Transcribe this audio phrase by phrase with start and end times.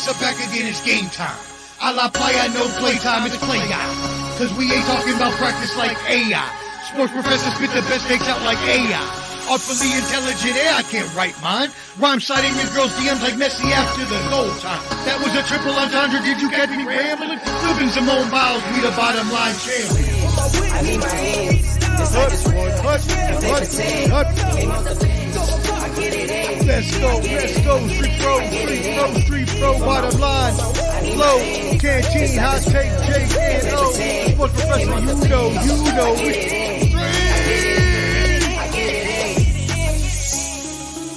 [0.00, 1.36] Professor back again, it's game time.
[1.84, 3.84] A la playa, no playtime, it's play guy.
[4.40, 6.40] Cause we ain't talking about practice like AI.
[6.88, 8.96] Sports professors spit the best takes out like AI.
[9.52, 11.68] Artfully intelligent, yeah, I can't write mine.
[12.00, 14.80] Rhyme citing with girls' DMs like Messi after the goal time.
[15.04, 17.36] That was a triple entendre, did you catch me rambling?
[17.60, 20.32] Flipping Simone Biles, we the bottom line champions.
[20.72, 21.76] I need my hands.
[21.76, 22.72] Just like this one.
[26.70, 30.54] Let's go, let's go, street pro, street pro, street pro, bottom line.
[30.54, 31.38] Flow,
[31.80, 33.90] canteen, hot take, J and O.
[34.30, 36.12] Sports professor, you know, you know.
[36.14, 36.70] we-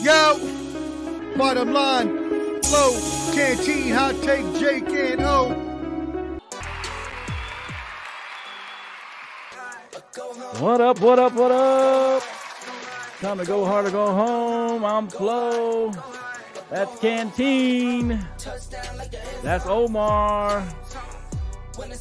[0.03, 2.09] Yo, bottom line.
[2.63, 2.91] Flow,
[3.35, 5.49] canteen, hot take, Jake and O.
[10.59, 12.42] What up, what up, what up?
[13.23, 14.84] Time to go hard or go home.
[14.84, 15.91] I'm Flo.
[16.70, 18.20] That's Canteen.
[19.41, 20.57] That's Omar.
[21.80, 21.91] And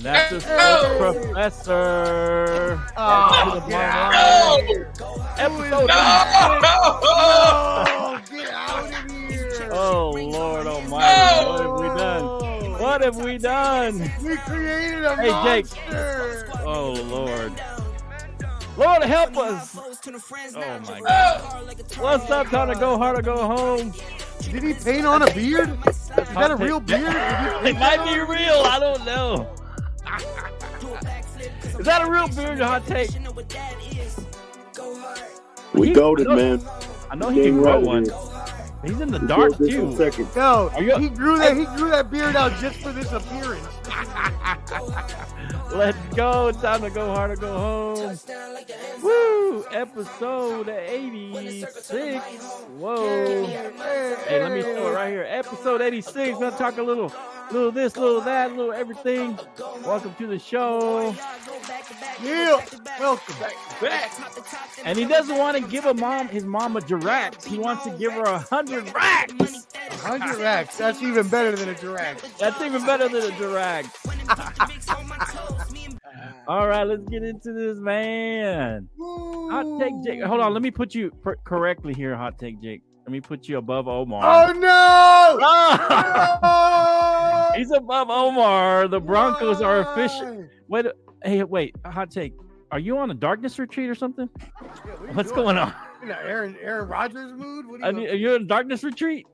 [0.00, 2.80] that's the sports professor.
[2.96, 4.60] Oh, Episode get out.
[5.38, 5.90] Episode
[7.04, 9.68] Oh, get out of here.
[9.72, 12.24] Oh Lord Almighty, what have we done?
[12.80, 13.98] What have we done?
[14.22, 15.30] We created a Hey,
[15.62, 15.66] Jake.
[15.90, 16.48] monster.
[16.64, 17.52] Oh Lord.
[18.76, 19.76] Lord help us.
[19.76, 19.90] Oh
[20.56, 21.76] my God.
[21.98, 22.48] What's up?
[22.48, 23.92] Time to go hard or go home.
[24.40, 25.78] Did he paint on a beard?
[25.86, 27.02] Is that a real beard?
[27.64, 28.62] It might be real.
[28.64, 29.48] I don't know.
[31.78, 33.10] Is that a real beard or hot take?
[35.74, 36.60] We He- goaded, man.
[37.10, 38.02] I know he Dang can grow right one.
[38.04, 38.14] it is.
[38.84, 39.96] He's in the We dark goaded this in too.
[39.96, 40.34] seconds.
[40.36, 41.56] No, you- he grew that.
[41.56, 43.66] He grew that beard out just for this appearance.
[45.74, 46.52] Let's go.
[46.52, 48.18] Time to go hard or go home.
[49.02, 49.64] Woo!
[49.72, 52.24] Episode 86.
[52.78, 53.46] Whoa.
[53.46, 55.26] Hey, let me show it right here.
[55.28, 56.38] Episode 86.
[56.38, 57.12] Gonna talk a little,
[57.50, 59.38] little this, little that, little everything.
[59.84, 61.14] Welcome to the show.
[62.22, 62.64] Yeah,
[63.00, 63.34] welcome.
[63.80, 64.12] Back.
[64.84, 67.44] And he doesn't want to give a mom his mom a giraffe.
[67.44, 69.66] He wants to give her a hundred racks.
[69.90, 70.76] Hundred racks.
[70.76, 72.38] That's even better than a giraffe.
[72.38, 74.21] That's even better than a giraffe.
[76.48, 78.88] All right, let's get into this, man.
[79.00, 80.22] Hot take Jake.
[80.22, 82.82] Hold on, let me put you per- correctly here, hot take Jake.
[83.04, 84.22] Let me put you above Omar.
[84.24, 85.38] Oh no!
[86.42, 87.52] Oh!
[87.56, 88.88] He's above Omar.
[88.88, 90.46] The Broncos are official.
[90.68, 90.86] Wait,
[91.24, 92.34] hey, wait, hot take.
[92.70, 94.28] Are you on a darkness retreat or something?
[94.40, 95.44] Yeah, what What's doing?
[95.44, 95.74] going on?
[96.00, 97.66] You know, Aaron Aaron Rodgers mood?
[97.66, 98.08] What Are are you, you?
[98.10, 99.26] are you in a darkness retreat?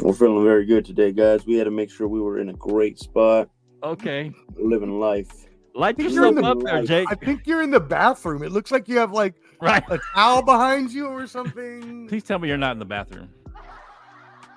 [0.00, 1.46] We're feeling very good today, guys.
[1.46, 3.48] We had to make sure we were in a great spot,
[3.82, 4.32] Okay.
[4.56, 5.30] living life.
[5.74, 7.06] Light yourself you're up there, Jake.
[7.10, 8.42] I think you're in the bathroom.
[8.42, 9.82] It looks like you have like Right.
[9.90, 12.08] a towel behind you or something.
[12.08, 13.28] Please tell me you're not in the bathroom.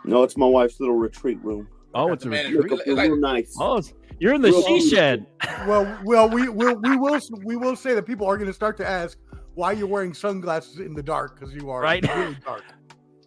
[0.04, 1.68] No, it's my wife's little retreat room.
[1.94, 2.72] Oh, it's a Man, retreat.
[2.72, 3.56] Look It's like- real nice.
[3.60, 4.90] Oh, it's, you're in the Real she hungry.
[4.90, 5.26] shed.
[5.68, 8.78] Well, well, we will we will we will say that people are going to start
[8.78, 9.18] to ask
[9.56, 12.04] why you're wearing sunglasses in the dark because you are Right.
[12.16, 12.64] really dark.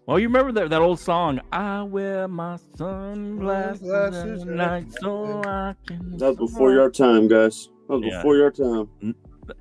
[0.07, 4.93] Well, you remember that, that old song, I wear my sunglasses Sunglasses at at night
[5.01, 6.19] so I can.
[6.19, 7.71] That was before your time, guys.
[7.89, 8.19] That was Yeah.
[8.19, 8.89] before your time.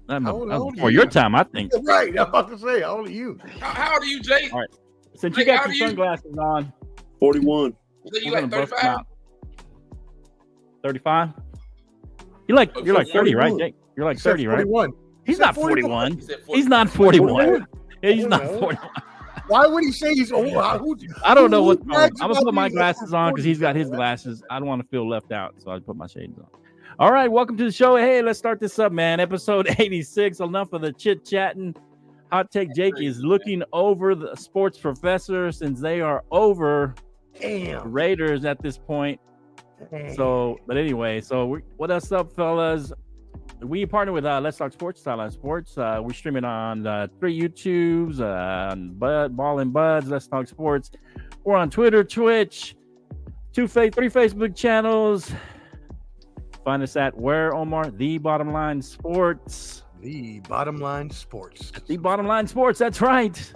[0.08, 0.98] That How old- how was before you?
[1.00, 1.72] your time, I think.
[1.84, 3.40] Right, I'm about to say, how old are you?
[3.59, 4.50] How, how old are you, Jay?
[4.52, 4.70] All right.
[5.16, 6.74] Since you got your do you- sunglasses on,
[7.20, 7.74] 41.
[8.12, 8.98] So you we're like 35?
[10.84, 11.30] 35?
[12.50, 13.76] You're like Oh, you're like 30, right, Jake?
[13.96, 14.56] You're like He said 30, right?
[14.68, 14.92] 41.
[15.26, 15.90] He's said not 41.
[15.90, 16.12] 41.
[16.18, 17.30] He said He's not 41.
[17.30, 17.68] 41.
[18.02, 18.78] He's Oh, not 41.
[19.48, 20.50] Why would he say he's old?
[20.52, 22.09] Who- I don't know what's wrong.
[22.22, 24.44] I'm gonna put my glasses on because he's got his glasses.
[24.50, 26.48] I don't want to feel left out, so I put my shades on.
[27.00, 27.96] All right, welcome to the show.
[27.98, 29.20] Hey, let's start this up, man.
[29.20, 30.40] Episode 86.
[30.40, 31.76] Enough of the chit chatting.
[32.32, 36.96] Hot take Jake is looking over the sports professor since they are over
[37.40, 37.92] Damn.
[37.92, 39.20] Raiders at this point.
[40.16, 42.94] So, but anyway, so we, what else up, fellas?
[43.63, 45.78] We partner with uh, Let's Talk Sports, Sideline Sports.
[45.78, 50.47] Uh, we're streaming on uh, three YouTubes, uh, on Bud, Ball and Buds, Let's Talk
[50.47, 50.91] Sports.
[51.44, 52.76] We're on Twitter, Twitch,
[53.53, 55.32] two fa- three Facebook channels.
[56.66, 59.84] Find us at where Omar the Bottom Line Sports.
[60.02, 61.72] the bottom line sports.
[61.88, 62.79] The Bottom Line Sports.
[62.79, 63.53] That's right.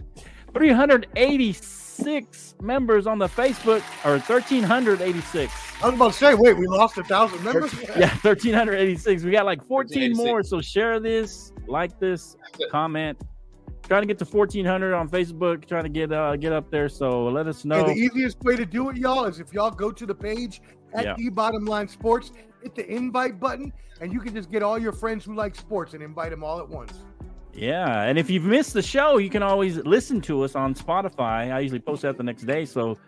[1.97, 5.53] 386 members on the Facebook, or 1386.
[5.81, 7.73] I was about to say, wait, we lost a thousand members.
[7.97, 9.23] Yeah, 1386.
[9.23, 10.44] We got like 14 more.
[10.44, 12.35] So share this, like this,
[12.71, 13.19] comment.
[13.83, 15.67] Trying to get to 1400 on Facebook.
[15.67, 16.89] Trying to get uh get up there.
[16.89, 17.85] So let us know.
[17.85, 20.61] And the easiest way to do it, y'all, is if y'all go to the page
[20.94, 21.15] at Yeah.
[21.17, 23.71] the bottom line sports, hit the invite button,
[24.01, 26.59] and you can just get all your friends who like sports and invite them all
[26.59, 26.94] at once.
[27.57, 31.51] Yeah, and if you've missed the show, you can always listen to us on Spotify.
[31.51, 32.65] I usually post that the next day.
[32.65, 33.00] So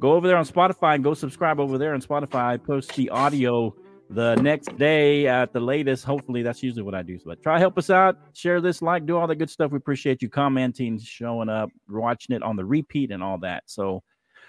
[0.00, 2.62] go over there on Spotify and go subscribe over there on Spotify.
[2.64, 3.76] Post the audio
[4.08, 6.06] the next day at the latest.
[6.06, 7.18] Hopefully, that's usually what I do.
[7.26, 9.70] But try help us out, share this, like, do all the good stuff.
[9.70, 13.64] We appreciate you commenting, showing up, watching it on the repeat, and all that.
[13.66, 14.02] So,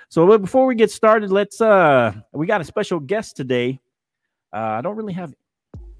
[0.07, 3.81] so before we get started, let's uh, we got a special guest today.
[4.53, 5.33] Uh, I don't really have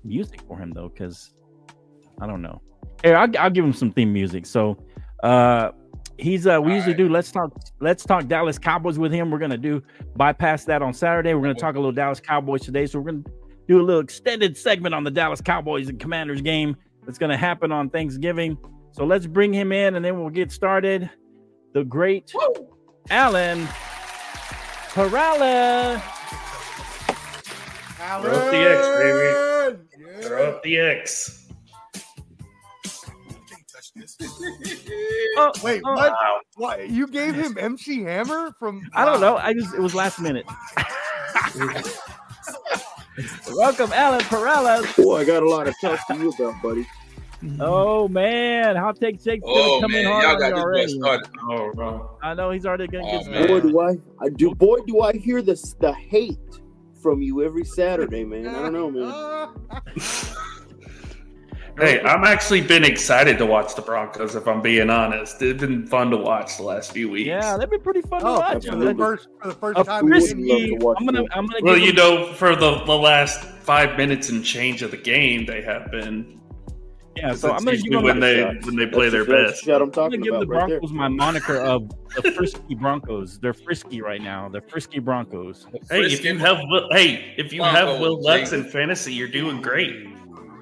[0.06, 1.33] music for him though, because
[2.21, 2.62] I don't know.
[3.03, 4.45] Here, I'll, I'll give him some theme music.
[4.45, 4.77] So,
[5.24, 5.71] uh,
[6.21, 9.31] he's uh, we usually do let's talk let's talk Dallas Cowboys with him.
[9.31, 9.81] We're gonna do
[10.15, 11.33] bypass that on Saturday.
[11.33, 12.86] We're gonna talk a little Dallas Cowboys today.
[12.86, 13.24] So we're gonna
[13.68, 16.75] do a little extended segment on the Dallas Cowboys and Commanders game
[17.06, 18.57] that's gonna happen on Thanksgiving.
[18.92, 21.09] So let's bring him in and then we'll get started.
[21.74, 22.33] The great
[23.09, 23.68] Alan
[24.94, 26.01] Parala.
[28.21, 30.27] Throw up the X, baby.
[30.27, 31.40] Throw up the X.
[35.38, 36.11] Oh, Wait, oh, what?
[36.11, 36.39] Wow.
[36.55, 36.89] What?
[36.89, 38.89] You gave him MC Hammer from?
[38.93, 39.38] I don't know.
[39.38, 40.45] I just it was last minute.
[43.53, 44.95] Welcome, Alan Perella.
[44.95, 46.88] Boy, I got a lot to talk to you about, buddy.
[47.43, 47.59] Mm-hmm.
[47.61, 50.88] Oh man, Hot Take Jake's gonna Oh come in hard y'all got already.
[50.99, 51.27] started.
[51.49, 52.17] Oh, bro.
[52.21, 53.33] I know he's already gonna Oh, get some.
[53.33, 53.47] man.
[53.47, 54.53] Boy, do I, I do.
[54.55, 56.38] Boy, do I hear this the hate
[57.01, 58.47] from you every Saturday, man.
[58.47, 59.49] I don't know, man.
[61.77, 64.35] Hey, I'm actually been excited to watch the Broncos.
[64.35, 67.27] If I'm being honest, it's been fun to watch the last few weeks.
[67.27, 68.65] Yeah, they've been pretty fun to Oh, watch.
[68.68, 70.07] for the first for the first uh, time.
[70.07, 70.77] Chris- frisky.
[70.77, 71.23] to I'm gonna.
[71.31, 71.59] I'm gonna.
[71.63, 74.97] Well, give you them- know, for the, the last five minutes and change of the
[74.97, 76.39] game, they have been.
[77.15, 78.03] Yeah, so I'm gonna give them.
[78.03, 78.65] when they shot.
[78.65, 79.65] when they play That's their best.
[79.65, 80.67] the shot I'm I'm gonna give the about right.
[80.69, 83.39] Broncos my moniker of the frisky Broncos.
[83.39, 84.47] They're frisky right now.
[84.50, 85.67] They're frisky Broncos.
[85.89, 89.27] Hey, if you have Will, hey, if you have Will Broncos, Lutz in fantasy, you're
[89.27, 90.07] doing great.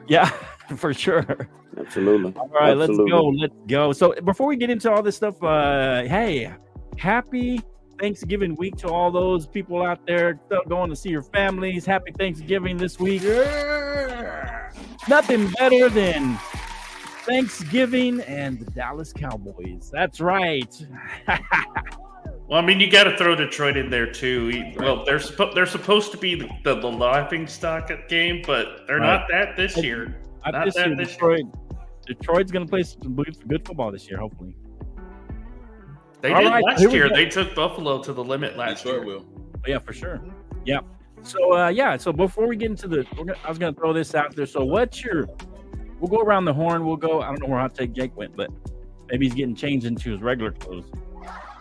[0.08, 0.32] Yeah,
[0.78, 1.48] for sure.
[1.78, 2.34] Absolutely.
[2.36, 3.12] All right, Absolutely.
[3.12, 3.28] let's go.
[3.30, 3.92] Let's go.
[3.94, 6.52] So before we get into all this stuff, uh, hey,
[6.98, 7.62] happy
[8.00, 11.86] Thanksgiving week to all those people out there still going to see your families.
[11.86, 13.24] Happy Thanksgiving this week.
[15.08, 16.38] Nothing better than
[17.26, 19.90] Thanksgiving and the Dallas Cowboys.
[19.92, 20.74] That's right.
[22.48, 24.74] Well, I mean, you got to throw Detroit in there too.
[24.76, 28.88] Well, they're supposed they're supposed to be the, the, the laughing stock at game, but
[28.88, 29.06] they're Right.
[29.20, 30.20] not that this year.
[30.44, 31.46] I Not this that year, this Detroit.
[32.06, 34.56] Detroit's going to play some good, good football this year, hopefully.
[36.22, 37.10] They All did right, last year.
[37.10, 39.18] They took Buffalo to the limit last Detroit year.
[39.18, 39.26] will.
[39.56, 40.22] Oh, yeah, for sure.
[40.66, 40.80] Yeah.
[41.22, 43.92] So uh yeah, so before we get into the we're gonna, I was gonna throw
[43.92, 44.46] this out there.
[44.46, 45.28] So what's your
[46.00, 48.36] we'll go around the horn, we'll go I don't know where Hot Take Jake went,
[48.38, 48.50] but
[49.10, 50.90] maybe he's getting changed into his regular clothes.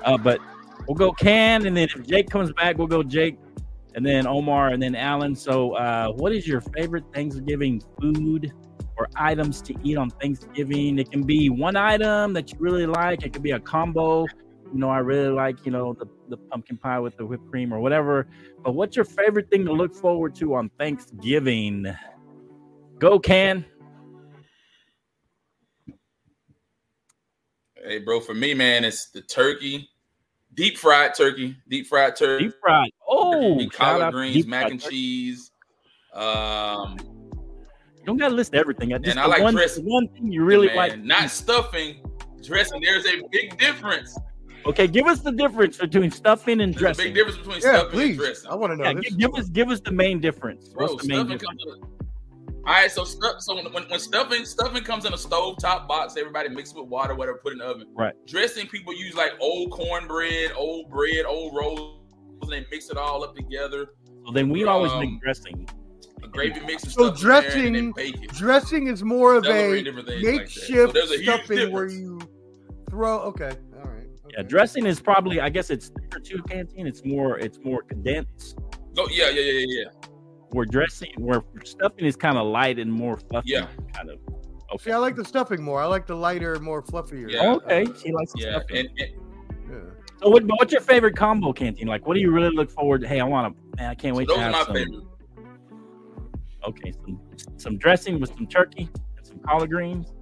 [0.05, 0.39] Uh but
[0.87, 3.37] we'll go Can and then if Jake comes back, we'll go Jake
[3.97, 5.35] and then Omar and then Alan.
[5.35, 8.53] So uh what is your favorite Thanksgiving food
[8.99, 10.99] or items to eat on Thanksgiving?
[10.99, 14.27] It can be one item that you really like, it could be a combo
[14.73, 17.73] you know, I really like, you know, the, the pumpkin pie with the whipped cream
[17.73, 18.27] or whatever.
[18.62, 21.87] But what's your favorite thing to look forward to on Thanksgiving?
[22.99, 23.65] Go, Can.
[27.77, 29.89] Hey, bro, for me, man, it's the turkey,
[30.55, 32.91] deep fried turkey, deep fried turkey, Deep fried.
[33.09, 34.97] Oh, collard greens, mac and turkey.
[34.97, 35.53] cheese.
[36.12, 36.97] Um,
[38.08, 38.93] don't got to list everything.
[38.94, 39.84] I just I the like one, dressing.
[39.84, 40.99] one thing you really man, like.
[41.05, 42.02] not stuffing,
[42.43, 42.81] dressing.
[42.81, 44.16] There's a big difference.
[44.66, 47.05] Okay, give us the difference between stuffing and There's a dressing.
[47.06, 48.08] big difference between Yeah, stuffing please.
[48.10, 48.50] and dressing.
[48.50, 49.05] I want to know Yeah, this.
[49.12, 50.69] gi- give us give us the main difference.
[50.70, 51.62] Bro, What's the main stuffing difference?
[51.65, 51.98] comes in
[52.67, 53.36] all right, so stuff.
[53.41, 56.77] So when, when, when stuffing stuffing comes in a stove top box, everybody mix it
[56.77, 57.86] with water, whatever, put in the oven.
[57.94, 58.12] Right.
[58.27, 62.03] Dressing, people use like old cornbread, old bread, old rolls,
[62.43, 63.93] and they mix it all up together.
[64.27, 65.67] So then we always Um, make dressing.
[66.29, 67.23] A gravy mix and So stuff.
[67.23, 68.32] in there, and dressing- then bake.
[68.32, 70.49] Dressing is more of a different things like.
[70.49, 72.19] So makeshift there's a huge stuffing where you
[72.91, 73.19] throw.
[73.20, 74.06] Okay, all right.
[74.31, 76.87] Yeah, dressing is probably I guess it's thicker too, canteen.
[76.87, 78.58] It's more it's more condensed.
[78.94, 80.08] Go, yeah, yeah, yeah, yeah, yeah.
[80.51, 83.51] Where dressing where stuffing is kind of light and more fluffy.
[83.51, 83.67] Yeah.
[83.94, 84.19] Kind of.
[84.82, 85.81] See, I like the stuffing more.
[85.81, 87.31] I like the lighter, more fluffier.
[87.31, 87.55] Yeah.
[87.55, 88.77] Okay, she likes the Yeah, stuffing.
[88.77, 89.11] and, and
[89.70, 89.77] Yeah.
[90.23, 91.87] So, what, what's your favorite combo canteen?
[91.87, 93.08] Like, what do you really look forward to?
[93.08, 94.75] Hey, I want to, man, I can't so wait those to are have my some.
[94.75, 95.05] favorite.
[96.69, 97.20] Okay, some
[97.56, 100.13] some dressing with some turkey and some collard greens.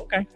[0.00, 0.26] Okay.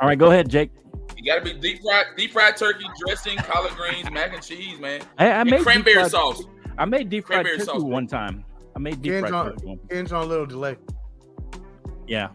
[0.00, 0.70] All right, go ahead, Jake.
[1.16, 5.02] You gotta be deep fried, deep fried turkey, dressing, collard greens, mac and cheese, man,
[5.18, 6.42] I, I made cranberry fried, sauce.
[6.78, 7.82] I made deep fried Cranberry turkey sauce.
[7.82, 8.44] one time.
[8.74, 9.66] I made deep Hands fried on- turkey.
[9.66, 10.12] One.
[10.12, 10.76] On a little delay.
[12.06, 12.28] Yeah,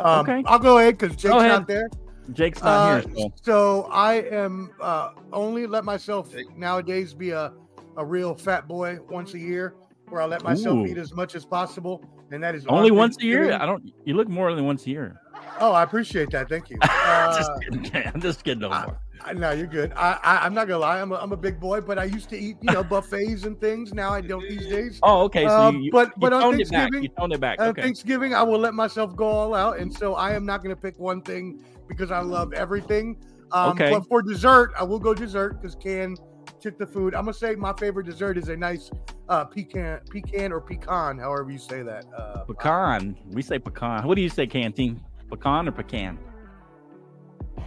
[0.00, 0.42] Um, Okay.
[0.46, 1.48] I'll go ahead because Jake's ahead.
[1.48, 1.90] not there.
[2.32, 2.64] Jake's Uh,
[3.00, 3.14] not here.
[3.16, 3.32] So.
[3.42, 7.52] so I am uh, only let myself nowadays be a,
[7.96, 9.74] a real fat boy once a year,
[10.10, 10.86] where I let myself Ooh.
[10.86, 13.52] eat as much as possible, and that is Only once a year?
[13.52, 13.92] I don't.
[14.04, 15.20] You look more than once a year.
[15.60, 16.48] Oh, I appreciate that.
[16.48, 16.78] Thank you.
[17.08, 18.12] Uh, just kidding.
[18.14, 18.60] I'm just kidding.
[18.60, 18.98] No I- more.
[19.24, 19.92] I- No, you're good.
[19.96, 21.00] I, I I'm not gonna lie.
[21.00, 23.58] I'm a, I'm a big boy, but I used to eat you know buffets and
[23.60, 23.92] things.
[23.94, 25.00] Now I don't these days.
[25.02, 25.46] Oh, okay.
[25.46, 26.80] So Um, you, you, but- you but on toned it back.
[26.90, 27.60] Thanksgiving- You toned it back.
[27.60, 27.82] On Okay.
[27.82, 30.98] Thanksgiving, I will let myself go all out, and so I am not to pick
[30.98, 33.16] one thing because I love everything.
[33.52, 33.90] Um, Okay.
[33.90, 36.16] But for dessert, I will go dessert because Can
[36.60, 37.14] took the food.
[37.14, 38.90] I'm gonna say my favorite dessert is a nice
[39.28, 42.04] uh, pecan, pecan or pecan, however you say that.
[42.16, 43.16] Uh, Pecan.
[43.30, 44.06] We say pecan.
[44.06, 45.00] What do you say, canteen?
[45.30, 46.18] Pecan or pecan?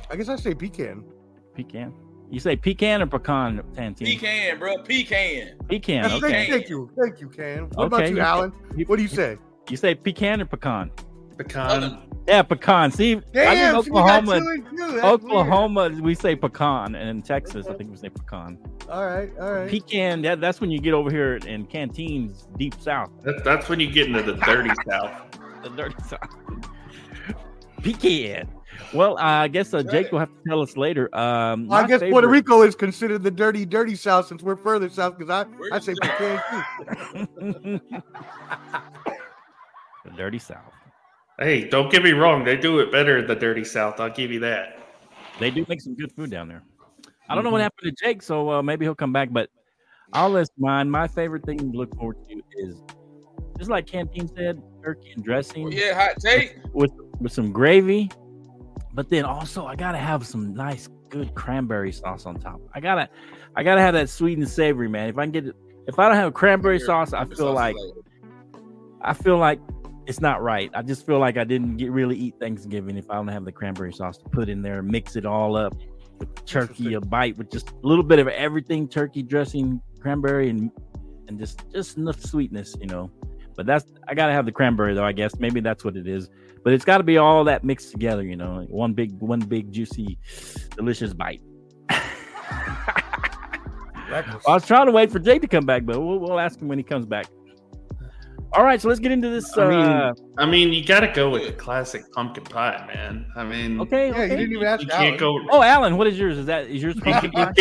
[0.10, 1.04] I guess I say pecan.
[1.56, 1.94] Pecan.
[2.30, 4.08] You say pecan or pecan, Canteen?
[4.08, 4.78] Pecan, bro.
[4.84, 5.58] Pecan.
[5.68, 6.04] Pecan.
[6.10, 6.50] Thank- Okay.
[6.50, 7.70] Thank you, thank you, Can.
[7.74, 8.54] What about Okay, you, you- Alan?
[8.78, 9.38] You, What do you say?
[9.70, 10.92] you say pecan or pecan?
[11.38, 12.04] Pecan.
[12.28, 12.92] Yeah, pecan.
[12.92, 14.40] See, I'm Damn, in so Oklahoma.
[14.40, 14.78] two two.
[14.78, 15.04] That's weird.
[15.06, 18.58] Oklahoma, we say pecan, and in Texas, I think we say pecan.
[18.90, 19.70] All right, all right.
[19.70, 20.22] Pecan.
[20.22, 23.90] That, that's when you get over here in canteens, deep south, That, that's when you
[23.92, 25.12] get into the dirty south.
[25.64, 26.30] the dirty south.
[27.82, 28.48] Pecan.
[28.94, 31.14] Well, I guess uh, Jake will have to tell us later.
[31.16, 34.56] Um, Well, I my guess Puerto Rico is considered the dirty, dirty South since we're
[34.56, 35.18] further south.
[35.18, 36.10] Because I, Where I say say?
[36.10, 37.80] pecan too.
[40.06, 40.74] the dirty south.
[41.42, 42.44] Hey, don't get me wrong.
[42.44, 44.00] They do it better in the dirty south.
[44.00, 44.78] I'll give you that.
[45.40, 46.62] They do make some good food down there.
[47.28, 49.30] I don't know what happened to Jake, so uh, maybe he'll come back.
[49.32, 49.50] But
[50.14, 50.92] I'll list mine.
[50.92, 52.84] My favorite thing to look forward to is
[53.58, 56.58] just like Canteen said, turkey and dressing Yeah, hot take.
[56.74, 58.12] with with some gravy.
[58.94, 62.62] But then also I gotta have some nice, good cranberry sauce on top.
[62.76, 63.10] I gotta,
[63.56, 65.10] I gotta have that sweet and savory, man.
[65.10, 65.56] If I can get it,
[65.88, 67.76] if I don't have cranberry sauce, I feel like
[69.02, 69.60] I feel like
[70.12, 70.70] it's not right.
[70.74, 73.52] I just feel like I didn't get really eat Thanksgiving if I don't have the
[73.54, 75.74] cranberry sauce to put in there, mix it all up
[76.20, 80.70] with turkey, a bite with just a little bit of everything, turkey dressing, cranberry, and
[81.30, 83.10] and just just enough sweetness, you know.
[83.56, 85.06] But that's I gotta have the cranberry though.
[85.06, 86.30] I guess maybe that's what it is.
[86.62, 89.40] But it's got to be all that mixed together, you know, like one big, one
[89.40, 90.20] big juicy,
[90.76, 91.40] delicious bite.
[91.90, 92.02] I
[94.46, 96.78] was trying to wait for Jake to come back, but we'll, we'll ask him when
[96.78, 97.28] he comes back.
[98.54, 99.58] All right, so let's get into this.
[99.58, 103.26] I mean, Uh, I mean, you got to go with the classic pumpkin pie, man.
[103.38, 104.36] I mean, okay, Yeah, you okay.
[104.36, 105.08] didn't even ask you Alan.
[105.08, 105.40] can't go.
[105.52, 106.38] Oh, Alan, what is yours?
[106.38, 107.54] Is that is yours pumpkin pie?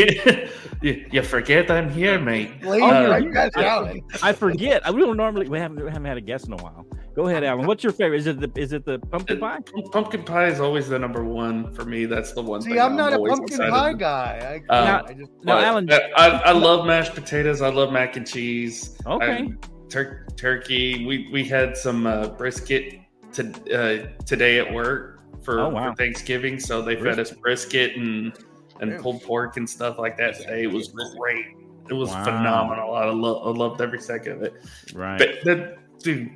[0.82, 2.50] you, you forget I'm here, mate.
[2.64, 3.23] Lady, Oh, right?
[3.23, 4.00] you- You guys, Alan.
[4.20, 4.85] I forget.
[4.85, 6.85] I we don't normally we haven't we haven't had a guest in a while.
[7.14, 7.66] Go ahead, Alan.
[7.66, 8.18] What's your favorite?
[8.18, 9.59] Is it the is it the pumpkin pie?
[9.92, 12.06] Pumpkin pie is always the number one for me.
[12.06, 12.62] That's the one.
[12.62, 14.62] See, thing I'm not a pumpkin excited pie guy.
[14.68, 15.88] I, Um, I just No, Alan.
[15.92, 17.62] I, I love mashed potatoes.
[17.62, 18.97] I love mac and cheese.
[19.06, 19.52] Okay.
[19.90, 21.04] I- tur- turkey.
[21.06, 23.00] We we had some uh, brisket
[23.32, 23.42] to,
[23.73, 25.90] uh, today at work for, Oh, wow.
[25.90, 26.59] for Thanksgiving.
[26.61, 28.32] So they fed us brisket and
[28.80, 30.62] and pulled pork and stuff like that today.
[30.64, 31.47] It was great.
[31.88, 32.25] It was Wow.
[32.25, 32.94] phenomenal.
[32.94, 34.54] I, lo- I loved every second of it.
[34.94, 35.18] Right.
[35.18, 36.30] But that, dude,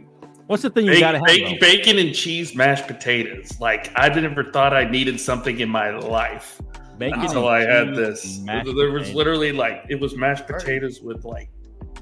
[0.46, 1.26] What's the thing you bacon, gotta have?
[1.26, 3.58] bacon, bacon and cheese mashed potatoes.
[3.60, 6.60] Like I never thought I needed something in my life
[6.98, 8.38] Bacon until and I had cheese this.
[8.44, 9.14] There was potatoes.
[9.14, 11.48] literally like it was mashed potatoes with like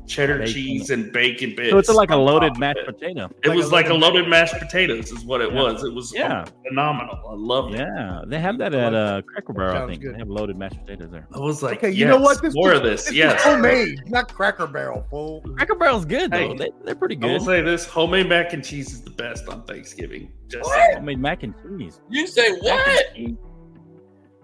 [0.07, 0.53] cheddar Bacon.
[0.55, 1.71] cheese and bacon bits.
[1.71, 2.87] So it's like a loaded mashed it.
[2.87, 3.31] potato.
[3.45, 5.63] It Like was a like a loaded loaded mashed potatoes, is what it Yeah.
[5.63, 5.85] was.
[5.85, 6.45] It was Yeah.
[6.69, 7.19] phenomenal.
[7.29, 7.79] I love it.
[7.79, 9.85] Yeah, they have that at uh, Cracker Barrel.
[9.85, 10.15] I think good.
[10.15, 11.27] they have loaded mashed potatoes there.
[11.35, 11.91] I was like, okay.
[11.91, 12.43] You know what?
[12.43, 13.05] This more is- of this.
[13.05, 13.41] This yes.
[13.41, 15.41] is homemade, not Cracker Barrel, fool.
[15.57, 16.37] Cracker Barrel's good though.
[16.37, 16.57] Hey.
[16.57, 17.31] They, they're pretty good.
[17.31, 20.31] I will say this: homemade mac and cheese is the best on Thanksgiving.
[20.49, 20.95] Just What?
[20.95, 22.01] Homemade mac and cheese.
[22.11, 22.89] You say Mac what?
[22.89, 23.29] and cheese.
[23.29, 23.39] You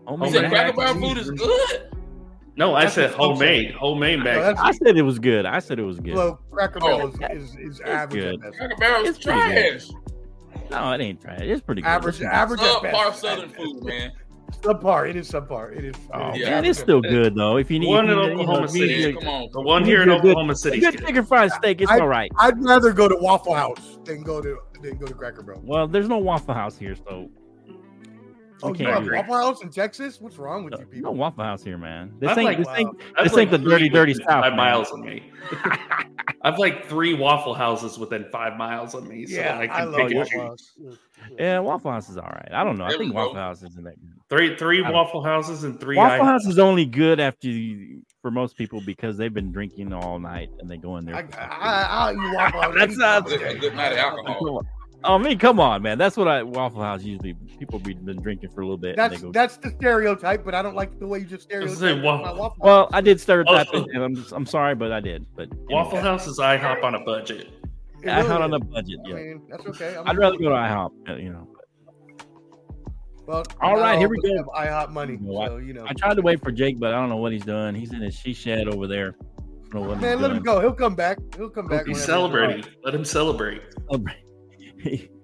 [0.07, 1.27] Homemade said mac Cracker and Barrel cheese.
[1.27, 1.98] food is good.
[2.59, 4.35] No, I That's said homemade, homemade No, mac.
[4.37, 5.47] that's- I said it was good.
[5.47, 6.15] I said it was good.
[6.15, 7.35] Well, Cracker Oh, Barrel is, oh.
[7.35, 8.41] is, is average good.
[8.57, 9.25] Cracker Barrel is It's good.
[9.25, 9.89] trash.
[10.71, 11.41] no, it ain't trash.
[11.41, 11.89] It's pretty good.
[11.89, 13.21] Average, It's- average at Subpar best.
[13.21, 14.11] Southern food, man.
[14.63, 15.09] Subpar.
[15.11, 15.77] It is subpar.
[15.77, 15.95] It is.
[16.13, 16.51] Oh, Yeah.
[16.51, 17.59] man, it's still good though.
[17.59, 19.13] If you need, One if you in need, you know, Oklahoma you City.
[19.13, 19.49] Come on.
[19.53, 20.81] the one here in need a good- Oklahoma a City.
[20.81, 21.81] good chicken fried steak.
[21.83, 22.33] It's I- all right.
[22.39, 25.61] I'd rather go to Waffle House than go to than go to Cracker Barrel.
[25.65, 27.29] Well, there's no Waffle House here, so
[28.63, 29.07] Oh, we you have.
[29.07, 30.21] Waffle House in Texas?
[30.21, 31.01] What's wrong with No, you people?
[31.03, 31.15] no people?
[31.17, 32.13] Waffle House here, man.
[32.19, 34.43] This I've ain't like- this ain't uh, this I've ain't the dirty, dirty within South.
[34.45, 34.57] Five man.
[34.57, 35.31] miles of me.
[36.43, 39.93] I've like three Waffle Houses within five miles of me, so yeah, I I, can
[39.93, 40.41] love pick and Waffle.
[40.41, 40.73] House.
[41.39, 42.49] Yeah, Waffle House is all right.
[42.53, 42.85] I don't know.
[42.85, 43.15] I think we go.
[43.15, 44.13] Waffle House isn't that good.
[44.31, 45.97] Three, three Waffle Houses and three.
[45.97, 49.93] Waffle I- House is only good after you, for most people because they've been drinking
[49.93, 51.17] all night and they go in there.
[51.17, 52.75] I, I, I'll eat Waffle House.
[52.79, 54.63] That's not- a good night of alcohol.
[55.03, 55.21] Come on.
[55.21, 55.97] Oh, I mean, come on, man.
[55.99, 58.97] That's what I Waffle House usually people be been drinking for a little bit.
[58.97, 62.03] That's go, that's the stereotype, but I don't like the way you just stereotype saying
[62.03, 63.79] Waffle- my Waffle well, I did stereotype Oh.
[63.83, 65.25] it, and I'm just, I'm sorry, but I did.
[65.37, 67.49] But Waffle anyway, House is IHOP on a budget.
[68.03, 68.63] It I really on a is.
[68.65, 68.99] budget.
[69.05, 69.97] I Yeah, mean, that's okay.
[69.97, 70.91] I'm I'd rather go to IHOP.
[71.09, 71.49] uh, You know,
[73.27, 74.37] Well, All here we go.
[74.37, 75.85] Have IHOP money, You know so you know.
[75.87, 77.75] I tried to wait for Jake, but I don't know what he's doing.
[77.75, 79.15] He's in his she shed over there.
[79.21, 80.61] I don't know what Man, he's let him go.
[80.61, 81.19] He'll come back.
[81.37, 81.87] He'll come back.
[81.87, 82.65] He's whenever celebrating.
[82.85, 83.63] Let him celebrate.
[83.91, 84.17] Celebrate.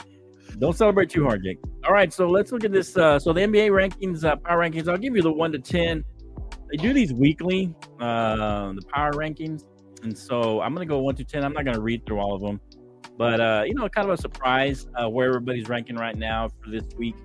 [0.59, 1.59] Don't celebrate too hard, Jake.
[1.85, 2.97] All right, so let's look at this.
[2.97, 4.89] Uh, so the NBA rankings, uh, power rankings.
[4.89, 6.05] I'll give you the one to ten.
[6.71, 9.65] They do these weekly, uh, the power rankings,
[10.03, 11.45] and so I'm gonna go one to ten.
[11.45, 12.61] I'm not gonna read through all of them,
[13.19, 16.71] but uh, you know, kind of a surprise uh, where everybody's ranking right now for
[16.71, 17.17] this week.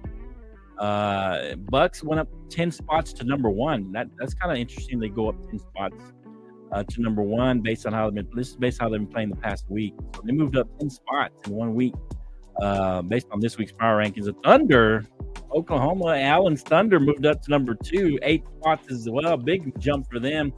[0.79, 3.91] Uh, Bucks went up ten spots to number one.
[3.91, 4.99] That that's kind of interesting.
[4.99, 5.95] They go up ten spots
[6.71, 8.35] uh, to number one based on how they've been.
[8.35, 9.93] This is based on how they've been playing the past week.
[10.15, 11.93] So they moved up ten spots in one week
[12.61, 14.25] uh, based on this week's power rankings.
[14.25, 15.05] The Thunder,
[15.53, 19.37] Oklahoma, Allen's Thunder moved up to number two, eight spots as well.
[19.37, 20.53] Big jump for them.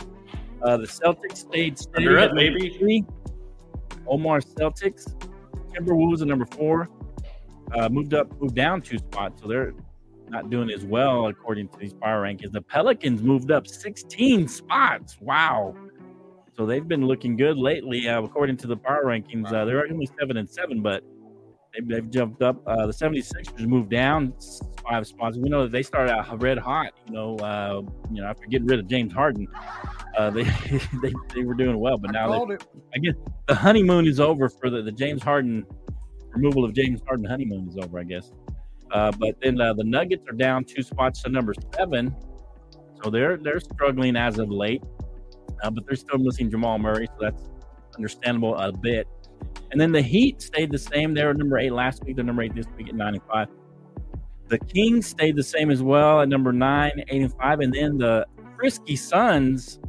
[0.64, 2.76] Uh, the Celtics stayed steady Thunder up, baby.
[2.78, 3.06] three.
[4.08, 5.14] Omar Celtics,
[5.74, 6.90] Timberwolves at number four.
[7.74, 9.74] Uh, moved up, moved down two spots, so they're
[10.28, 12.52] not doing as well according to these power rankings.
[12.52, 15.18] The Pelicans moved up 16 spots.
[15.22, 15.76] Wow.
[16.54, 19.52] So they've been looking good lately, uh, according to the power rankings.
[19.52, 21.04] Uh, they're only seven and seven, but
[21.74, 22.62] they've, they've jumped up.
[22.68, 24.34] Uh, the 76ers moved down
[24.88, 25.38] five spots.
[25.38, 26.94] We know that they started out red hot.
[27.08, 29.48] You know, uh, you know after getting rid of James Harden,
[30.18, 30.44] uh, they,
[31.02, 32.58] they they were doing well, but I now they.
[32.96, 33.16] I guess
[33.48, 35.66] the honeymoon is over for the, the James Harden
[36.32, 38.32] removal of James Harden honeymoon is over, I guess.
[38.92, 42.16] Uh, but then uh, the Nuggets are down two spots to number seven,
[43.02, 44.84] so they're they're struggling as of late.
[45.64, 47.50] Uh, but they're still missing Jamal Murray, so that's
[47.96, 49.08] understandable a bit.
[49.72, 51.14] And then the Heat stayed the same.
[51.14, 52.18] They were number eight last week.
[52.18, 53.48] They're number eight this week at nine and five.
[54.50, 57.62] The Kings stayed the same as well at number nine, eight and five.
[57.62, 58.26] And then the
[58.58, 59.80] Frisky Suns,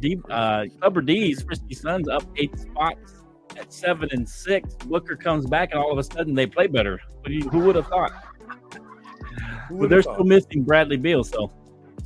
[0.00, 3.22] D, uh, Clubber D's Frisky Suns up eight spots
[3.56, 4.74] at seven and six.
[4.86, 7.00] Booker comes back, and all of a sudden they play better.
[7.26, 8.12] You, who would have thought?
[9.70, 10.14] But they're thought?
[10.14, 11.22] still missing Bradley Beal.
[11.22, 11.52] So,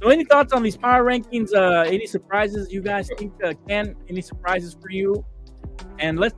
[0.01, 1.55] so any thoughts on these power rankings?
[1.55, 3.33] Uh, any surprises you guys think?
[3.43, 5.25] Uh, Ken, any surprises for you?
[5.99, 6.37] And let's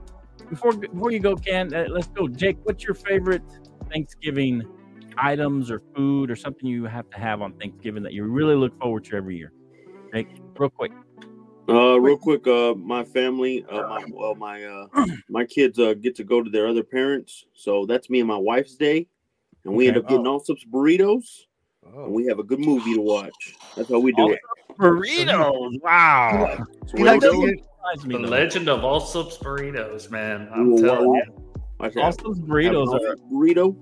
[0.48, 2.28] before before you go, Ken, uh, let's go.
[2.28, 3.42] Jake, what's your favorite
[3.90, 4.62] Thanksgiving
[5.18, 8.78] items or food or something you have to have on Thanksgiving that you really look
[8.80, 9.52] forward to every year?
[10.14, 10.92] Jake, real quick.
[11.68, 14.86] Uh, real quick, uh, my family, uh, my well, my uh,
[15.28, 18.36] my kids uh, get to go to their other parents, so that's me and my
[18.36, 19.08] wife's day,
[19.64, 21.24] and we end up getting all sorts of burritos,
[21.82, 22.10] and Oh.
[22.10, 23.32] we have a good movie to watch.
[23.76, 24.40] That's how we do it.
[24.78, 25.80] Burritos.
[25.82, 26.64] Wow.
[26.94, 30.48] He likes to go- get- Surprised me, The legend of Allsup's burritos, man.
[30.52, 31.44] I'm will telling watch- you.
[31.78, 32.02] watch that.
[32.04, 33.76] Also, burritos are burrito.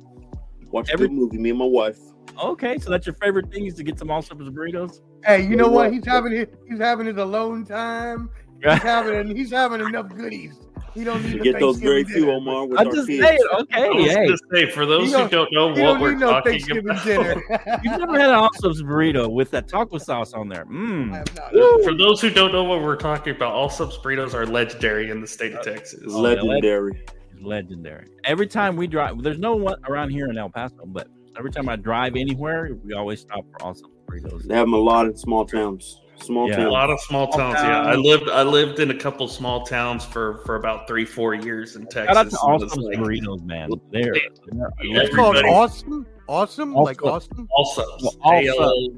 [0.70, 1.38] Watch Every- a good movie.
[1.38, 1.98] Me and my wife.
[2.42, 2.76] okay.
[2.78, 5.00] So that's your favorite thing is to get some Allsup's burritos.
[5.24, 5.86] Hey, you know what?
[5.86, 8.28] what- He's having his, he's having his alone time.
[8.62, 10.54] He's having he's having enough goodies.
[10.94, 12.30] He don't need We the get those Thanksgiving great too.
[12.30, 13.26] Omar, with I'm our just kids.
[13.26, 13.38] saying.
[13.52, 13.88] I Okay.
[13.90, 16.78] was Hey, gonna say, for those who don't- don't know what don't we're no talking
[16.78, 17.42] about, dinner.
[17.83, 20.64] you've never had an Allsup's burrito with that taco sauce on there.
[20.66, 21.12] Mm.
[21.12, 21.83] I have not.
[21.83, 25.26] for those who don't know what we're talking about, Allsup's burritos are legendary in the
[25.26, 26.04] state of Texas.
[26.07, 27.04] Oh, Legendary.
[27.40, 28.07] Legendary.
[28.24, 31.68] Every time we drive, there's no one around here in El Paso, but every time
[31.68, 34.44] I drive anywhere, we always stop for Allsup's burritos.
[34.46, 36.00] They have them a lot in small towns.
[36.22, 36.66] Small Yeah.
[36.66, 37.57] A lot of small towns.
[37.57, 38.29] Yeah, I lived.
[38.31, 42.07] I lived in a couple small towns for for about three, four years in Texas.
[42.07, 43.70] Shout out to all and it's subs like burritos, man.
[43.90, 46.07] They're, they're It's called Everybody- awesome.
[46.27, 47.46] Awesome, like awesome.
[47.59, 48.16] Allsup's.
[48.22, 48.90] All ALL,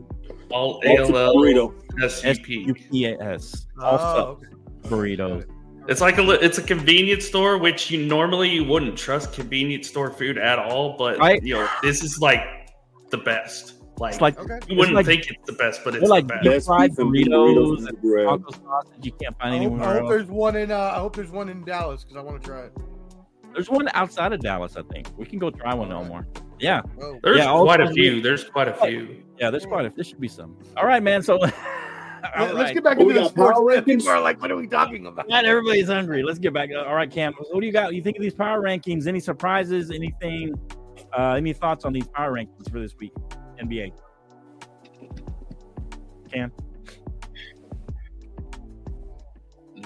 [0.52, 1.74] all Awesome ALL, burrito.
[2.04, 3.66] S-U-P-A-S.
[3.80, 4.94] All Oh, subs okay.
[4.94, 5.44] burritos.
[5.88, 10.10] It's like a it's a convenience store, which you normally you wouldn't trust convenience store
[10.10, 10.96] food at all.
[10.96, 11.42] But Right.
[11.42, 12.42] you know, this is like
[13.10, 13.74] the best.
[13.98, 14.58] Like, It's like Okay.
[14.68, 16.42] you wouldn't like- think it's the best, but it's they're like the best.
[16.42, 18.26] deep Best fried beef burritos and bread.
[18.26, 20.10] taco sauce you can't find I hope, anywhere I hope else.
[20.10, 20.70] there's one in.
[20.70, 22.72] Uh, I hope there's one in Dallas because I want to try it.
[23.54, 25.08] There's one outside of Dallas, I think.
[25.16, 26.26] We can go try one no more.
[26.58, 28.20] Yeah, Oh, There's Yeah, quite a subs- few.
[28.20, 29.22] There's quite a few.
[29.38, 29.50] yeah.
[29.50, 29.90] There's quite a.
[29.94, 30.56] There should be some.
[30.76, 31.22] All right, man.
[31.22, 31.52] So, all Let-
[32.38, 32.74] let's right.
[32.74, 33.58] get back Oh, into the got sports.
[33.58, 33.84] Power rankings?
[33.86, 36.22] People are like, "What are we talking about?" Not everybody's hungry.
[36.22, 36.68] Let's get back.
[36.76, 37.32] All right, Cam.
[37.34, 37.94] What do you got?
[37.94, 39.06] You think of these power rankings?
[39.06, 39.90] Any surprises?
[39.90, 40.54] Anything?
[41.16, 43.12] Uh, any thoughts on these power rankings for this week?
[43.58, 43.92] NBA.
[46.32, 46.52] Cam.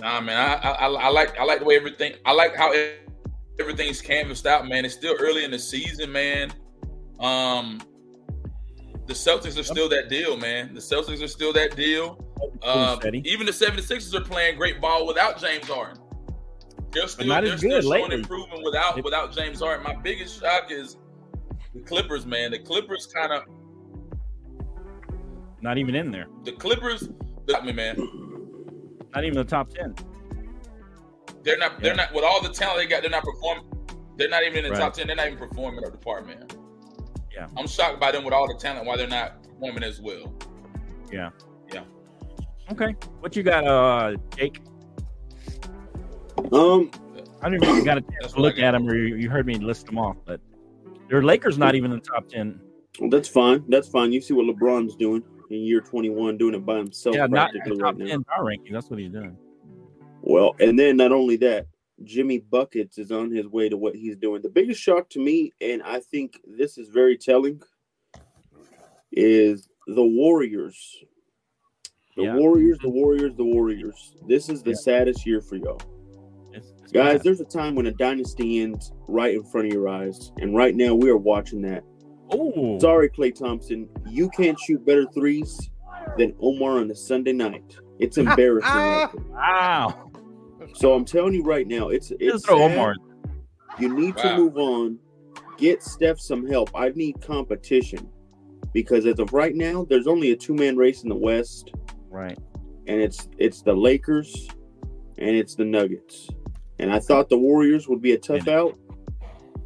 [0.00, 2.14] Nah, man, I, I I like I like the way everything.
[2.24, 2.72] I like how
[3.58, 4.84] everything's canvassed out, man.
[4.84, 6.52] It's still early in the season, man.
[7.18, 7.80] Um,
[9.06, 10.72] the Celtics are still that deal, man.
[10.72, 12.24] The Celtics are still that deal.
[12.62, 13.22] Um, steady.
[13.26, 16.02] even the 76ers are playing great ball without James Harden.
[16.92, 18.16] They're still, not they're as still good showing lately.
[18.16, 19.84] improvement without without James Harden.
[19.84, 20.96] My biggest shock is
[21.74, 22.50] the Clippers, man.
[22.50, 23.42] The Clippers kind of
[25.62, 26.26] Not even in there.
[26.44, 27.08] the Clippers.
[27.54, 27.96] I mean, man,
[29.14, 29.94] Not even the top ten.
[31.42, 31.80] they're not.
[31.80, 33.02] They're not with all the talent they got.
[33.02, 33.64] They're not performing.
[34.16, 34.78] They're not even in the Right.
[34.80, 35.06] top ten.
[35.06, 36.56] They're not even performing at the department.
[37.34, 37.46] Yeah.
[37.56, 40.32] I'm shocked by them with all the talent why they're not performing as well.
[41.12, 41.30] Yeah,
[41.72, 41.84] yeah.
[42.72, 42.94] Okay.
[43.20, 44.60] What you got, uh, Jake?
[46.52, 46.90] Um,
[47.42, 49.16] I don't even know if you got a chance to look at them or you,
[49.16, 50.40] you heard me list them off, but
[51.08, 52.60] Their Lakers not even in the top ten.
[53.00, 53.64] Well, that's fine.
[53.68, 54.12] That's fine.
[54.12, 57.60] You see what LeBron's doing in year 21, doing it by himself Yeah, not in
[57.60, 58.06] practically the top right now.
[58.06, 58.72] ten power ranking.
[58.72, 59.36] That's what he's doing.
[60.22, 61.66] Well, and then not only that,
[62.04, 64.42] Jimmy Buckets is on his way to what he's doing.
[64.42, 67.60] The biggest shock to me, and I think this is very telling,
[69.12, 71.04] is the Warriors.
[72.16, 72.36] The Yeah.
[72.36, 74.14] Warriors, the Warriors, the Warriors.
[74.26, 74.76] This is the Yeah.
[74.76, 75.80] saddest year for y'all.
[76.52, 77.22] It's, it's Guys, bad.
[77.22, 80.32] there's a time when a dynasty ends right in front of your eyes.
[80.38, 81.84] And right now we are watching that.
[82.32, 83.88] Oh, Sorry, Klay Thompson.
[84.08, 85.70] You can't shoot better threes
[86.16, 87.76] than Omar on a Sunday night.
[87.98, 88.70] It's ah, embarrassing.
[88.70, 90.10] right wow.
[90.74, 92.62] So I'm telling you right now, it's it's throw.
[92.62, 92.94] Omar.
[93.78, 94.22] You need Wow.
[94.22, 94.98] to move on.
[95.58, 96.70] Get Steph some help.
[96.74, 98.08] I need competition
[98.72, 101.72] because as of right now, there's only a two man race in the West,
[102.08, 102.38] Right.
[102.86, 104.48] and it's it's the Lakers
[105.18, 106.28] and it's the Nuggets.
[106.78, 108.78] And I thought the Warriors would be a tough out,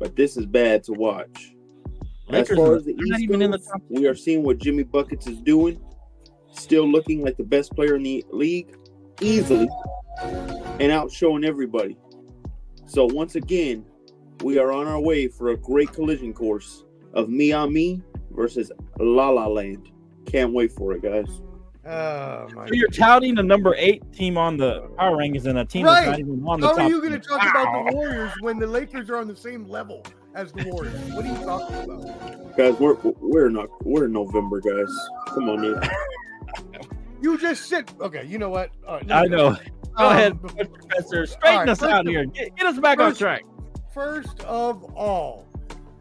[0.01, 1.54] but this is bad to watch.
[2.29, 4.15] Lakers as far as the they're not East even in the goes, top we are
[4.15, 5.81] seeing what Jimmy Buckets is doing.
[6.53, 8.77] Still looking like the best player in the league,
[9.21, 9.69] easily,
[10.21, 11.97] and out showing everybody.
[12.87, 13.85] So once again,
[14.43, 19.47] we are on our way for a great collision course of Miami versus La La
[19.47, 19.91] Land.
[20.27, 21.43] Can't wait for it, guys.
[21.87, 22.67] Oh my.
[22.67, 26.07] So you're touting the number eight team on the power rankings and a team that's
[26.07, 26.81] not even on the How top.
[26.81, 27.39] How are you going to 10.
[27.39, 30.03] talk about the Warriors when the Lakers are on the same level
[30.35, 31.01] as the Warriors?
[31.13, 32.57] What are you talking about?
[32.57, 34.93] Guys, we're we're not we're in November, guys.
[35.29, 35.81] Come on, man.
[37.21, 37.93] You just sit.
[38.01, 38.71] Okay, you know what?
[38.87, 39.57] All right, I know.
[39.97, 41.27] Go Um, ahead, Professor.
[41.27, 42.25] Straighten right, us out of- here.
[42.27, 43.45] Get, get us back on track.
[43.93, 45.47] First of all,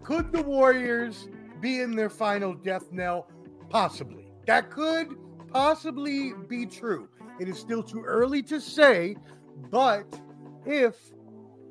[0.03, 1.29] could the Warriors
[1.61, 3.27] be in their final death knell?
[3.69, 4.31] Possibly.
[4.47, 5.15] That could
[5.51, 7.07] possibly be true.
[7.39, 9.15] It is still too early to say,
[9.71, 10.05] but
[10.65, 10.95] if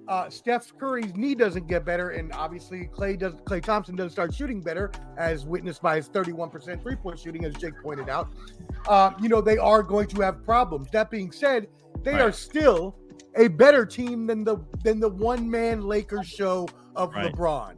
[0.08, 4.34] uh, Steph Curry's knee doesn't get better, and obviously Klay does, Klay Thompson doesn't start
[4.34, 8.28] shooting better, as witnessed by his 31% three-point shooting, as Jake pointed out,
[8.88, 10.88] uh, you know they are going to have problems.
[10.90, 11.68] That being said,
[12.02, 12.96] they are still
[13.36, 17.32] a better team than the than the one-man Lakers show of Right.
[17.32, 17.74] LeBron,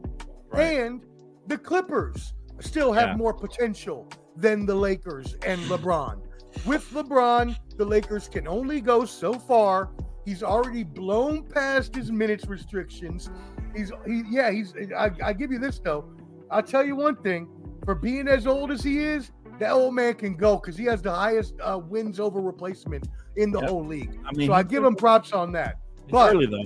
[0.49, 0.81] Right.
[0.81, 1.03] and
[1.47, 3.17] the Clippers still have Yeah.
[3.17, 6.21] more potential than the Lakers and LeBron.
[6.67, 9.91] With LeBron, the Lakers can only go so far.
[10.25, 13.31] He's already blown past his minutes restrictions.
[13.77, 16.05] He's he yeah, he's I, I give you this though.
[16.51, 17.49] I'll tell you one thing,
[17.85, 21.03] for being as old as he is, that old man can go because he has
[21.03, 23.69] the highest uh, wins over replacement in the Yep.
[23.69, 24.19] whole league.
[24.25, 25.79] I mean, So I give him props on that.
[26.11, 26.65] but- early though.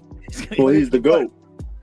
[0.58, 1.32] Well, he's the goat.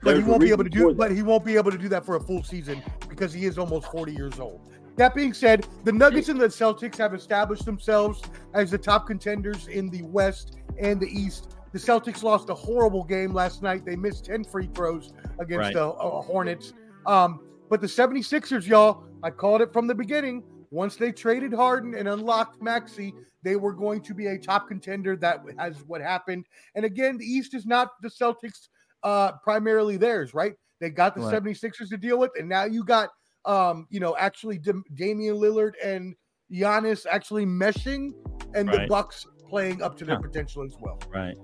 [0.03, 0.97] But he won't be able to do that.
[0.97, 3.57] but he won't be able to do that for a full season because he is
[3.57, 4.61] almost 40 years old.
[4.97, 8.21] That being said, the Nuggets and the Celtics have established themselves
[8.53, 11.54] as the top contenders in the West and the East.
[11.75, 13.83] The Celtics lost a horrible game last night.
[13.83, 15.73] They missed 10 free throws against Right.
[15.73, 16.71] the uh, Hornets.
[17.05, 20.41] Um, but the 76ers, y'all, I called it from the beginning.
[20.71, 25.17] Once they traded Harden and unlocked Maxey, they were going to be a top contender.
[25.17, 26.45] That has what happened.
[26.75, 28.69] And again, the East is not the Celtics
[29.03, 30.53] uh primarily theirs, right?
[30.79, 31.43] They got the Right.
[31.43, 33.09] 76ers to deal with, and now you got
[33.43, 36.15] um, you know, actually Dim- Damian Lillard and
[36.49, 38.13] Giannis actually meshing,
[38.53, 40.21] and the Bucks playing up to their Huh.
[40.21, 40.99] potential as well.
[41.13, 41.35] Right.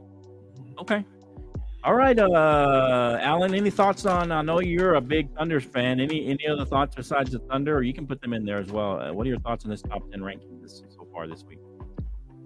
[0.81, 1.05] Okay.
[1.83, 3.53] All right, uh, Alan.
[3.53, 4.31] Any thoughts on?
[4.31, 5.99] I know you're a big Thunders fan.
[5.99, 8.71] Any any other thoughts besides the Thunder, or you can put them in there as
[8.71, 8.99] well.
[8.99, 11.59] Uh, what are your thoughts on this top ten ranking this, so far this week?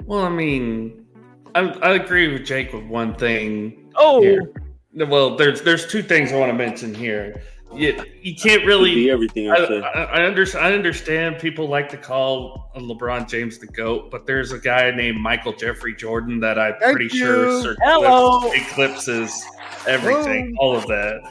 [0.05, 1.05] Well, I mean,
[1.53, 3.91] I, I agree with Jake with one thing.
[3.95, 4.53] Oh, here.
[4.93, 7.41] Well, there's there's two things I want to mention here.
[7.73, 9.79] You, you can't really be everything I, I.
[9.79, 14.51] I, I, under, I understand people like to call LeBron James the GOAT, but there's
[14.53, 17.25] a guy named Michael Jeffrey Jordan that I'm Thank pretty you.
[17.25, 18.49] sure sur- Hello.
[18.53, 19.43] eclipses
[19.87, 20.57] everything, Boom.
[20.59, 21.21] all of that.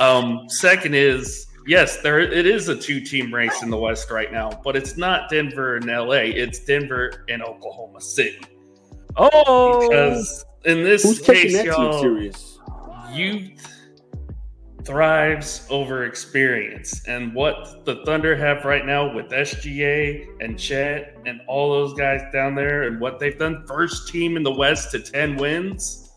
[0.00, 4.32] Um, second is, yes, there it is a two team race in the West right
[4.32, 8.40] now, but it's not Denver and LA, it's Denver and Oklahoma City.
[9.16, 12.58] oh, Because in this Who's case, that team y'all, serious?
[13.12, 13.68] youth
[14.84, 17.06] thrives over experience.
[17.06, 22.20] And what the Thunder have right now with SGA and Chet and all those guys
[22.32, 26.10] down there and what they've done, first team in the West to 10 wins.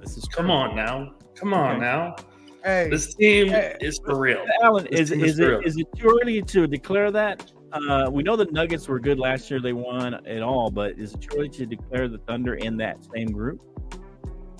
[0.00, 1.14] this is Come on now.
[1.34, 1.80] Come on Okay.
[1.80, 2.16] now.
[2.64, 3.76] Hey, This team Hey.
[3.80, 4.44] is for real.
[4.62, 5.60] Alan, This is is is it real.
[5.60, 7.50] is it too early to declare that?
[7.72, 10.70] Uh, we know the Nuggets were good last year; they won it all.
[10.70, 13.62] But is it too early to declare the Thunder in that same group?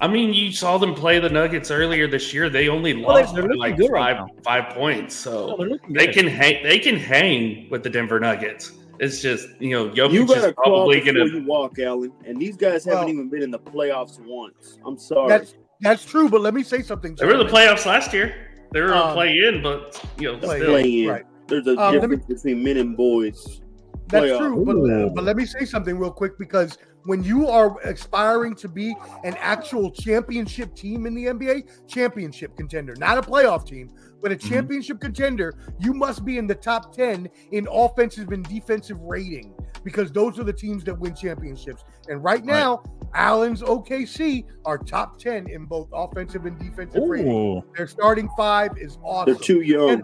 [0.03, 2.49] I mean, you saw them play the Nuggets earlier this year.
[2.49, 4.35] They only Well, they- lost they're by like good right five, now.
[4.43, 5.15] five points.
[5.15, 6.63] So they're they can hang.
[6.63, 8.73] They can hang with the Denver Nuggets.
[8.99, 12.13] It's just you know Jokic You is gotta probably gonna you walk, Allen.
[12.25, 14.79] And these guys Well- haven't even been in the playoffs once.
[14.87, 15.29] I'm sorry.
[15.29, 17.15] that's that's true, but let me say something.
[17.15, 18.35] They were in the playoffs last year.
[18.73, 20.71] They were Um, a play in, but you know, Play still.
[20.71, 21.09] Play in.
[21.09, 21.25] right.
[21.47, 23.61] There's a Um, let me- difference between men and boys.
[24.09, 24.39] That's playoff.
[24.39, 24.65] true,
[25.09, 28.95] but, but let me say something real quick because when you are aspiring to be
[29.25, 34.37] an actual championship team in the NBA, championship contender, not a playoff team, but a
[34.37, 34.49] Mhm.
[34.49, 40.13] championship contender, you must be in the top 10 in offensive and defensive rating because
[40.13, 41.85] those are the teams that win championships.
[42.09, 42.83] And right now,
[43.15, 47.33] Allen's OKC are top 10 in both offensive and defensive rating.
[47.33, 47.63] Ooh.
[47.77, 49.33] Their starting five is awesome.
[49.35, 49.91] They're too young.
[49.91, 50.03] And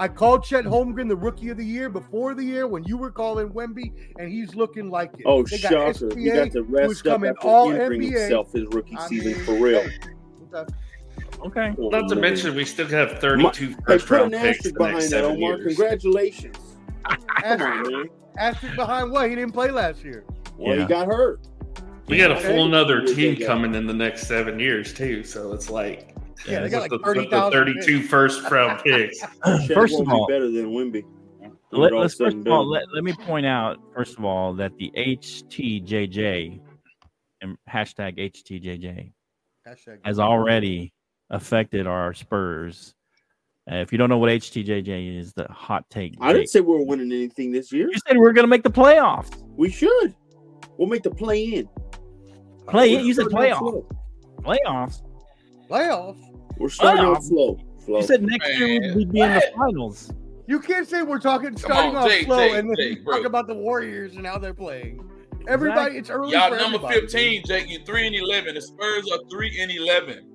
[0.00, 3.10] I called Chet Holmgren the rookie of the year before the year when you were
[3.10, 5.24] calling Wemby, and he's looking like it.
[5.26, 6.18] Oh, They got shocker.
[6.18, 8.18] He got to rest up coming after all injuring NBA.
[8.18, 9.86] himself his rookie I season mean, for real.
[10.54, 10.72] okay.
[11.44, 11.74] Okay.
[11.78, 14.70] Oh, Not to mention, we still have 32 Hey, first put round picks asterisk the
[14.70, 15.56] next behind that, seven Omar.
[15.58, 15.64] years.
[15.76, 16.56] Congratulations.
[17.04, 19.28] Come on, Asterisk, asterisk behind what?
[19.28, 20.24] He didn't play last year.
[20.56, 20.82] Well, Yeah.
[20.82, 21.40] he got hurt.
[22.08, 22.46] We got a Okay.
[22.56, 25.24] full another team coming in the next seven years too.
[25.24, 26.09] So it's like
[26.46, 29.20] Yeah, they got like with the, with 30,000 the 32 first round picks.
[29.72, 31.04] First of all, be better than Wemby.
[31.38, 34.76] when Let, us first of all let, let me point out first of all that
[34.78, 36.60] the HTJJ
[37.42, 39.12] and hashtag HTJJ
[39.66, 39.98] Hashtag.
[40.04, 40.92] has already
[41.30, 42.94] affected our Spurs.
[43.70, 46.14] Uh, if you don't know what HTJJ is, the hot take.
[46.20, 46.48] I didn't Jake.
[46.50, 47.88] say we were winning anything this year.
[47.90, 49.42] You said we are going to make the playoffs.
[49.56, 50.14] We should.
[50.76, 51.68] We'll make the play in.
[52.66, 53.04] Play We're it.
[53.04, 53.84] You said playoffs.
[54.42, 55.02] Playoffs.
[55.68, 56.29] Playoffs.
[56.60, 57.58] We're starting off slow.
[57.84, 58.00] Slow.
[58.00, 60.12] You said next year Man, we'd be in the finals.
[60.46, 63.04] You can't say we're talking starting on, off Jake, slow Jake, and then Jake, you
[63.04, 63.16] bro.
[63.16, 65.00] talk about the Warriors and how they're playing.
[65.48, 66.32] Everybody, it's early.
[66.32, 67.00] Y'all for number everybody.
[67.00, 67.68] 15, Jake.
[67.70, 68.54] You three and eleven.
[68.54, 70.28] The Spurs are three and eleven.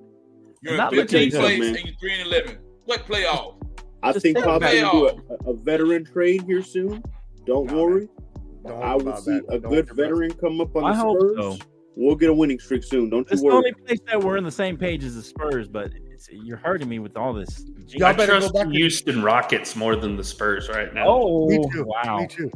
[0.62, 1.76] You're in Not looking 15 good, place man.
[1.76, 2.58] and you're three and eleven.
[2.86, 3.54] What playoff?
[4.02, 7.04] I Just think take Pop's going to do a, a veteran trade here soon.
[7.46, 8.08] Don't Nah, worry.
[8.66, 9.44] Don't I will see that.
[9.48, 11.36] a Don't good worry about veteran come up on I the hope Spurs.
[11.38, 11.66] so.
[11.94, 13.08] We'll get a winning streak soon.
[13.10, 13.42] Don't you worry.
[13.42, 16.28] It's the only place that we're in the same page as the Spurs, but it's,
[16.32, 17.64] you're hurting me with all this.
[17.88, 20.92] Y'all I better go trust back the to- Houston Rockets more than the Spurs right
[20.94, 21.04] now.
[21.06, 21.84] Oh, Me too.
[21.86, 22.18] wow.
[22.20, 22.50] Me too.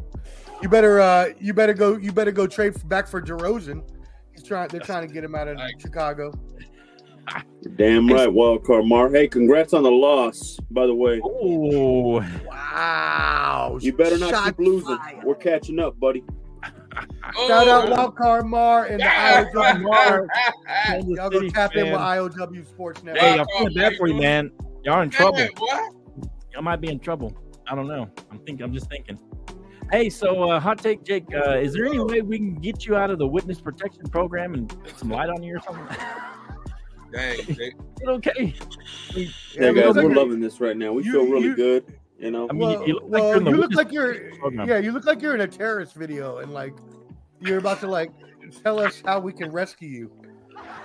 [0.63, 3.83] You better uh you better go you better go trade back for DeRozan.
[4.33, 5.83] He's trying they're trying to get him out of Thanks.
[5.83, 6.33] Chicago.
[7.77, 9.11] Damn right, wild card Mar.
[9.11, 11.21] Hey, congrats on the loss, by the way.
[11.23, 13.79] Oh, Wow.
[13.81, 14.97] You better not Shot keep losing.
[14.97, 15.25] fired.
[15.25, 16.25] We're catching up, buddy.
[17.47, 17.95] Shout out Oh.
[18.11, 20.27] Wildcard Mar and the IOW Mar.
[20.87, 23.23] Kansas Y'all go City tap in with IOW Sports Network.
[23.23, 24.51] Hey, I'm feeling bad for you, man.
[24.85, 25.39] Y'all in trouble.
[25.39, 25.49] Man.
[26.53, 27.37] Y'all might be in trouble.
[27.69, 28.11] I don't know.
[28.31, 28.63] I'm thinking.
[28.65, 29.19] I'm just thinking.
[29.93, 31.25] Hey, so uh, hot take, Jake.
[31.35, 34.55] Uh, is there any way we can get you out of the witness protection program
[34.55, 35.97] and put some light on you or something?
[37.13, 37.75] Dang, Jake.
[38.03, 38.55] It okay?
[39.15, 40.93] Yeah, Yeah, guys, we're loving this right now.
[40.95, 41.85] We you- feel really you- good.
[42.21, 44.69] You know, I mean, Well, you look like well, you're you look like you're program.
[44.69, 46.75] yeah, you look like you're in a terrorist video and like
[47.41, 48.11] you're about to like
[48.63, 50.13] tell us how we can rescue you.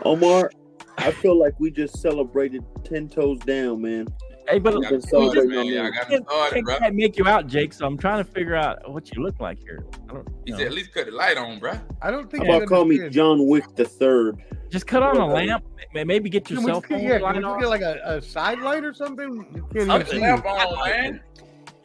[0.03, 0.49] Omar,
[0.97, 4.07] I feel like we just celebrated ten toes down, man.
[4.47, 5.65] Hey, but I We've got been started, celebrating man.
[5.65, 6.77] Yeah, I got can't, started, bro.
[6.77, 7.73] can't make you out, Jake.
[7.73, 9.85] So I'm trying to figure out what you look like here.
[10.09, 11.73] I don't, He you said, at least cut the light on, bro.
[12.01, 13.09] I don't think How you about call me.
[13.09, 14.37] John Wick the Third?
[14.69, 15.63] Just cut on a lamp.
[15.93, 17.81] may- Maybe get your Can we, cell phone get, yeah, can light we get like
[17.81, 19.47] a, a side light or something?
[19.55, 20.23] You can't even see.
[20.25, 21.21] On, man.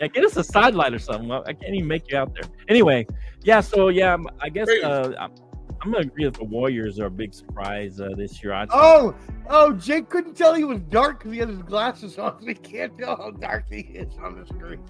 [0.00, 1.28] Yeah, get us a side light or something.
[1.28, 2.50] Well, I can't even make you out there.
[2.68, 3.06] Anyway,
[3.42, 3.60] yeah.
[3.60, 5.28] So yeah, I'm- I guess uh,
[5.80, 8.52] I'm, I'm gonna agree that the Warriors are a big surprise uh, this year.
[8.52, 9.14] I Oh,
[9.48, 9.72] oh!
[9.72, 12.38] Jake couldn't tell he was dark because he had his glasses on.
[12.44, 14.80] We can't tell how dark he is on the screen.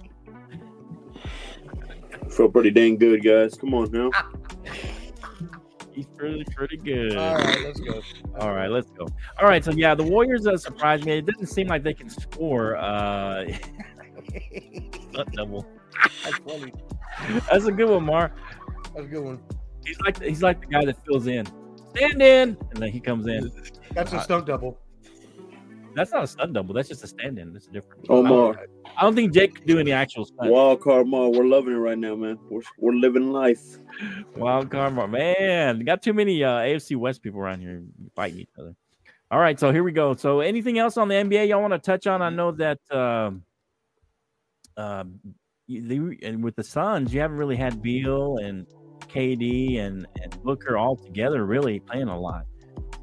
[2.29, 3.55] Feel pretty dang good, guys.
[3.55, 4.09] Come on now.
[5.91, 7.17] he's pretty pretty good.
[7.17, 8.01] All right, let's go.
[8.39, 9.07] All right, let's go.
[9.39, 11.17] All right, so yeah, the Warriors uh, surprised me.
[11.17, 12.75] It didn't seem like they can score.
[12.77, 13.45] Uh,
[15.11, 15.65] not double.
[16.23, 16.73] That's funny.
[17.49, 18.33] That's a good one, Mar.
[18.93, 19.39] That's a good one.
[19.85, 21.45] He's like he's like the guy that fills in.
[21.95, 23.51] Stand in, and then he comes in.
[23.93, 24.77] That's a stunt double.
[25.93, 26.73] That's not a stunt double.
[26.73, 27.51] That's just a stand in.
[27.51, 28.05] That's a different.
[28.09, 28.65] Omar,
[28.97, 30.49] I don't think Jake could do any actual stunts.
[30.49, 31.29] wild card Mar.
[31.29, 32.39] We're loving it right now, man.
[32.49, 33.77] We're we're living life.
[34.37, 35.83] Wild card, Mar- man.
[35.83, 37.83] Got too many uh, AFC West people around here
[38.15, 38.73] fighting each other.
[39.31, 40.13] All right, so here we go.
[40.15, 42.21] So, anything else on the NBA y'all want to touch on?
[42.21, 43.43] I know that um,
[44.77, 45.19] um,
[45.67, 48.65] you- the- and with the Suns, you haven't really had Beal and
[49.13, 52.45] KD and and Booker all together really playing a lot.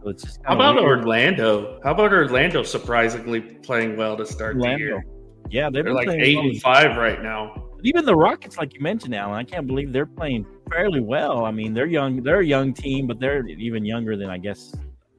[0.02, 1.00] So it's just How about weird.
[1.00, 1.80] Orlando?
[1.84, 5.04] How about Orlando surprisingly playing well to start the year?
[5.50, 6.46] Yeah, They're like eight well.
[6.46, 7.64] and five right now.
[7.82, 11.44] even the Rockets, like you mentioned, Alan, I can't believe they're playing fairly well.
[11.44, 14.72] I mean, they're young, they're a young team, but they're even younger than I guess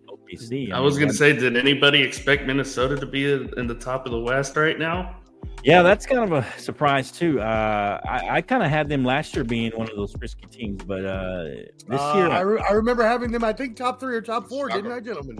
[0.07, 0.71] OKC.
[0.71, 4.11] I was mean, gonna say, did anybody expect Minnesota to be in the top of
[4.11, 5.18] the West right now?
[5.63, 7.41] Yeah, that's kind of a surprise too.
[7.41, 10.83] Uh, I, I kind of had them last year being one of those frisky teams,
[10.83, 13.43] but uh, this Uh, year, I, re- I remember having them.
[13.43, 15.37] I think top three or top four, didn't I, gentlemen?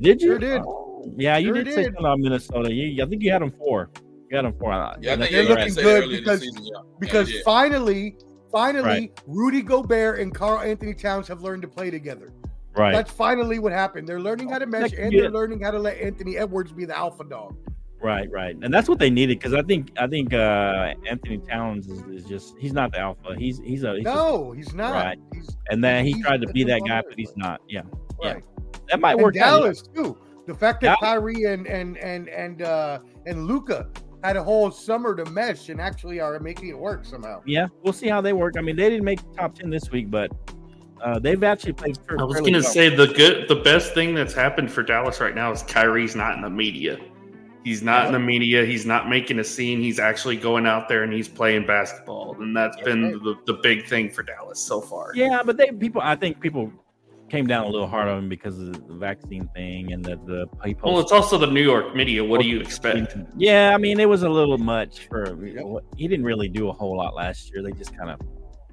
[0.00, 0.28] did you?
[0.30, 0.62] sure did.
[0.66, 1.84] Oh, Yeah, you Sure did say did.
[1.86, 2.72] something on Minnesota.
[2.72, 3.90] You, I think you had them four.
[4.30, 4.72] You had them four.
[4.72, 5.82] Yeah, I think They're you're looking right.
[5.84, 6.80] Good because- season, yeah.
[6.98, 7.42] because yeah, yeah.
[7.44, 8.16] finally,
[8.50, 9.20] finally, Right.
[9.26, 12.32] Rudy Gobert and Karl-Anthony Towns have learned to play together.
[12.76, 12.92] right.
[12.92, 14.08] That's finally what happened.
[14.08, 16.96] They're learning how to mesh, and they're learning how to let Anthony Edwards be the
[16.96, 17.54] alpha dog.
[18.02, 21.86] Right, right, and that's what they needed because I think I think uh Anthony Towns
[21.88, 23.34] is, is just he's not the alpha.
[23.38, 24.92] He's he's a he's a- No, he's not.
[24.92, 25.18] Right.
[25.32, 27.02] He's, and then he tried to be that guy, player.
[27.08, 27.60] but he's not.
[27.68, 27.82] Yeah,
[28.20, 28.40] yeah.
[28.90, 29.60] that might And work out.
[29.60, 30.18] Dallas too.
[30.48, 33.88] The fact that Dallas- Kyrie and and and and uh and Luka
[34.24, 37.40] had a whole summer to mesh and actually are making it work somehow.
[37.46, 38.54] Yeah, we'll see how they work.
[38.58, 40.30] I mean, they didn't make top ten this week, but
[41.04, 41.96] uh, they've actually played.
[42.06, 45.34] fair- I was gonna say the good, the best thing that's happened for Dallas right
[45.36, 46.98] now is Kyrie's not in the media.
[47.64, 48.64] He's not in the media.
[48.64, 49.80] He's not making a scene.
[49.80, 53.86] He's actually going out there and he's playing basketball, and that's been the, the big
[53.86, 55.12] thing for Dallas so far.
[55.14, 56.02] Yeah, but they people.
[56.02, 56.72] I think people
[57.32, 60.46] came down a little hard on him because of the vaccine thing and that the
[60.62, 60.92] people.
[60.92, 62.22] Well, it's also the New York media.
[62.24, 63.16] What do you expect?
[63.36, 65.36] Yeah, I mean, it was a little much for
[65.96, 67.62] he didn't really do a whole lot last year.
[67.62, 68.20] They just kind of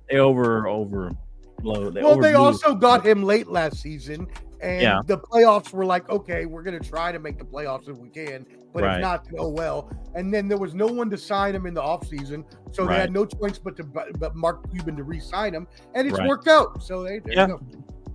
[0.09, 1.11] they over over
[1.59, 1.89] blow.
[1.89, 4.27] They well, they also got him late last season,
[4.61, 4.99] and Yeah.
[5.05, 8.45] the playoffs were like, okay, we're gonna try to make the playoffs if we can,
[8.73, 8.95] but Right.
[8.95, 9.89] if not, oh well.
[10.15, 13.11] And then there was no one to sign him in the offseason, so they had
[13.11, 16.27] no choice but to but Mark Cuban to re-sign him, and it's Right.
[16.27, 16.81] worked out.
[16.83, 17.47] So they there Yeah.
[17.47, 17.59] you go.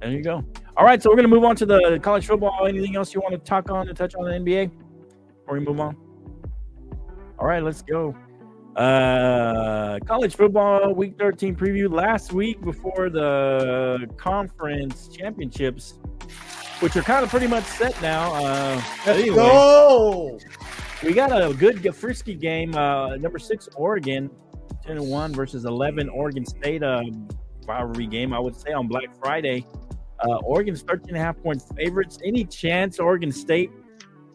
[0.01, 0.43] There you go.
[0.77, 2.67] All right, so we're gonna move on to the college football.
[2.67, 4.67] Anything else you want to talk on and touch on the NBA?
[5.41, 5.97] Before we move on.
[7.39, 8.15] All right, let's go.
[8.77, 16.01] Uh, college football week 13 preview last week before the conference championships,
[16.81, 18.35] which are kind of pretty much set now.
[18.35, 20.39] Uh, Let's anyway, go.
[21.03, 22.75] we got a good frisky game.
[22.75, 24.31] Uh, number six Oregon,
[24.87, 26.83] 10 and 1 versus 11 Oregon State.
[26.83, 27.03] Uh,
[27.67, 29.65] rivalry game, I would say, on Black Friday.
[30.21, 32.19] Uh, Oregon's 13 and a half point favorites.
[32.25, 33.71] Any chance Oregon State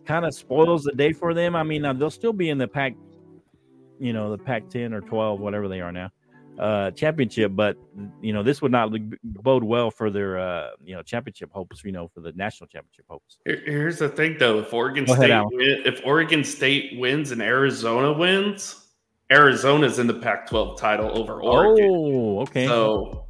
[0.05, 1.55] kind of spoils the day for them?
[1.55, 2.93] I mean, uh, they'll still be in the pack,
[3.99, 6.09] you know, the Pac 10 or 12, whatever they are now,
[6.60, 7.54] uh, championship.
[7.56, 7.78] But,
[8.22, 8.91] you know, this would not
[9.24, 13.06] bode well for their, uh, you know, championship hopes, you know, for the national championship
[13.10, 13.38] hopes.
[13.45, 15.50] Here's the thing, though: if Oregon Go State, Alan.
[15.54, 18.88] win, if Oregon State wins and Arizona wins,
[19.32, 21.88] Arizona's in the Pac-12 title over Oregon.
[21.91, 22.65] Oh, okay.
[22.67, 23.26] So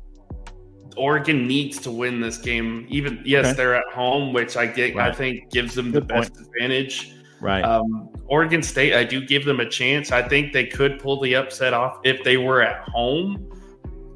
[0.98, 2.86] Oregon needs to win this game.
[2.89, 3.54] Even yes, Okay.
[3.56, 4.96] they're at home, which I get.
[4.98, 6.34] I think gives them the Good point.
[6.34, 7.13] best advantage.
[7.42, 7.63] right.
[7.63, 10.12] Um, Oregon State, I do give them a chance.
[10.12, 13.50] I think they could pull the upset off if they were at home,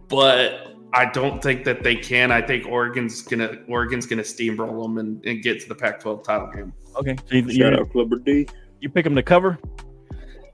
[0.08, 2.32] but I don't think that they can.
[2.32, 6.52] I think Oregon's gonna Oregon's gonna steamroll them and, and get to the Pac-12 title
[6.54, 6.73] game.
[6.95, 7.15] okay.
[7.28, 8.47] So you, Shout you, out Clubber D.
[8.80, 9.58] you pick them to cover?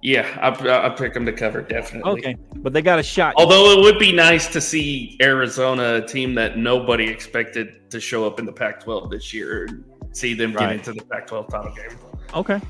[0.02, 2.12] Yeah, I, I pick them to cover definitely.
[2.14, 2.38] Okay.
[2.56, 3.34] But they got a shot.
[3.36, 8.26] Although it would be nice to see Arizona, a team that nobody expected to show
[8.26, 9.68] up in the Pac-12 this year,
[10.14, 10.76] see them get Right.
[10.78, 11.98] into the Pac-12 title game.
[12.34, 12.62] Okay,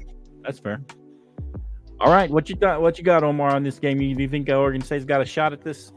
[0.50, 0.82] that's fair.
[2.00, 2.82] All right, what you got?
[2.82, 4.02] What you got, Omar, on this game?
[4.02, 5.92] You, do you think Oregon State's got a shot at this?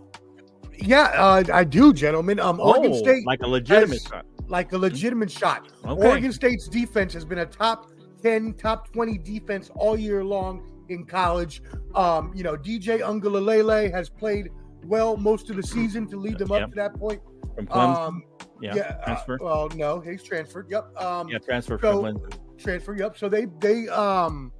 [0.74, 2.38] Yeah, uh, I do, gentlemen.
[2.38, 4.26] Um, Oregon Oh, State like a legitimate has- shot.
[4.48, 5.72] like a legitimate shot.
[5.86, 6.06] Okay.
[6.08, 7.90] Oregon State's defense has been a top
[8.22, 11.62] 10, top 20 defense all year long in college.
[11.94, 14.48] Um, you know, DJ Uiagalelei has played
[14.84, 16.68] well most of the season to lead them up Yep.
[16.70, 17.20] to that point.
[17.54, 17.96] from Clemson.
[18.08, 18.22] Um,
[18.62, 19.38] yeah, yeah, uh, transfer.
[19.40, 20.66] well, no, he's transferred.
[20.70, 20.96] Yep.
[21.00, 22.38] Um, yeah, transfer so- from Clemson.
[22.62, 22.94] Transfer.
[22.94, 23.18] Yep.
[23.18, 24.52] So they they um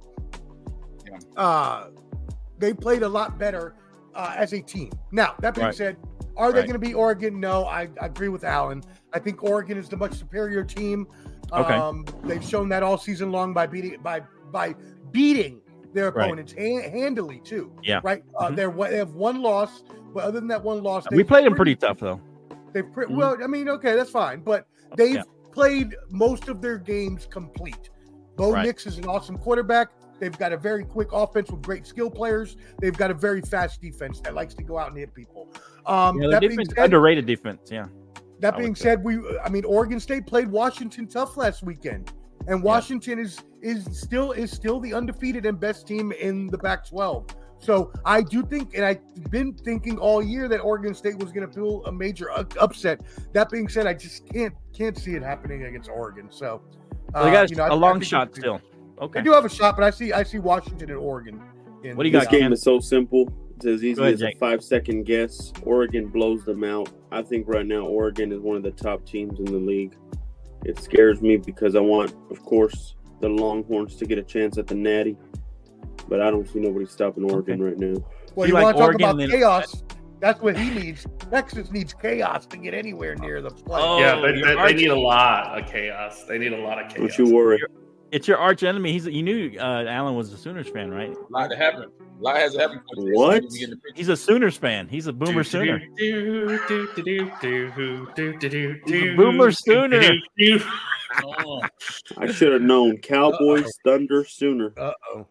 [1.05, 1.17] Yeah.
[1.41, 1.89] uh
[2.59, 3.75] they played a lot better
[4.15, 4.91] uh, as a team.
[5.11, 5.75] Now that being Right.
[5.75, 5.97] said,
[6.37, 7.39] are they going to be Oregon?
[7.39, 8.83] No, I, I agree with Alan.
[9.11, 11.07] I think Oregon is the much superior team.
[11.51, 11.73] Okay.
[11.73, 14.75] Um, they've shown that all season long by beating by by
[15.11, 15.61] beating
[15.93, 16.25] their Right.
[16.25, 17.71] opponents handily too.
[17.83, 18.01] Yeah.
[18.03, 18.23] Right.
[18.39, 18.55] Uh, Mhm.
[18.55, 21.75] they're they have one loss, but other than that one loss, We played them pretty
[21.75, 22.21] tough though.
[22.71, 23.15] They've pre- Mhm.
[23.17, 25.23] well, I mean, okay, that's fine, but they've Yeah.
[25.51, 27.89] played most of their games complete.
[28.35, 28.65] Bo Right.
[28.65, 29.89] Nix is an awesome quarterback.
[30.19, 32.55] They've got a very quick offense with great skill players.
[32.79, 35.49] They've got a very fast defense that likes to go out and hit people.
[35.85, 37.69] Um, Yeah, the that being defense said, underrated defense.
[37.71, 37.87] Yeah,
[38.39, 38.83] that I being would say.
[38.83, 42.11] said, we I mean Oregon State played Washington tough last weekend,
[42.47, 47.29] and Washington is is still is still the undefeated and best team in the Pac-12.
[47.59, 48.99] So I do think, and I've
[49.31, 52.99] been thinking all year that Oregon State was going to feel a major u- upset.
[53.31, 56.27] That being said, I just can't can't see it happening against Oregon.
[56.29, 56.61] So
[57.15, 58.57] So they uh, got you know, I- a I long think shot they- still.
[58.57, 59.21] They Okay.
[59.21, 61.41] do have a shot, but I see I see Washington and Oregon.
[61.83, 62.53] In, What do you This got, game Cam?
[62.53, 63.27] is so simple.
[63.57, 65.51] It's as easy ahead, as a five second guess.
[65.63, 66.89] Oregon blows them out.
[67.11, 69.95] I think right now Oregon is one of the top teams in the league.
[70.63, 74.67] It scares me because I want, of course, the Longhorns to get a chance at
[74.67, 75.17] the Natty,
[76.07, 77.95] but I don't see nobody stopping Oregon right now.
[78.35, 79.83] Well, You you, like want to talk Oregon about and- chaos?
[80.23, 81.05] That's what he needs.
[81.29, 83.81] Texas needs chaos to get anywhere near the play.
[83.81, 86.23] Oh, yeah, they, they, they need a lot of chaos.
[86.23, 87.17] They need a lot of chaos.
[87.17, 87.61] Don't you worry.
[88.13, 88.93] It's your arch enemy.
[88.93, 91.09] He's you knew uh, Allen was a Sooners fan, right?
[91.09, 91.91] A lot to happen.
[91.99, 92.79] A lot has happened.
[92.95, 93.43] What?
[93.51, 93.97] We getting the picture.
[93.97, 94.87] He's a Sooners fan.
[94.87, 95.81] He's a Boomer Sooner.
[95.97, 96.59] He's a
[99.17, 100.09] Boomer Sooner.
[101.21, 101.61] Oh,
[102.17, 102.95] I should have known.
[102.99, 104.71] Cowboys, Thunder, Sooner.
[104.77, 105.27] Uh oh.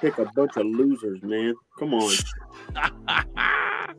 [0.00, 1.54] Pick a bunch of losers, man.
[1.78, 2.14] Come on.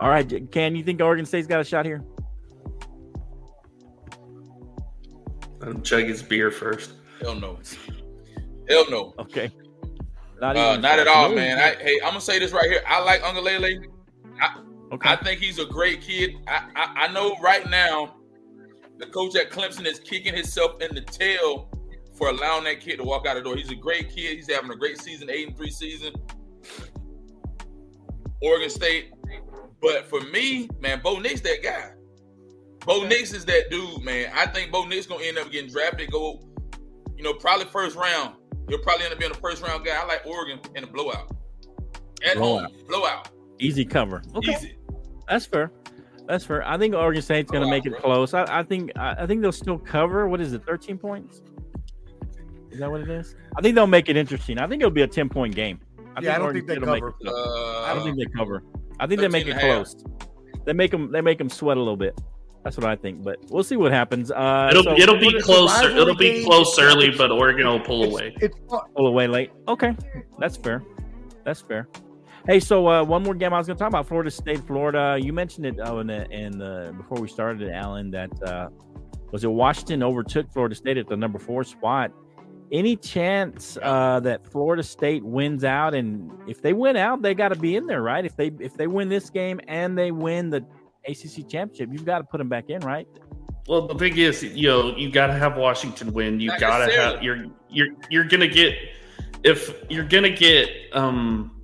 [0.00, 2.02] All right, Can you think Oregon State's got a shot here?
[5.62, 6.92] Um, chug his beer first.
[7.20, 7.58] hell no.
[8.68, 9.14] Hell no.
[9.18, 9.50] Okay.
[10.40, 11.58] Not, Uh, not at all, man.
[11.58, 12.82] I, hey, I'm gonna say this right here.
[12.86, 13.84] I like Uiagalelei.
[14.92, 15.08] okay.
[15.08, 16.32] I think he's a great kid.
[16.46, 18.16] I, I I know right now,
[18.98, 21.70] the coach at Clemson is kicking himself in the tail
[22.16, 23.56] for allowing that kid to walk out the door.
[23.56, 24.36] He's a great kid.
[24.36, 26.14] He's having a great season, eight and three season.
[28.42, 29.12] Oregon State,
[29.80, 31.92] but for me, man, Bo Nix that guy.
[32.80, 34.30] Bo Nix is that dude, man.
[34.34, 36.40] I think Bo Nix gonna end up getting drafted, go,
[37.16, 38.34] you know, probably first round.
[38.68, 39.96] He'll probably end up being a first round guy.
[40.00, 41.30] I like Oregon in a blowout.
[42.26, 42.70] At Blowout.
[42.72, 44.22] home, blowout, Easy cover.
[44.34, 44.52] Okay.
[44.54, 44.76] easy.
[45.28, 45.70] That's fair.
[46.26, 46.66] That's fair.
[46.66, 48.00] I think Oregon State's going to make it bro.
[48.00, 48.34] close.
[48.34, 50.26] I, I think I, I think they'll still cover.
[50.28, 50.64] What is it?
[50.66, 51.42] Thirteen points?
[52.76, 53.34] Is that what it is?
[53.56, 54.58] I think they'll make it interesting.
[54.58, 55.80] I think it'll be a ten point game.
[56.20, 57.14] Yeah, I don't think they State will make cover.
[57.18, 57.46] it close.
[57.48, 58.62] Uh, I don't think they cover.
[59.00, 59.74] I think they make it and a half.
[59.76, 60.04] close.
[60.66, 61.10] They make them.
[61.10, 62.20] They make them sweat a little bit.
[62.64, 63.22] That's what I think.
[63.22, 64.30] But we'll see what happens.
[64.30, 65.82] Uh, It'll so it'll be what is the close.
[65.84, 68.36] It'll be close early, but Oregon will pull It's, away.
[68.42, 68.58] it's
[68.94, 69.52] pull away late.
[69.68, 69.96] Okay,
[70.38, 70.82] that's fair.
[71.46, 71.88] That's fair.
[72.46, 75.18] Hey, so uh, one more game I was going to talk about Florida State, Florida.
[75.20, 78.10] You mentioned it oh, in the, in the before we started, Alan.
[78.12, 78.68] That uh,
[79.32, 79.48] was it.
[79.48, 82.12] Washington overtook Florida State at the number four spot.
[82.72, 85.94] Any chance uh, that Florida State wins out?
[85.94, 88.24] And if they win out, they got to be in there, right?
[88.24, 90.64] If they if they win this game and they win the
[91.06, 93.06] ACC championship, you've got to put them back in, right?
[93.68, 96.38] Well, the thing is, you know, you got to have Washington win.
[96.40, 98.76] You got to have you're you're you're gonna get
[99.42, 101.56] if you're gonna get um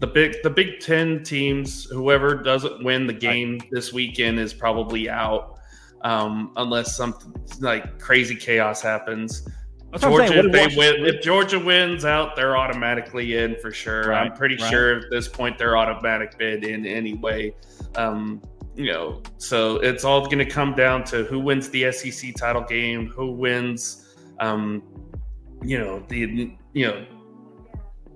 [0.00, 1.84] the big the Big Ten teams.
[1.84, 5.58] Whoever doesn't win the game this weekend is probably out,
[6.02, 9.46] um, unless something like crazy chaos happens.
[9.90, 14.14] That's Georgia, they win, if Georgia wins out, they're automatically in for sure.
[14.14, 14.70] I'm pretty right.
[14.70, 17.54] sure at this point they're automatic bid in anyway.
[17.96, 18.40] Um,
[18.76, 22.62] you know, so it's all going to come down to who wins the SEC title
[22.62, 24.82] game, who wins, um,
[25.62, 27.04] you know, the you know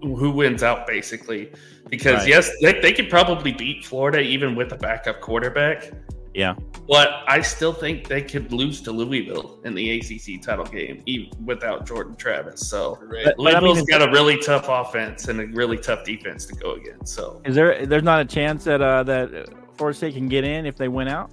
[0.00, 1.52] who wins out basically.
[1.90, 2.28] Because Right.
[2.28, 5.90] yes, they, they could probably beat Florida even with a backup quarterback.
[6.34, 6.54] Yeah.
[6.88, 11.30] But I still think they could lose to Louisville in the ACC title game, even
[11.46, 12.68] without Jordan Travis.
[12.68, 13.34] So Correct.
[13.38, 16.54] But I mean, Louisville's got a really tough offense and a really tough defense to
[16.56, 17.14] go against.
[17.14, 17.86] So Is there?
[17.86, 21.08] There's not a chance that uh, that Florida State can get in if they win
[21.08, 21.30] out.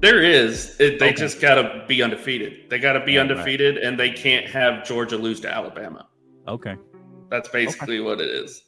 [0.00, 0.76] there is.
[0.80, 1.16] It, they Okay.
[1.16, 2.70] just got to be undefeated.
[2.70, 3.30] They got to be Right, right.
[3.30, 6.06] undefeated, and they can't have Georgia lose to Alabama.
[6.48, 6.74] Okay.
[7.30, 8.64] That's basically what it is.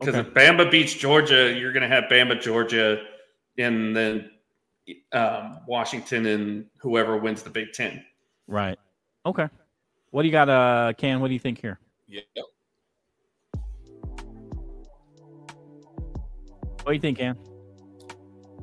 [0.00, 0.26] Because Okay.
[0.28, 2.98] if Bama beats Georgia, you're going to have Bama, Georgia,
[3.58, 4.30] and then
[5.12, 8.04] um, Washington and whoever wins the Big Ten.
[8.46, 8.78] Right.
[9.26, 9.48] Okay.
[10.10, 11.20] What do you got, uh, Can?
[11.20, 11.78] What do you think here?
[12.06, 12.20] Yeah.
[16.82, 17.36] What do you think, Can?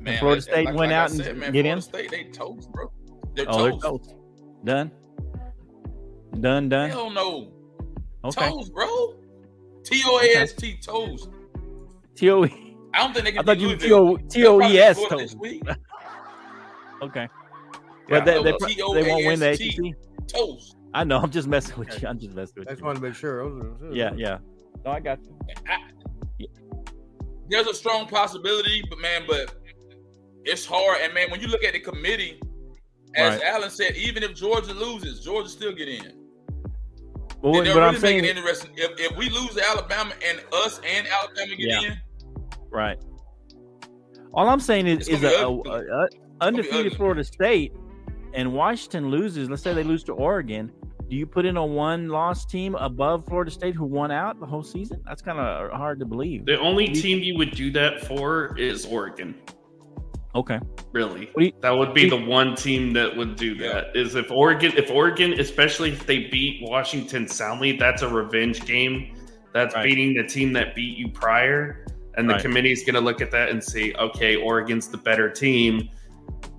[0.00, 1.80] Man, Florida State like- win like I out and man, get Florida in?
[1.80, 2.90] State, they toast, bro.
[3.34, 3.82] They're Oh, they're toast.
[4.10, 4.14] toast.
[4.64, 4.90] Done.
[6.40, 6.68] Done.
[6.68, 6.90] Done.
[6.90, 7.52] Hell no.
[8.24, 8.48] Okay.
[8.48, 9.14] Toast, bro.
[9.84, 11.28] T O A S T toast.
[12.14, 12.44] T O.
[12.44, 12.48] I
[12.98, 14.18] don't think they I can thought beat you Louisville.
[14.18, 15.18] T O T O E S They'll
[17.02, 17.28] Okay.
[17.28, 17.78] Yeah,
[18.08, 20.28] But they, they, no, uh, pro- they won't win the ACC.
[20.28, 20.76] Toast.
[20.94, 21.18] I know.
[21.18, 22.08] I'm just messing with you.
[22.08, 22.86] I'm just messing with I just you.
[22.86, 23.92] want to make sure.
[23.92, 24.12] Yeah.
[24.16, 24.38] Yeah.
[24.84, 26.46] No, I got you.
[27.48, 29.54] There's a strong possibility, but man, but
[30.44, 30.98] it's hard.
[31.02, 32.40] And man, when you look at the committee,
[33.14, 33.42] as Right.
[33.44, 36.02] Alan said, even if Georgia loses, Georgia still get in.
[36.02, 36.12] Well, And
[37.44, 38.70] what, they'll really I'm make saying, it interesting.
[38.76, 41.80] If, if we lose to Alabama and us and Alabama get Yeah.
[41.82, 41.96] in,
[42.70, 42.98] right?
[44.34, 46.08] All I'm saying is, is gonna a, a, a-
[46.40, 46.94] undefeated.
[46.96, 47.72] Florida State
[48.34, 49.48] and Washington loses.
[49.50, 50.70] Let's say they lose to Oregon.
[51.08, 54.64] Do you put in a one-loss team above Florida State who won out the whole
[54.64, 55.00] season?
[55.06, 56.46] That's kind of hard to believe.
[56.46, 59.34] The only team you would do that for is Oregon.
[60.34, 60.58] Okay.
[60.92, 63.96] Really, you- that would be what the one team that would do that.
[63.96, 69.14] Is if Oregon, if Oregon, especially if they beat Washington soundly, that's a revenge game.
[69.54, 69.84] That's Right.
[69.84, 72.42] beating the team that beat you prior, and the Right.
[72.42, 75.88] committee is going to look at that and say, okay, Oregon's the better team.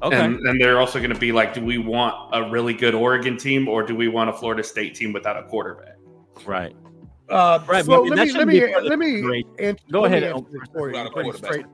[0.03, 0.15] Okay.
[0.15, 3.35] And, and they're also going to be like, do we want a really good Oregon
[3.37, 5.95] team or do we want a Florida State team without a quarterback?
[6.45, 6.75] right.
[7.29, 8.99] Uh, Right, So but I mean, let me let shouldn't me be part of let
[8.99, 11.51] me answer, Go let me ahead, answer this for you, Without a for you quarterback.
[11.51, 11.65] straight.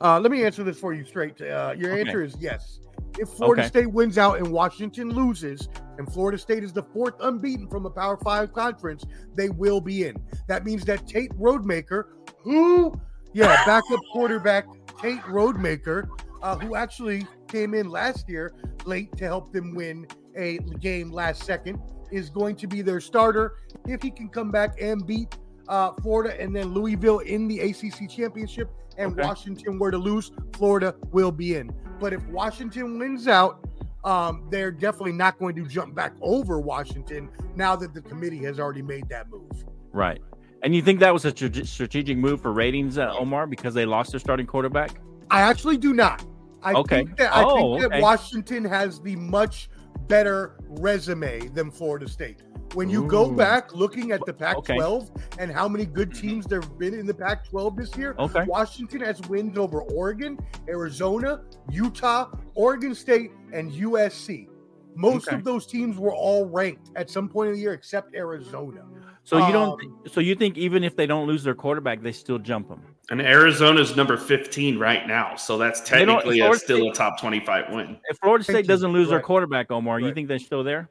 [0.00, 1.40] Uh, let me answer this for you straight.
[1.40, 2.00] Uh, your Okay.
[2.00, 2.80] answer is yes.
[3.18, 3.68] If Florida Okay.
[3.68, 5.68] State wins out and Washington loses,
[5.98, 10.04] and Florida State is the fourth unbeaten from a Power Five conference, they will be
[10.04, 10.16] in.
[10.48, 12.04] That means that Tate Rodemaker,
[12.38, 12.92] who,
[13.32, 14.66] yeah, backup quarterback
[15.00, 16.08] Tate Rodemaker,
[16.42, 18.52] uh, who actually came in last year
[18.84, 21.78] late to help them win a game last second,
[22.10, 23.56] is going to be their starter.
[23.86, 25.36] If he can come back and beat
[25.68, 29.26] uh, Florida and then Louisville in the ACC championship, and Okay.
[29.26, 31.72] Washington were to lose, Florida will be in.
[31.98, 33.66] But if Washington wins out,
[34.04, 38.58] um, they're definitely not going to jump back over Washington now that the committee has
[38.58, 39.64] already made that move.
[39.92, 40.20] Right.
[40.62, 43.86] And you think that was a strate- strategic move for ratings, uh, Omar, because they
[43.86, 44.90] lost their starting quarterback?
[45.30, 46.24] I actually do not.
[46.64, 46.96] I Okay.
[47.04, 48.00] think that I Oh, think that okay.
[48.00, 49.68] Washington has the much
[50.08, 52.42] better resume than Florida State.
[52.74, 56.78] When you go back looking at the Pac-12 and how many good teams there have
[56.78, 58.44] been in the Pac-12 this year, Okay.
[58.46, 60.38] Washington has wins over Oregon,
[60.68, 64.48] Arizona, Utah, Oregon State, and USC.
[64.94, 65.36] Most Okay.
[65.36, 68.84] of those teams were all ranked at some point in the year, except Arizona.
[69.24, 69.72] So you don't.
[69.72, 72.82] Um, So you think even if they don't lose their quarterback, they still jump them?
[73.10, 75.34] And Arizona's number 15 right now.
[75.36, 77.98] So that's technically a, Florida still a top 25 win.
[78.08, 80.88] If Florida State doesn't lose their quarterback, Omar, you think they're still there?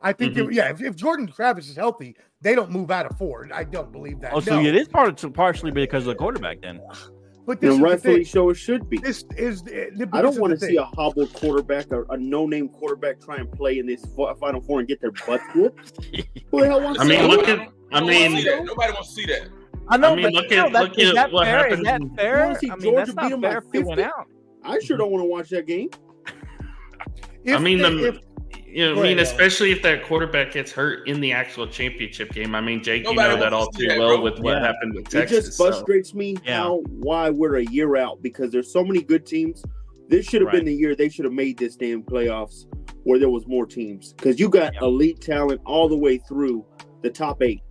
[0.00, 0.46] I think, Mhm.
[0.46, 3.48] that- yeah, if, if Jordan Travis is healthy, they don't move out of four.
[3.52, 4.32] I don't believe that.
[4.32, 4.66] Oh, so No.
[4.68, 6.80] it is part of, partially because of the quarterback then.
[7.46, 8.24] But this is the rightfully thing.
[8.26, 8.98] so, it should be.
[8.98, 12.68] This is the, the- I don't want to see a hobbled quarterback or a no-name
[12.68, 14.04] quarterback try and play in this
[14.38, 16.04] Final Four and get their butt whooped.
[16.50, 17.60] Who the hell wants I mean, see look at.
[17.90, 19.48] I Nobody wants to mean, nobody wants to see that.
[19.90, 21.66] I know, I mean, but look still, at- that- look is at that what fair?
[21.68, 22.46] Is that fair?
[22.46, 24.02] wanna see I mean, Georgia that's beat not them by fair if went 50?
[24.02, 24.26] out.
[24.64, 25.88] I sure don't want to watch that game.
[27.44, 28.18] If I mean, they- the- um, if-
[28.66, 32.32] you know, I mean, ahead, especially if that quarterback gets hurt in the actual championship
[32.34, 32.54] game.
[32.54, 34.20] I mean, Jake, you know that all too that, well bro.
[34.22, 34.66] with what Yeah.
[34.66, 35.46] happened with It Texas.
[35.46, 36.58] just so- frustrates me Yeah.
[36.58, 39.64] how why we're a year out because there's so many good teams.
[40.08, 40.56] This should have Right.
[40.56, 42.66] been the year they should have made this damn playoffs
[43.04, 44.80] where there was more teams because you got Yeah.
[44.82, 46.64] elite talent all the way through
[47.02, 47.62] the top eight.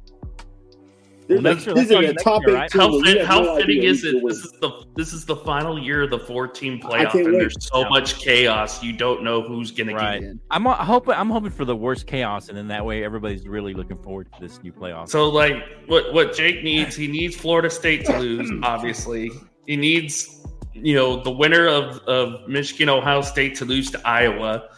[1.28, 2.72] There's Well, like, next year- this that's is a next top year, right?
[2.72, 2.82] team.
[2.82, 4.16] How, fit, how no fitting is it?
[4.26, 7.38] This is the this is the final year of the four team playoff, and wait.
[7.40, 7.90] there's so Yeah.
[7.90, 8.82] much chaos.
[8.82, 10.16] You don't know who's going Right.
[10.16, 10.40] to get in.
[10.52, 11.16] I'm uh, hoping.
[11.16, 14.40] I'm hoping for the worst chaos, and then that way everybody's really looking forward to
[14.40, 15.10] this new playoff.
[15.10, 15.58] So, like,
[15.88, 18.50] what what Jake needs, he needs Florida State to lose.
[18.64, 19.30] Obviously,
[19.66, 20.34] he needs
[20.74, 24.70] you know the winner of of Michigan Ohio State to lose to Iowa.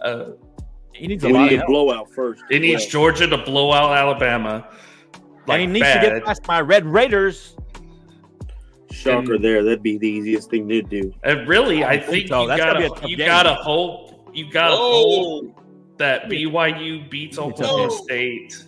[0.00, 0.24] Uh,
[0.92, 1.68] he needs a We lot need of a help.
[1.68, 2.42] blowout first.
[2.50, 4.66] he needs Georgia to blow out Alabama.
[5.48, 7.56] And he Like needs to get past my Red Raiders.
[8.90, 9.62] Shocker and- there.
[9.64, 11.12] That'd be the easiest thing to do.
[11.24, 12.42] And really, I I think think so.
[12.42, 15.60] you That's gonna be a gotta tough you gotta hope you gotta Oh, hope
[15.98, 18.50] that BYU beats It's a tough Oklahoma game.
[18.50, 18.64] State.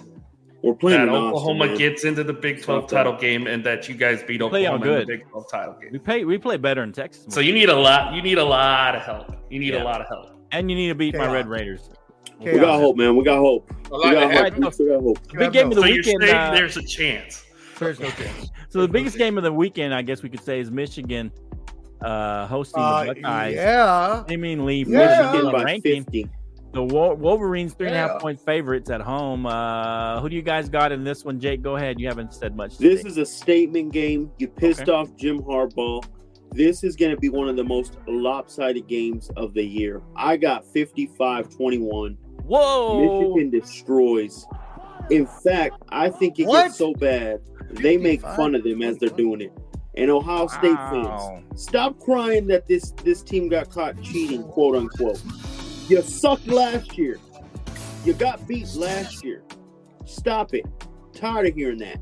[0.62, 1.76] We're playing that in Austin, Oklahoma man.
[1.76, 2.96] gets into the Big It's 12 not that.
[2.96, 5.16] title game and that you guys beat play out Oklahoma in the.
[5.18, 5.90] Big 12 title game.
[5.92, 6.24] We play.
[6.24, 7.26] We play better in Texas.
[7.28, 8.14] So you need a lot.
[8.14, 9.36] You need a lot of help.
[9.50, 9.82] You need Yeah.
[9.82, 10.30] a lot of help.
[10.52, 11.90] and you need to beat my Red Raiders.
[12.44, 13.16] We got hope, man.
[13.16, 13.70] We got hope.
[13.70, 14.30] a We got hope.
[14.32, 14.64] happen.
[14.64, 15.26] We still got hope.
[15.28, 16.22] The big game of the So you're weekend.
[16.22, 17.44] saying uh, there's a chance.
[17.78, 18.50] There's no chance.
[18.68, 21.32] so the biggest game of the weekend, I guess we could say, is Michigan
[22.02, 23.54] uh, hosting Uh, the Buckeyes.
[23.54, 24.24] yeah.
[24.28, 25.30] I mean, leave Yeah.
[25.32, 26.04] Michigan By ranking.
[26.04, 26.28] 50.
[26.72, 28.18] The Wolverines three and a half Yeah.
[28.18, 29.46] point favorites at home.
[29.46, 31.62] Uh, who do you guys got in this one, Jake?
[31.62, 32.00] Go ahead.
[32.00, 32.78] You haven't said much.
[32.78, 33.10] This today.
[33.10, 34.30] is a statement game.
[34.38, 34.90] You pissed Okay.
[34.92, 36.04] off Jim Harbaugh.
[36.50, 40.02] This is going to be one of the most lopsided games of the year.
[40.16, 42.16] I got 55 21.
[42.46, 42.98] Whoa.
[42.98, 44.46] Michigan destroys.
[45.10, 46.64] In fact, I think it What?
[46.64, 47.40] gets so bad,
[47.70, 49.52] they make fun of them as they're doing it.
[49.96, 51.42] And Ohio State Wow.
[51.52, 55.20] fans, stop crying that this, this team got caught cheating, quote unquote.
[55.88, 57.20] You sucked last year.
[58.04, 59.42] You got beat last year.
[60.04, 60.64] Stop it.
[61.12, 62.00] Tired of hearing that.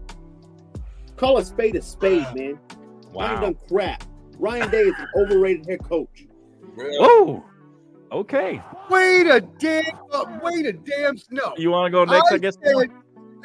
[1.17, 2.41] Call a spade a spade, man.
[2.41, 3.41] I ain't Wow.
[3.41, 4.05] done crap.
[4.39, 6.27] Ryan Day is an overrated head coach.
[6.75, 7.01] Real.
[7.03, 7.45] Whoa.
[8.13, 8.63] Okay.
[8.91, 9.85] Wait a damn.
[10.43, 11.17] wait a damn.
[11.31, 11.55] No.
[11.57, 12.31] You want to go next?
[12.31, 12.57] I, guess.
[12.63, 12.91] said-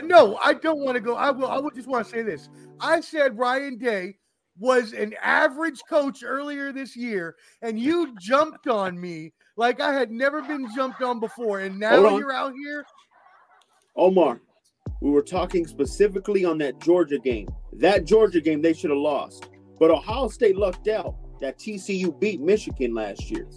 [0.03, 1.15] no, I don't want to go.
[1.15, 1.47] I will.
[1.47, 2.49] I would just want to say this.
[2.79, 4.17] I said Ryan Day
[4.59, 10.11] was an average coach earlier this year, and you jumped on me like I had
[10.11, 12.85] never been jumped on before, and now you're out here.
[13.95, 14.41] Omar,
[15.01, 17.47] we were talking specifically on that Georgia game.
[17.73, 19.49] That Georgia game they should have lost.
[19.79, 23.47] But Ohio State lucked out that TCU beat Michigan last year.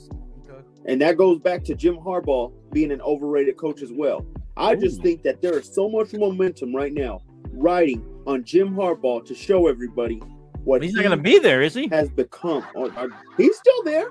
[0.87, 4.27] And that goes back to Jim Harbaugh being an overrated coach as well.
[4.57, 5.03] I just Ooh.
[5.03, 7.21] think that there is so much momentum right now
[7.53, 10.17] riding on Jim Harbaugh to show everybody
[10.65, 11.89] what He's he not going to be there, is he?
[11.89, 12.65] has become.
[12.75, 14.09] Or- or- he's still there.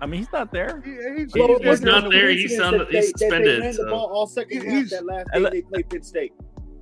[0.00, 0.82] I mean, he's not there.
[0.84, 2.30] He- he's- So He's it wasn't there.
[2.30, 4.72] He's coincidence on- that he's they- that suspended, They ran the ball all second half
[4.74, 6.32] He's- that last and day they played Penn State.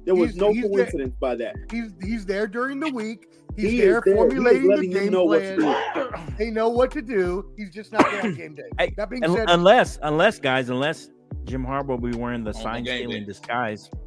[0.05, 1.57] There was no he's the- coincidence by that.
[1.71, 3.29] He's he's there during the week.
[3.57, 4.15] He's He there is there.
[4.15, 5.95] He formulating the game know what to plan.
[5.95, 6.11] do.
[6.39, 7.53] They know what to do.
[7.57, 8.63] He's just not there on game day.
[8.79, 11.11] Hey, that being Un- said, unless, unless, guys, unless
[11.45, 13.89] Jim Harbaugh will be wearing the sign stealing disguise.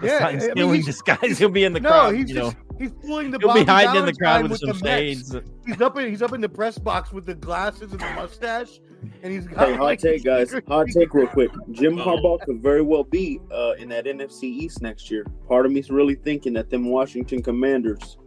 [0.00, 1.38] The Yeah, I sign mean, stealing he's- disguise.
[1.38, 2.14] He'll be in the no, crowd.
[2.16, 2.50] he's you know.
[2.50, 5.34] just he's fooling the He'll be Bobby hiding in the crowd Valentine with some shades.
[5.66, 8.80] He's up in he's up in the press box with the glasses and the mustache,
[9.22, 10.52] and he's got Hey, hot like, take, guys.
[10.68, 11.50] Hot take, real quick.
[11.70, 12.04] Jim Oh.
[12.04, 15.24] Harbaugh could very well be uh, in that NFC East next year.
[15.48, 18.18] Part of me's really thinking that them Washington Commanders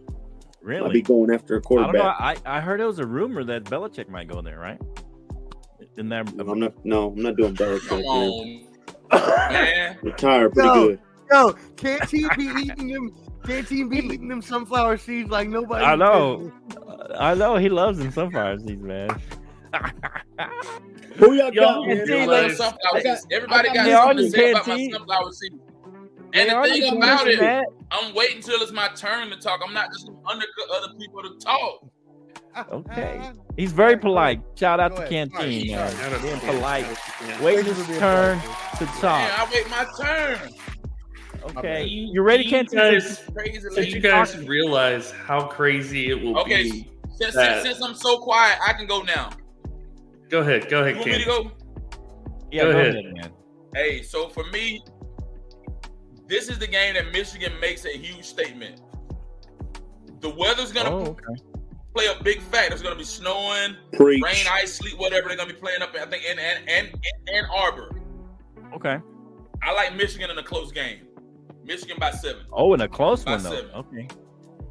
[0.64, 2.02] might be going after a I don't know.
[2.02, 2.42] quarterback.
[2.46, 4.80] I, I heard it was a rumor that Belichick might go there, right?
[5.98, 6.74] In that, I'm not.
[6.86, 7.90] No, I'm not doing Belichick.
[8.02, 8.68] Man.
[9.12, 9.98] on, man.
[10.04, 10.88] Retire pretty No.
[10.88, 11.00] good.
[11.32, 13.16] Yo, can't he be eating them?
[13.46, 15.86] Can't he be eating them sunflower seeds like nobody?
[15.86, 16.52] I know.
[17.18, 19.10] I know he loves them sunflower seeds, man.
[21.18, 22.00] Who y'all Yo, got, man, man?
[22.02, 23.28] Everybody like- got sunflower I got- seeds.
[23.32, 25.56] Everybody I got got- something to say about my sunflower seeds.
[26.34, 27.64] They And the are thing about it, man.
[27.92, 29.62] I'm waiting till it's my turn to talk.
[29.66, 31.86] I'm not just gonna undercut other people to talk.
[32.72, 33.22] Okay.
[33.58, 34.42] He's very polite.
[34.56, 35.32] Shout out Go to ahead.
[35.32, 36.22] Canteen, Sorry, man.
[36.22, 36.86] Being polite.
[36.86, 38.58] Thank Waiting his for being turn polite.
[38.80, 39.40] to Man, talk.
[39.40, 40.50] I wait my turn.
[41.58, 41.86] Okay.
[41.86, 42.80] You ready, You Canteen?
[42.80, 46.64] guys- Crazy Did you guys realize how crazy it will Okay.
[46.64, 46.92] be?
[47.16, 49.30] Since, since, since I'm so quiet, I can go now.
[50.30, 50.70] Go ahead.
[50.70, 51.52] Go ahead, You ahead, want me to go?
[52.52, 52.96] Yeah, Go go ahead.
[52.96, 53.32] ahead, man.
[53.76, 54.82] Hey, so for me,
[56.30, 58.82] this is the game that Michigan makes a huge statement.
[60.22, 61.24] The weather's gonna Oh, okay.
[61.94, 62.74] play a big factor.
[62.74, 64.24] It's gonna be snowing, Preach.
[64.24, 65.28] rain, ice, sleet, whatever.
[65.28, 65.96] They're gonna be playing up.
[65.96, 67.96] I think in Ann in, in Ann Arbor.
[68.76, 69.00] Okay.
[69.64, 71.08] I like Michigan in a close game.
[71.66, 72.44] Michigan by seven.
[72.54, 73.50] Oh, and a close By one though.
[73.52, 73.72] seven.
[73.76, 74.08] Okay.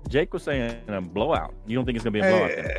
[0.09, 1.55] Jake was saying a blowout.
[1.67, 2.51] You don't think it's gonna be a blowout?
[2.57, 2.71] then?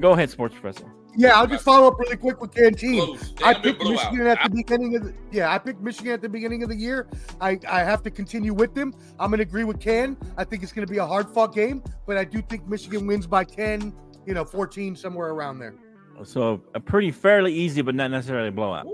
[0.00, 0.90] Go ahead, sports professor.
[1.16, 3.18] Yeah, I'll just follow up really quick with Canteen.
[3.42, 4.12] I gonna be a picked blowout.
[4.12, 5.52] Michigan at the beginning of the yeah.
[5.52, 7.06] I picked Michigan at the beginning of the year.
[7.40, 8.94] I, I have to continue with them.
[9.18, 10.16] I'm going to agree with Ken.
[10.36, 13.06] I think it's going to be a hard fought game, but I do think Michigan
[13.06, 13.92] wins by 10,
[14.26, 15.74] you know, 14 somewhere around there.
[16.22, 18.86] So a pretty fairly easy, but not necessarily a blowout.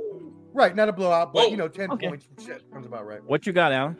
[0.52, 1.50] Right, not a blowout, but Whoa.
[1.50, 2.08] you know, 10 Okay.
[2.08, 3.22] points shit, sounds about right.
[3.24, 3.96] What you got, Alan?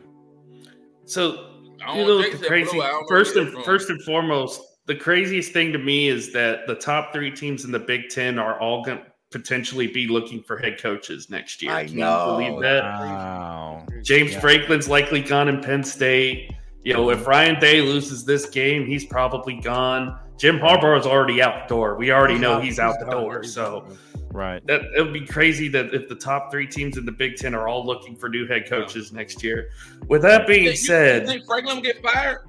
[1.05, 1.49] So
[1.85, 2.87] I you don't know think the it's a crazy blowout.
[2.87, 4.61] I don't know first and first and foremost
[4.91, 8.37] the craziest thing to me is that the top three teams in the big 10
[8.37, 12.25] are all going to potentially be looking for head coaches next year I Can know.
[12.25, 13.85] you believe that Wow.
[14.01, 14.41] james Yeah.
[14.41, 16.51] franklin's likely gone in penn state
[16.83, 21.41] you know if ryan day loses this game he's probably gone jim harbaugh is already
[21.41, 23.87] out the door we already know he's out the door so
[24.33, 24.65] Right.
[24.67, 27.53] that it would be crazy that if the top three teams in the big 10
[27.55, 29.69] are all looking for new head coaches next year
[30.09, 32.39] with that being You- you said think Franklin will get fired?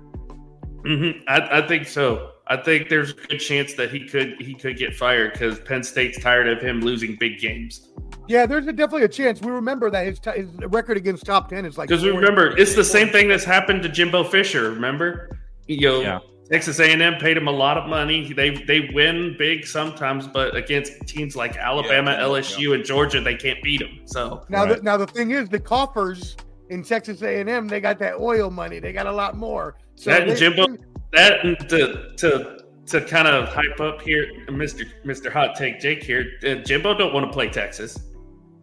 [0.85, 2.32] hmm I, I think so.
[2.49, 5.83] I think there's a good chance that he could he could get fired because Penn
[5.83, 7.89] State's tired of him losing big games.
[8.29, 9.41] Yeah, there's a, definitely a chance.
[9.41, 12.17] We remember that his, t- his record against top 10 is like Because 40.
[12.17, 14.71] remember, it's the same thing that's happened to Jimbo Fisher.
[14.71, 16.19] Remember, you know, Yeah.
[16.51, 18.33] Texas A&M paid him a lot of money.
[18.33, 23.35] They they win big sometimes, but against teams like Alabama, Yeah, LSU, and Georgia, they
[23.37, 24.01] can't beat them.
[24.05, 24.77] So Now, Right.
[24.77, 26.37] the, now the thing is, the coffers
[26.71, 28.79] in Texas A&M, they got that oil money.
[28.81, 29.77] They got a lot more.
[29.95, 30.77] So that they- Jimbo,
[31.13, 36.33] that to to to kind of hype up here, Mister Mister Hot Take Jake here.
[36.45, 37.99] Uh, Jimbo don't want to play Texas.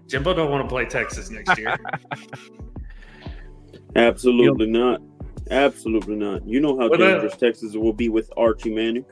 [0.07, 1.77] Jimbo don't want to play Texas next year.
[3.95, 5.01] Absolutely not.
[5.51, 6.47] Absolutely not.
[6.47, 9.05] You know how With that- dangerous Texas will be with Archie Manning.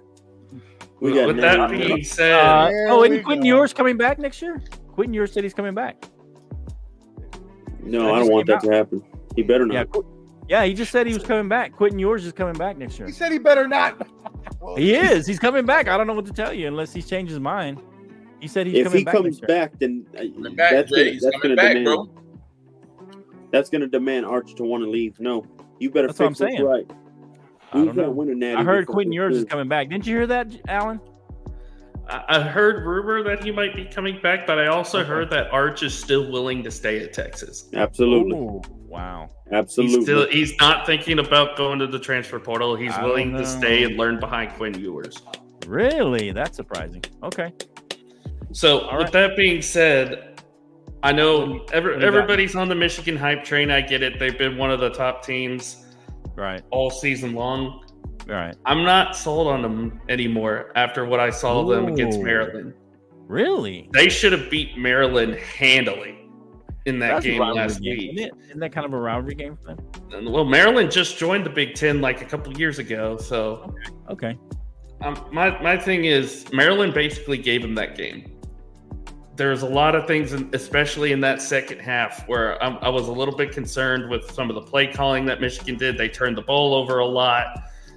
[1.00, 1.80] We got With that Manning.
[1.88, 4.62] being said, Uh, oh, and isn't Quinn Ewers coming back next year?
[4.94, 6.06] Quinn Ewers said he's coming back.
[7.84, 9.04] no, that I don't want came that to happen.
[9.36, 9.74] He better not.
[9.76, 10.06] Yeah, Qu-
[10.48, 10.64] yeah.
[10.66, 11.74] He just said he was coming back.
[11.74, 13.08] Quinn Ewers is coming back next year.
[13.08, 14.08] He said he better not.
[14.76, 15.26] He is.
[15.28, 15.88] He's coming back.
[15.88, 17.82] I don't know what to tell you unless he's changed his mind.
[18.40, 19.48] He said he's if coming he back comes next year.
[19.48, 21.06] back, then uh, back, that's Jay.
[21.18, 22.10] gonna, that's coming gonna back, demand bro.
[23.52, 25.20] that's gonna demand Arch to want to leave.
[25.20, 25.46] No,
[25.80, 26.64] you better That's what I'm saying.
[26.64, 26.90] right.
[27.74, 28.12] I We don't know.
[28.12, 29.90] win a I heard before Quinn Ewers is coming back.
[29.90, 31.02] Didn't you hear that, Alan?
[32.08, 35.08] I I heard rumor that he might be coming back, but I also Okay.
[35.08, 37.70] heard that Arch is still willing to stay at Texas.
[37.74, 39.30] Absolutely, Ooh, wow.
[39.52, 39.98] absolutely.
[39.98, 42.76] He's still he's not thinking about going to the transfer portal.
[42.76, 45.22] He's I willing to stay and learn behind Quinn Ewers.
[45.68, 46.32] Really?
[46.32, 47.04] That's surprising.
[47.24, 47.54] Okay.
[48.54, 49.14] So All with right.
[49.14, 50.42] that being said,
[51.04, 52.18] I know every, what do you got?
[52.18, 53.70] everybody's on the Michigan hype train.
[53.70, 54.20] I get it.
[54.20, 55.86] They've been one of the top teams
[56.36, 56.62] Right.
[56.72, 57.84] all season long.
[58.30, 58.56] All right.
[58.66, 62.74] I'm not sold on them anymore after what I saw them against Maryland.
[63.28, 63.90] Really?
[63.94, 66.17] They should have beat Maryland handily
[66.88, 68.20] in that That's game last game, week.
[68.20, 69.86] Isn't, isn't that kind of a rivalry game for them?
[70.14, 73.76] And, Well, Maryland just joined the Big Ten like a couple years ago, so
[74.10, 74.38] Okay.
[75.02, 78.34] um, my my thing is Maryland basically gave them that game.
[79.36, 83.08] There's a lot of things, in, especially in that second half, where I'm, I was
[83.08, 85.96] a little bit concerned with some of the play calling that Michigan did.
[85.96, 87.46] They turned the ball over a lot.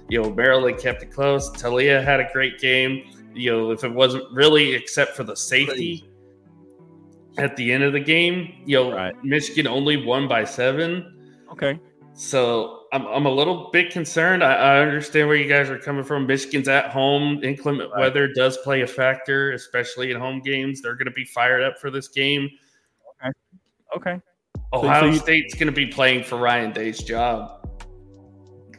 [0.07, 1.49] You know, Maryland kept it close.
[1.49, 3.09] Taulia had a great game.
[3.33, 6.05] You know, if it wasn't really except for the safety,
[7.41, 9.13] at the end of the game, you know, Right.
[9.23, 11.33] Michigan only won by seven.
[11.51, 11.79] Okay.
[12.13, 14.43] So I'm, I'm a little bit concerned.
[14.43, 16.27] I, I understand where you guys are coming from.
[16.27, 17.43] Michigan's at home.
[17.43, 18.01] Inclement Right.
[18.01, 20.81] weather does play a factor, especially in home games.
[20.81, 22.49] They're going to be fired up for this game.
[23.25, 23.31] Okay.
[23.95, 24.21] Okay.
[24.73, 27.67] Ohio you- State's going to be playing for Ryan Day's job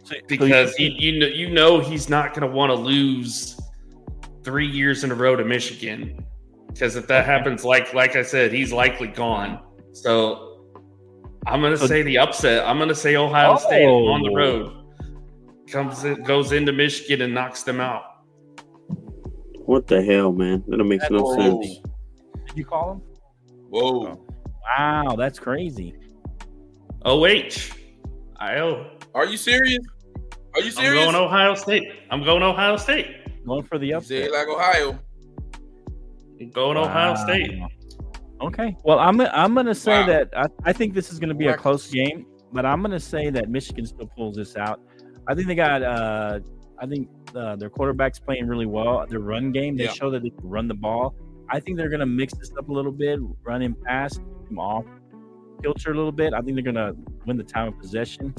[0.04, 2.74] So, so you- because you, you know you know he's not going to want to
[2.74, 3.58] lose
[4.44, 6.24] three years in a row to Michigan
[6.72, 9.60] because if that happens, like like I said, he's likely gone.
[9.92, 10.48] So
[11.46, 12.66] I'm going to So- say the upset.
[12.66, 14.34] I'm going to say Ohio State on the Oh.
[14.34, 14.78] road
[15.70, 18.02] comes in, goes into Michigan and knocks them out.
[19.64, 20.62] What the hell, man?
[20.68, 21.80] That makes no That's sense.
[22.48, 23.02] Did you call him?
[23.70, 24.06] Whoa.
[24.08, 24.26] Oh.
[24.78, 25.94] Wow, that's crazy.
[27.04, 27.72] OH,
[28.38, 28.90] IO.
[29.14, 29.78] Are you serious?
[30.54, 31.06] Are you serious?
[31.06, 31.84] I'm going Ohio State.
[32.10, 33.06] I'm going Ohio State.
[33.46, 34.24] Going for the upset.
[34.24, 34.98] said like Ohio.
[36.42, 37.60] I'm going Ohio State.
[38.40, 38.76] Okay.
[38.84, 40.06] Well, I'm I'm going to say Wow.
[40.06, 42.90] that I, I think this is going to be a close game, but I'm going
[42.92, 44.80] to say that Michigan still pulls this out.
[45.28, 45.82] I think they got.
[45.82, 46.40] Uh,
[46.80, 49.06] I think uh, their quarterback's playing really well.
[49.08, 49.92] Their run game, they Yeah.
[49.92, 51.14] show that they can run the ball.
[51.48, 54.20] I think they're going to mix this up a little bit, run him past
[54.50, 54.84] him off
[55.62, 56.34] kilter a little bit.
[56.34, 58.34] I think they're going to win the time of possession.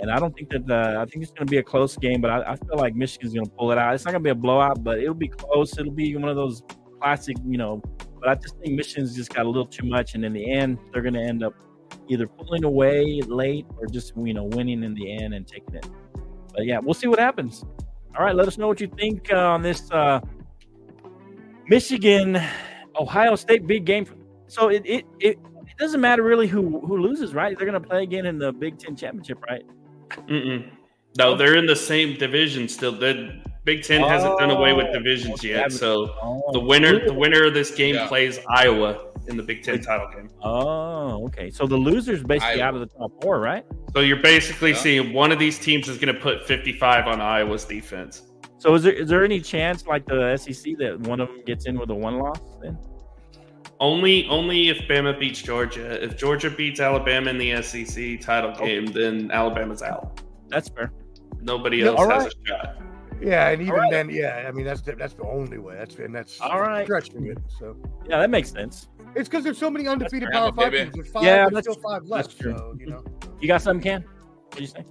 [0.00, 2.20] And I don't think that uh, I think it's going to be a close game,
[2.20, 3.94] but I, I feel like Michigan's going to pull it out.
[3.94, 5.76] It's not going to be a blowout, but it'll be close.
[5.76, 6.62] It'll be one of those
[7.00, 7.82] classic, you know.
[8.20, 10.78] But I just think Michigan's just got a little too much, and in the end,
[10.92, 11.54] they're going to end up
[12.08, 15.88] either pulling away late or just you know winning in the end and taking it.
[16.54, 17.64] But yeah, we'll see what happens.
[18.16, 20.20] All right, let us know what you think uh, on this uh,
[21.68, 22.40] Michigan
[22.98, 24.06] Ohio State big game.
[24.46, 27.56] So it it, it it doesn't matter really who who loses, right?
[27.56, 29.62] They're going to play again in the Big Ten championship, right?
[30.10, 30.70] Mm-mm.
[31.16, 32.92] No, they're in the same division still.
[32.92, 35.70] The Big Ten hasn't done away with Oh, divisions yet.
[35.72, 38.08] So Oh, the winner, the winner of this game Yeah.
[38.08, 40.30] plays Iowa in the Big Ten title game.
[40.42, 41.50] Oh, okay.
[41.50, 42.68] So the loser's basically Iowa.
[42.68, 43.64] out of the top four, right?
[43.92, 44.76] So you're basically Yeah.
[44.76, 48.22] seeing one of these teams is going to put 55 on Iowa's defense.
[48.56, 51.66] So is there is there any chance like the SEC that one of them gets
[51.66, 52.40] in with a one loss?
[52.62, 52.78] Then
[53.80, 56.02] Only, only if Bama beats Georgia.
[56.02, 60.20] If Georgia beats Alabama in the SEC title game, then Alabama's out.
[60.48, 60.90] that's fair.
[61.42, 62.32] Nobody else all has right.
[62.32, 62.76] a shot.
[63.20, 63.90] Yeah, and even right.
[63.90, 65.74] then, yeah, I mean that's the, that's the only way.
[65.76, 66.84] That's and that's All right.
[66.84, 67.38] stretching it.
[67.58, 67.76] So
[68.08, 68.88] Yeah, that makes sense.
[69.16, 70.92] it's because there's so many undefeated Power Five teams.
[70.94, 71.24] There's five.
[71.24, 72.28] Yeah, there's still five left.
[72.30, 72.56] That's true.
[72.56, 73.04] So you know,
[73.40, 74.02] You got something, Ken?
[74.02, 74.84] What did you say?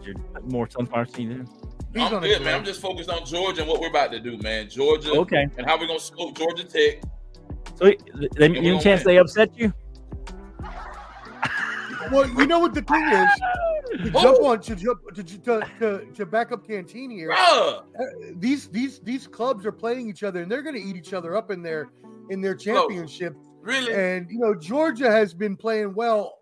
[0.00, 1.48] Is your more sunflower seed in?
[1.94, 2.54] he's I'm good, man.
[2.56, 4.68] I'm just focused on Georgia and what we're about to do, man.
[4.68, 5.46] Georgia Okay.
[5.56, 7.02] and how we're gonna smoke Georgia Tech.
[7.76, 8.00] So th-
[8.32, 9.72] then Yeah, any chance gonna they upset you?
[12.12, 13.28] Well, you know what the thing is.
[13.88, 17.30] To jump on to jump to, to, to, to back up Canteen here.
[17.30, 17.78] Bruh.
[17.78, 17.82] uh,
[18.36, 21.34] these these these clubs are playing each other and they're going to eat each other
[21.34, 21.88] up in their
[22.28, 23.94] in their championship Really?
[23.94, 26.40] and you know georgia has been playing well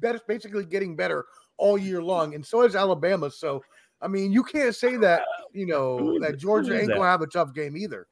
[0.00, 1.24] better basically getting better
[1.56, 3.62] all year long and so has alabama so
[4.02, 7.22] i mean you can't say that you know Who is that georgia ain't gonna have
[7.22, 8.08] a tough game either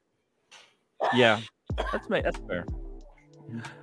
[1.13, 1.41] Yeah,
[1.91, 2.65] that's ma- that's fair.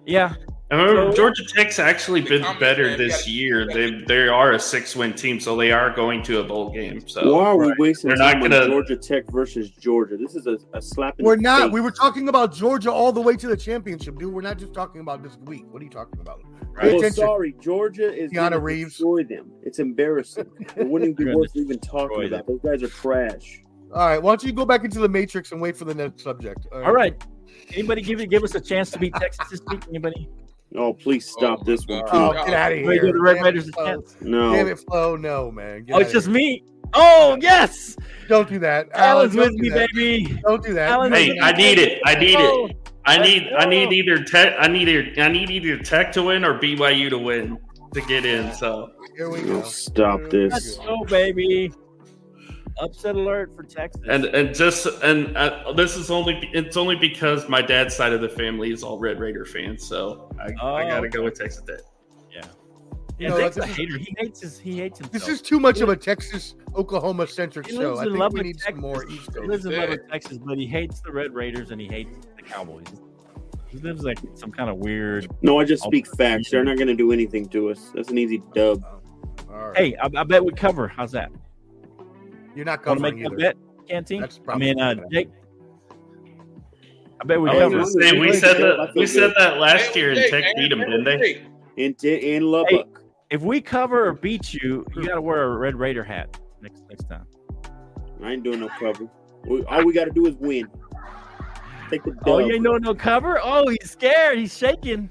[0.06, 0.34] Yeah,
[0.70, 3.66] I remember So- Georgia Tech's actually been better man, this year.
[3.66, 7.06] They they are a six win team, so they are going to a bowl game.
[7.08, 10.16] So Why are we wasting They're not time on gonna- Georgia Tech versus Georgia?
[10.16, 11.72] This is a, a slap in we're the not face.
[11.72, 14.72] we were talking about georgia all the way to the championship dude we're not just
[14.74, 16.40] talking about this week what are you talking about
[16.78, 18.90] Pay Well, sorry, Georgia is Keanu gonna Reeves.
[18.90, 19.50] destroy them.
[19.62, 20.44] It's embarrassing.
[20.76, 22.46] It wouldn't be worth even talking destroy about.
[22.46, 23.62] Those guys are trash.
[23.94, 26.22] all right why don't you go back into the matrix and wait for the next
[26.22, 27.14] subject all right.
[27.72, 29.82] Anybody give it give us a chance to beat Texas this week?
[29.88, 30.28] Anybody?
[30.76, 32.00] Oh, please stop Oh, this one.
[32.00, 32.06] God.
[32.10, 32.16] too.
[32.16, 32.44] oh Yeah.
[32.44, 34.16] get out of Ready here give the Red Damn Raiders it, a chance?
[34.20, 34.52] No.
[34.52, 35.16] Damn it, Flo.
[35.16, 35.84] No, man.
[35.84, 36.34] Get Oh, it's just here.
[36.34, 36.64] me.
[36.94, 37.96] Oh yes,
[38.28, 38.88] Don't do that.
[38.94, 39.88] Alan's Alan, with me, that.
[39.94, 40.40] baby.
[40.46, 40.90] Don't do that.
[40.90, 41.98] Alan- hey, I need it.
[42.04, 42.76] Oh, I need Oh, it.
[43.04, 46.44] I need I need either Tech I need either I need either Tech to win
[46.44, 47.58] or BYU to win
[47.94, 48.52] to get in.
[48.54, 49.62] So Here we go.
[49.62, 50.76] stop Let's this.
[50.78, 51.72] go, baby.
[52.78, 54.02] Upset alert for Texas.
[54.08, 58.20] and and just and uh, this is only it's only because my dad's side of
[58.20, 59.82] the family is all Red Raider fans.
[59.86, 60.88] So I, I Oh.
[60.88, 61.80] gotta go with Texas Tech.
[63.18, 63.98] yeah, No, Jake's a this is- hater.
[63.98, 64.58] He hates his.
[64.58, 65.12] He hates himself.
[65.12, 67.96] This is too much of a Texas Oklahoma centric show.
[67.96, 68.82] I think we with need some Texas.
[68.82, 69.48] more East He Coast.
[69.48, 72.42] lives in love with Texas, but he hates the Red Raiders and he hates the
[72.42, 72.84] Cowboys.
[73.68, 75.28] He lives like some kind of weird.
[75.42, 76.50] No, I just speak facts.
[76.50, 77.90] They're not going to do anything to us.
[77.94, 78.84] That's an easy dub.
[79.50, 79.76] All right.
[79.76, 80.86] Hey, I, I bet we cover.
[80.88, 81.30] How's that?
[82.56, 83.54] You're not Want to covering make that either.
[83.54, 84.24] bet, Canteen?
[84.48, 85.28] I mean, uh, Jake.
[87.20, 88.20] I bet we I was cover.
[88.20, 89.00] we said feel that good.
[89.00, 91.46] we said that last Hey, year and Tech beat them, didn't they?
[91.76, 93.02] In, T- in Lubbock.
[93.30, 96.82] If we cover or beat you, you got to wear a Red Raider hat next
[96.88, 97.26] next time.
[98.22, 99.08] I ain't doing no cover.
[99.46, 100.68] We, all we got to do is win.
[101.90, 102.22] Take the dub.
[102.26, 103.38] Oh, you ain't know no cover?
[103.42, 104.38] Oh, he's scared.
[104.38, 105.08] He's shaking.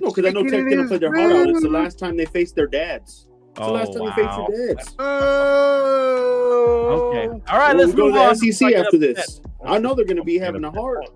[0.00, 1.48] No, because I know Sticking Tech's it gonna in play their heart out.
[1.48, 3.28] It's the last time they faced their dads.
[3.56, 4.14] It's the Oh, last time wow.
[4.16, 4.96] they faced their dads.
[4.98, 7.10] Oh.
[7.10, 7.28] Okay.
[7.48, 8.28] All right, We'll let's go move to on.
[8.30, 9.40] the SEC Before I get after this.
[9.64, 10.82] I know they're gonna be having a upset.
[10.82, 11.06] heart,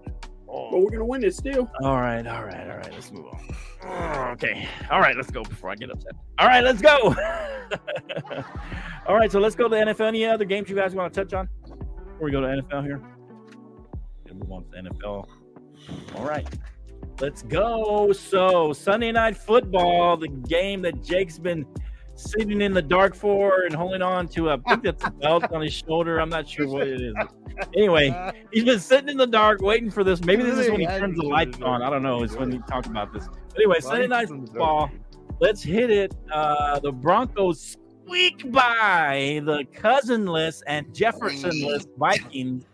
[0.46, 1.70] but we're gonna win it still.
[1.82, 2.92] All right, all right, all right.
[2.92, 3.40] Let's move on.
[3.84, 4.68] Oh, Okay.
[4.90, 6.12] All right, let's go before I get upset.
[6.38, 6.96] All right, let's go.
[9.06, 10.08] all right, so let's go to the NFL.
[10.08, 12.98] Any other games you guys want to touch on before we go to NFL here?
[14.26, 15.28] Gonna move on to the NFL.
[16.16, 16.46] All right,
[17.20, 18.12] let's go.
[18.12, 21.66] So Sunday night football, the game that Jake's been
[22.18, 24.50] sitting in the dark for and holding on to.
[24.50, 26.20] a- I think that's a belt on his shoulder.
[26.20, 27.14] I'm not sure what it is.
[27.74, 30.22] Anyway, he's been sitting in the dark waiting for this.
[30.22, 31.82] Maybe this is when he turns the lights on.
[31.82, 32.22] I don't know.
[32.22, 33.26] It's when he talked about this.
[33.28, 34.90] But anyway, Sunday night football.
[35.40, 36.14] Let's hit it.
[36.32, 42.64] Uh, the Broncos squeak by the cousinless and Jeffersonless Vikings.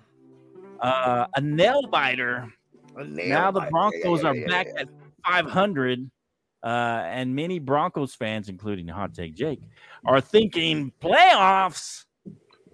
[0.80, 2.46] Uh, a nail biter.
[2.96, 4.88] Now the Broncos are back at
[5.26, 6.10] 500.
[6.64, 9.60] Uh, and many Broncos fans, including Hot Take Jake,
[10.06, 12.06] are thinking playoffs.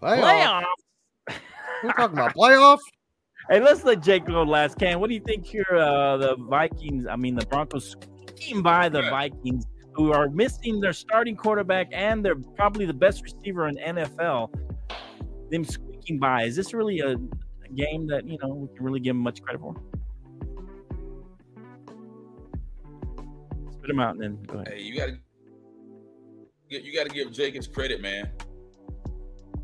[0.01, 0.63] Playoff.
[1.27, 1.35] Playoffs.
[1.83, 2.79] We're talking about playoffs.
[3.49, 4.79] Hey, let's let Jake go last.
[4.79, 5.67] Can what do you think here?
[5.73, 9.11] Uh, the Vikings, I mean, the Broncos squeaking by the Yeah.
[9.11, 9.65] Vikings,
[9.95, 14.55] who are missing their starting quarterback and they're probably the best receiver in NFL.
[15.51, 16.45] Them squeaking by.
[16.45, 19.43] Is this really a, a game that you know we can really give them much
[19.43, 19.75] credit for?
[23.81, 24.75] Spit them out and then go ahead.
[24.75, 25.17] Hey, you gotta
[26.69, 28.31] you gotta give his credit, man.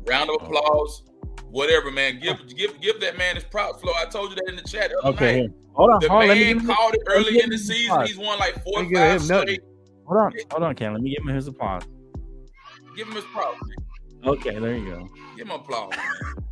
[0.07, 0.45] Round of oh.
[0.45, 1.03] applause,
[1.51, 2.19] whatever, man.
[2.19, 3.79] Give give give that man his props.
[3.79, 4.91] Flo, I told you that in the chat.
[5.03, 5.51] Okay, night.
[5.73, 6.29] hold on, The hold on.
[6.29, 7.91] Let me give man him, called it early in the season.
[7.91, 8.07] applause.
[8.09, 9.61] He's won like four or Let me give five straight.
[10.07, 10.93] hold on, hold on, Ken.
[10.93, 11.83] Let me give him his applause.
[12.95, 13.59] Give him his props.
[14.25, 15.07] Okay, there you go.
[15.37, 15.91] Give him applause.
[15.91, 16.45] man.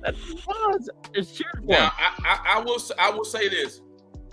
[0.00, 0.88] That's applause.
[1.12, 1.64] It's cheered.
[1.64, 3.82] Now, I, I, I will I will say this: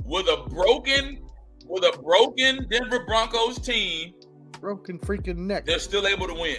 [0.06, 1.25] with a broken
[1.68, 4.14] with a broken Denver Broncos team,
[4.62, 5.66] Broken freaking neck.
[5.66, 6.58] they're still able to win.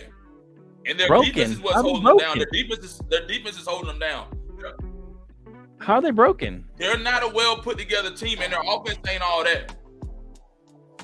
[0.87, 1.33] And their Broken?
[1.33, 2.19] defense is what's How holding broken?
[2.19, 2.39] them down.
[2.39, 4.27] Their defense is their defense is holding them down.
[5.79, 6.65] How are they broken?
[6.79, 9.75] They're not a well put together team, and their offense ain't all that.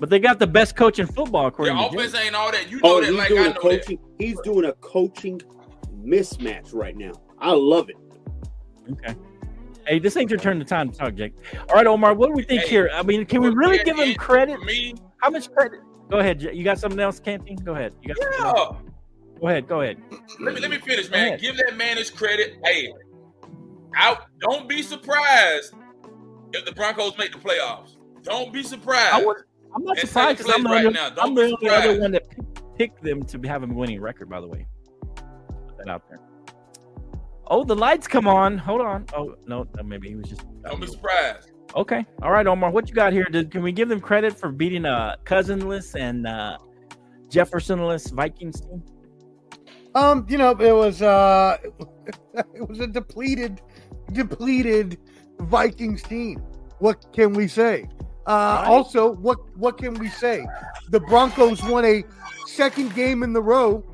[0.01, 2.27] But they got the best coach in football, according Their to offense Jake.
[2.27, 2.71] ain't all that.
[2.71, 3.61] You oh, know Oh, that like doing I a know that.
[3.61, 3.99] coaching.
[4.19, 5.41] He's doing a coaching
[6.05, 7.13] mismatch right now.
[7.39, 7.97] I love it.
[8.91, 9.15] Okay.
[9.87, 11.35] Hey, this ain't your turn to time to talk, Jake.
[11.69, 12.91] All right, Omar, what do we think Hey, here?
[12.93, 14.61] I mean, can we really give him credit?
[14.63, 15.81] Me, How much credit?
[16.11, 16.43] Go ahead.
[16.43, 17.57] You got something else, Canteen?
[17.57, 17.95] Go ahead.
[18.03, 18.79] You got yeah.
[19.41, 19.67] Go ahead.
[19.67, 19.97] Go ahead.
[20.41, 21.39] Let me let me finish, man.
[21.39, 22.59] Give that man his credit.
[22.65, 22.93] Hey,
[23.97, 24.27] out.
[24.41, 25.75] Don't be surprised
[26.53, 27.97] if the Broncos make the playoffs.
[28.23, 29.15] Don't be surprised.
[29.15, 29.43] I was,
[29.75, 31.11] I'm not And surprised because I'm, the right now.
[31.11, 32.25] Don't I'm be the only other one that
[32.77, 34.67] picked them to have a winning record, by the way.
[35.17, 36.21] Put that out there.
[37.47, 38.59] Oh, the lights come on.
[38.59, 39.07] Hold on.
[39.15, 39.67] Oh, no.
[39.77, 40.43] no, Maybe he was just.
[40.63, 41.51] Don't be surprised.
[41.75, 42.05] Okay.
[42.23, 42.71] All right, Omar.
[42.71, 43.25] What you got here?
[43.25, 46.59] Did, can we give them credit for beating a cousinless and uh,
[47.29, 48.83] Jeffersonless Vikings team?
[49.95, 51.59] Um, you know, it was uh
[52.35, 53.61] it was a depleted,
[54.13, 54.99] depleted
[55.41, 56.39] Vikings team.
[56.79, 57.89] What can we say?
[58.27, 60.47] Uh also, what what can we say?
[60.91, 62.05] The Broncos won a
[62.47, 63.85] second game in the row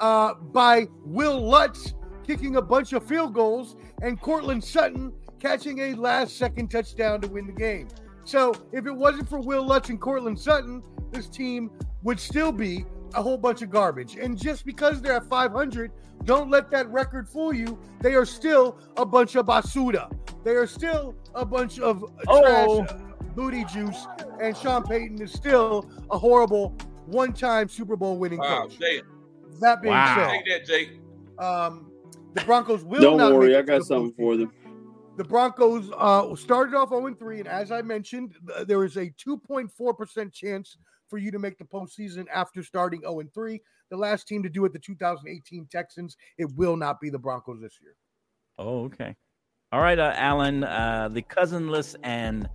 [0.00, 1.94] uh by Wil Lutz
[2.26, 7.28] kicking a bunch of field goals and Courtland Sutton catching a last second touchdown to
[7.28, 7.88] win the game.
[8.24, 11.70] So if it wasn't for Wil Lutz and Courtland Sutton, this team
[12.02, 14.16] would still be a whole bunch of garbage.
[14.16, 15.92] And just because they're at 500,
[16.24, 17.78] don't let that record fool you.
[18.00, 20.10] They are still a bunch of basura.
[20.42, 22.84] They are still a bunch of Oh.
[22.84, 23.00] trash
[23.36, 24.06] booty juice.
[24.40, 26.74] And Sean Payton is still a horrible
[27.06, 28.78] one-time Super Bowl winning Wow, coach.
[28.80, 29.02] Jake.
[29.60, 30.30] That being Wow.
[30.32, 30.88] Take that, Jake.
[31.38, 31.90] said, um,
[32.36, 34.16] the Broncos will Don't not worry, make I it to got something postseason.
[34.16, 34.52] for them.
[35.16, 38.34] The Broncos uh, started off 0 3, and as I mentioned,
[38.66, 40.76] there is a 2.4% chance
[41.08, 43.60] for you to make the postseason after starting 0 3.
[43.90, 46.16] The last team to do it, the 2018 Texans.
[46.36, 47.94] It will not be the Broncos this year.
[48.58, 49.14] Oh, okay.
[49.72, 50.64] All right, uh, Alan.
[50.64, 52.48] Uh, the cousinless and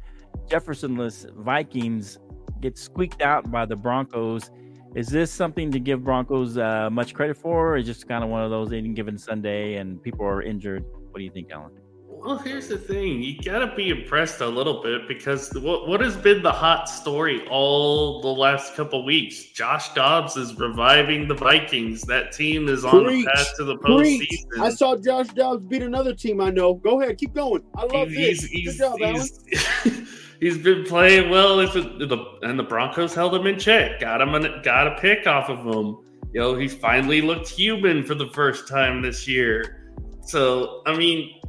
[0.47, 2.19] Jeffersonless Vikings
[2.59, 4.51] get squeaked out by the Broncos.
[4.95, 8.29] Is this something to give Broncos uh, much credit for, or is just kind of
[8.29, 10.83] one of those any given Sunday and people are injured?
[11.11, 11.71] What do you think, Alan?
[12.07, 16.15] Well, here's the thing: you gotta be impressed a little bit because what what has
[16.17, 19.45] been the hot story all the last couple weeks?
[19.45, 22.01] Josh Dobbs is reviving the Vikings.
[22.03, 23.25] That team is on Preach.
[23.25, 24.29] the path to the Preach.
[24.29, 24.61] postseason.
[24.61, 26.75] I saw Josh Dobbs beat another team I know.
[26.75, 27.63] Go ahead, keep going.
[27.75, 28.49] I love He's- this.
[28.51, 30.07] he's- Good job, Alan.
[30.41, 33.99] he's- he's been playing well, if it, the, and the Broncos held him in check.
[33.99, 35.97] Got him, an, got a pick off of him.
[36.33, 39.91] Yo, he's finally looked human for the first time this year.
[40.23, 41.41] So, I mean,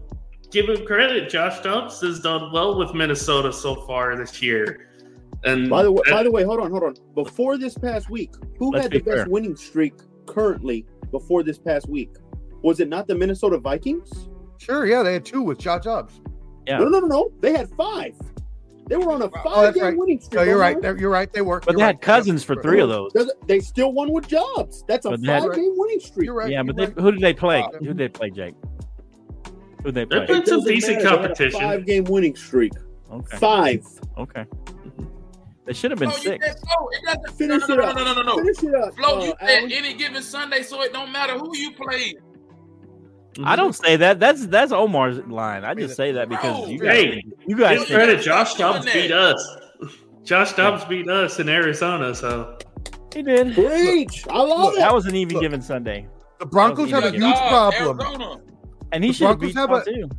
[0.51, 1.30] give him credit.
[1.30, 4.88] Josh Dobbs has done well with Minnesota so far this year.
[5.45, 6.95] And By the way, by the way, hold on, hold on.
[7.14, 9.28] Before this past week, who Let's had be the best fair.
[9.28, 9.95] winning streak
[10.26, 12.11] currently before this past week?
[12.62, 14.28] Was it not the Minnesota Vikings?
[14.59, 16.20] Sure, yeah, they had two with Josh Dobbs.
[16.66, 16.78] Yeah.
[16.78, 17.32] No, no, no, no.
[17.40, 18.14] They had five.
[18.89, 19.97] They were on a Oh, five-game right.
[19.97, 20.41] winning streak.
[20.41, 20.80] No, you're right.
[20.80, 21.33] They're- You're right.
[21.33, 21.61] They were.
[21.61, 21.95] But You're they right.
[21.95, 23.12] had cousins for three of those.
[23.47, 24.85] They still won with Dobbs.
[24.89, 26.26] That's a But had- five-game winning streak.
[26.26, 26.51] You're right.
[26.51, 27.62] Yeah, you're but they, who did they play?
[27.62, 28.55] Uh, Who did they play, Jake?
[29.83, 30.26] Who did they They play?
[30.26, 31.05] played- It some decent matter.
[31.05, 31.61] They had a competition.
[31.61, 32.72] Five-game winning streak.
[33.12, 33.87] Okay, Five.
[34.18, 34.45] okay.
[35.64, 36.45] They should have been you six.
[36.45, 37.37] said, oh, it doesn't.
[37.39, 37.97] Finish no, it no, up.
[37.97, 38.37] no, no, no, no, no.
[38.39, 38.97] Finish it up.
[38.97, 39.72] Flo, uh, you said Alan.
[39.72, 42.14] any given Sunday, so it don't matter who you play.
[43.39, 43.57] I mm-hmm.
[43.57, 44.20] don't say that.
[44.20, 45.64] That's that's Omar's line.
[45.64, 46.68] I just say that because Bro.
[46.68, 48.20] you guys, Hey, you guys Give think- credit.
[48.22, 49.57] Josh Doing Dobbs beat us.
[50.24, 52.14] Josh Dobbs beat us in Arizona.
[52.14, 52.59] So
[53.14, 53.55] he did.
[53.55, 54.26] Preach.
[54.28, 54.80] I love Look, it.
[54.80, 55.43] That was an even Look.
[55.43, 56.07] given Sunday,
[56.41, 58.01] The Broncos That have a huge Dog, problem.
[58.07, 58.41] Arizona.
[58.93, 60.11] and he should have beat have a- too.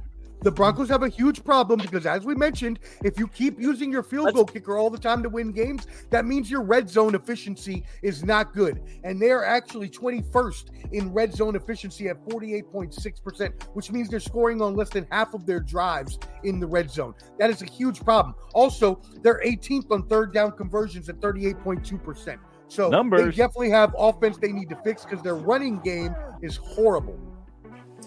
[0.44, 4.04] The Broncos have a huge problem because, as we mentioned, if you keep using your
[4.04, 7.16] field Let's- goal kicker all the time to win games, that means your red zone
[7.16, 8.82] efficiency is not good.
[9.06, 14.76] And they're actually 21st in red zone efficiency at 48.6%, which means they're scoring on
[14.76, 17.16] less than half of their drives in the red zone.
[17.39, 18.36] That is a huge problem.
[18.54, 22.38] Also, they're 18th on third down conversions at 38.2%.
[22.68, 23.22] So Numbers.
[23.22, 27.18] they definitely have offense they need to fix because their running game is horrible.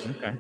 [0.01, 0.35] Okay.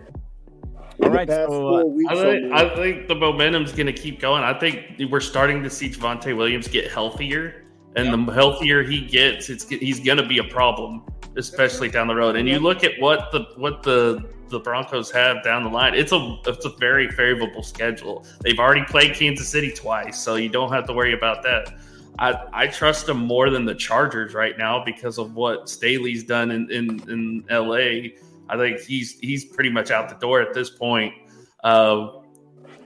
[0.98, 2.52] In All the right, so, uh, weeks I think.
[2.52, 4.42] I think the momentum's going to keep going.
[4.42, 7.64] I think we're starting to see Javonte Williams get healthier,
[7.96, 11.02] and the healthier he gets, it's he's going to be a problem,
[11.36, 12.36] especially down the road.
[12.36, 15.94] And you look at what the what the the Broncos have down the line.
[15.94, 18.24] It's a it's a very favorable schedule.
[18.40, 21.74] They've already played Kansas City twice, so you don't have to worry about that.
[22.18, 26.50] I, I trust them more than the Chargers right now because of what Staley's done
[26.50, 28.16] in, in, in LA.
[28.48, 31.12] I think he's he's pretty much out the door at this point.
[31.64, 32.08] Uh,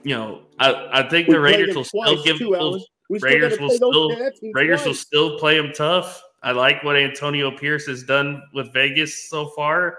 [0.02, 2.72] you know, I, I think We the Raiders them will still give too, Alan.
[2.72, 2.86] those
[3.18, 6.22] still Raiders will play those still bad teams Raiders will still play them tough.
[6.42, 9.98] I like what Antonio Pierce has done with Vegas so far.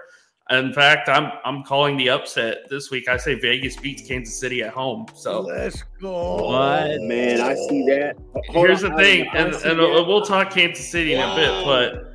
[0.50, 3.08] In fact, I'm I'm calling the upset this week.
[3.08, 5.06] I say Vegas beats Kansas City at home.
[5.14, 6.46] So Let's go.
[6.48, 7.00] What?
[7.02, 8.16] Man, I see that.
[8.48, 11.64] Hold here's on, the thing, and, and we'll talk Kansas City in a bit, Wow.
[11.64, 12.11] but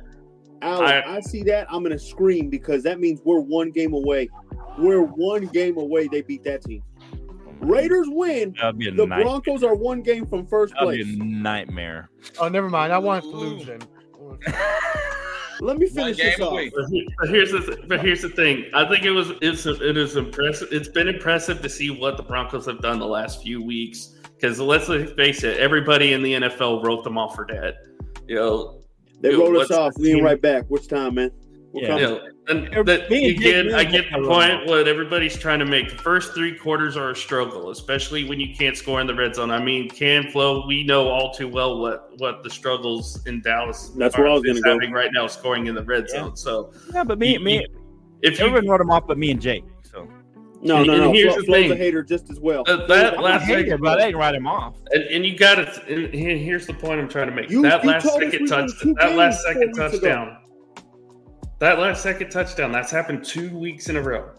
[0.62, 1.66] Alan, I- I, see that.
[1.70, 4.28] I'm gonna scream because that means we're one game away.
[4.78, 6.08] We're one game away.
[6.08, 6.82] They beat that team.
[7.60, 8.54] Raiders win.
[8.60, 9.24] That'd be a The nightmare.
[9.24, 11.16] Broncos are one game from first That'd be place.
[11.20, 12.10] a nightmare.
[12.40, 12.92] Oh, never mind.
[12.92, 13.80] I want us to lose then.
[15.60, 16.70] Let me finish this game off.
[17.18, 18.66] But here's the th- but here's the thing.
[18.74, 20.68] I think it was it's it is impressive.
[20.70, 24.14] It's been impressive to see what the Broncos have done the last few weeks.
[24.36, 27.74] Because let's face it, everybody in the NFL wrote them off for dead.
[28.28, 28.77] You know,
[29.20, 29.94] They Yo, wrote us off.
[29.94, 30.24] the We ain't team?
[30.24, 30.64] right back.
[30.68, 31.30] Which time, man?
[31.72, 31.88] We're Yeah.
[31.88, 32.02] coming.
[32.02, 32.20] you know,
[32.78, 34.66] and that, me and Jake again, I get the point.
[34.66, 35.90] What everybody's trying to make.
[35.90, 39.34] The first three quarters are a struggle, especially when you can't score in the red
[39.34, 39.50] zone.
[39.50, 43.90] I mean, Can Flow, we know all too well what what the struggles in Dallas.
[43.98, 44.92] That's where I was is gonna go.
[44.92, 46.20] right now, scoring in the red Yeah.
[46.20, 46.36] zone.
[46.36, 47.66] So Yeah, but me, You- me,
[48.22, 49.64] if you everyone wrote him off, but me and Jake.
[50.60, 51.12] So No, And- no, and no.
[51.12, 51.78] here's Flo, the Flo's a thing.
[51.78, 52.64] hater just as well.
[52.66, 54.74] Uh, that I'm a last hater, second, but I didn't write him off.
[54.92, 55.68] and, and you got it.
[55.88, 57.48] And here's the point I'm trying to make.
[57.50, 59.70] You- that you last told us second we won touch, that last games four second
[59.70, 59.88] ago.
[59.90, 60.36] touchdown,
[61.60, 64.30] that last second touchdown, that's happened two weeks in a row.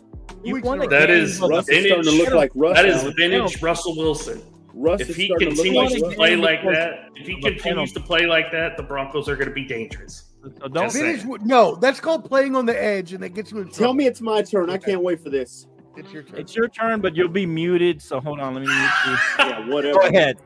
[0.44, 0.90] You weeks won a a row.
[0.90, 2.76] That game is with Russ a is starting to look like Russ.
[2.76, 3.14] That is Allen.
[3.18, 4.42] vintage Russell Wilson.
[4.74, 7.92] Russ If is he starting to continues like to play like that, if he continues
[7.94, 10.26] to play like that, the Broncos are going to be dangerous.
[10.44, 13.58] So don't Just Finish, no, that's called playing on the edge, and that gets you
[13.58, 13.78] in trouble.
[13.78, 14.70] Tell me it's my turn.
[14.70, 15.68] I can't wait for this.
[16.00, 16.40] It's your turn.
[16.40, 18.02] it's your turn, but you'll be muted.
[18.02, 19.18] So hold on, let me mute you.
[19.40, 20.00] Yeah, whatever.
[20.00, 20.38] Go ahead.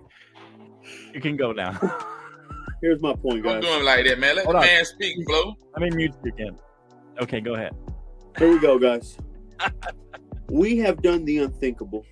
[1.14, 1.72] You can go now.
[2.82, 3.64] Here's my point, Don't guys.
[3.64, 4.36] doing like that, man.
[4.36, 4.66] Let Hold the on.
[4.66, 5.54] man speak, Flo.
[5.78, 6.58] Let me mute you again.
[7.22, 7.74] Okay, go ahead.
[8.38, 9.18] Here we go, guys.
[10.50, 12.06] we have done the unthinkable.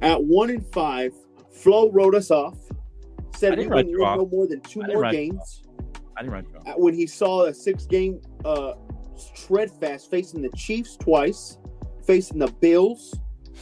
[0.00, 1.12] At one in five,
[1.50, 2.56] Flo wrote us off.
[2.70, 5.64] I Said we didn't write wouldn't win no more than two more games.
[6.16, 6.78] I didn't write you off.
[6.78, 8.74] When he saw a six-game uh,
[9.34, 11.58] tread fast facing the Chiefs twice,
[12.04, 13.14] facing the Bills,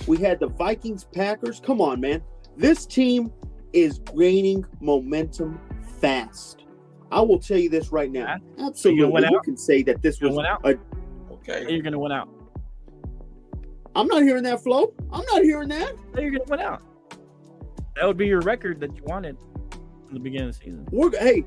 [0.06, 1.60] we had the Vikings, Packers.
[1.64, 2.22] Come on, man.
[2.56, 3.32] This team
[3.72, 5.60] is gaining momentum
[6.00, 6.64] fast.
[7.12, 8.36] I will tell you this right now.
[8.58, 9.44] Absolutely, win you out?
[9.44, 10.60] can say that this You was win out?
[10.64, 10.78] a
[11.32, 11.66] Okay.
[11.72, 12.28] You're gonna win out.
[13.96, 14.92] I'm not hearing that flow.
[15.12, 15.94] I'm not hearing that.
[16.16, 16.82] You're gonna win out.
[17.96, 19.36] That would be your record that you wanted
[20.08, 20.86] in the beginning of the season.
[20.92, 21.44] We're hey,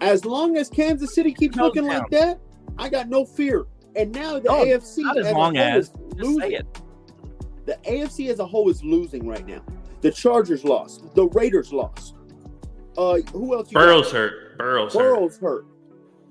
[0.00, 2.02] as long as Kansas City keeps looking doubt.
[2.02, 2.40] like that,
[2.78, 3.64] I got no fear.
[3.96, 6.40] And now the No, AFC Not as as a long whole as is losing.
[6.40, 6.66] say it.
[7.66, 9.62] The AFC as a whole is losing right now.
[10.00, 11.14] The Chargers lost.
[11.14, 12.14] The Raiders lost.
[12.96, 13.70] Uh, who else?
[13.70, 13.84] You got?
[13.86, 14.58] Burrow's hurt.
[14.58, 15.00] Burrow's hurt.
[15.00, 15.66] Burrow's hurt.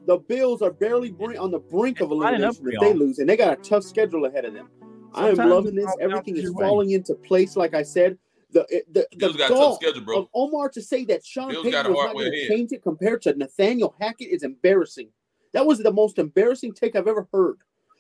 [0.08, 3.20] The Bills are barely brin- on the brink of It's lining elimination if they lose,
[3.20, 4.70] and they got a tough schedule ahead of them.
[5.14, 5.90] I am loving this.
[6.00, 6.66] Everything is your way.
[6.66, 7.56] falling into place.
[7.56, 8.18] Like I said,
[8.52, 10.18] the the the Bills got a tough schedule, bro.
[10.20, 12.82] of Omar to say that Sean Bills Payton got was not going to change it
[12.82, 15.10] compared to Nathaniel Hackett is embarrassing.
[15.54, 17.58] That was the most embarrassing take I've ever heard.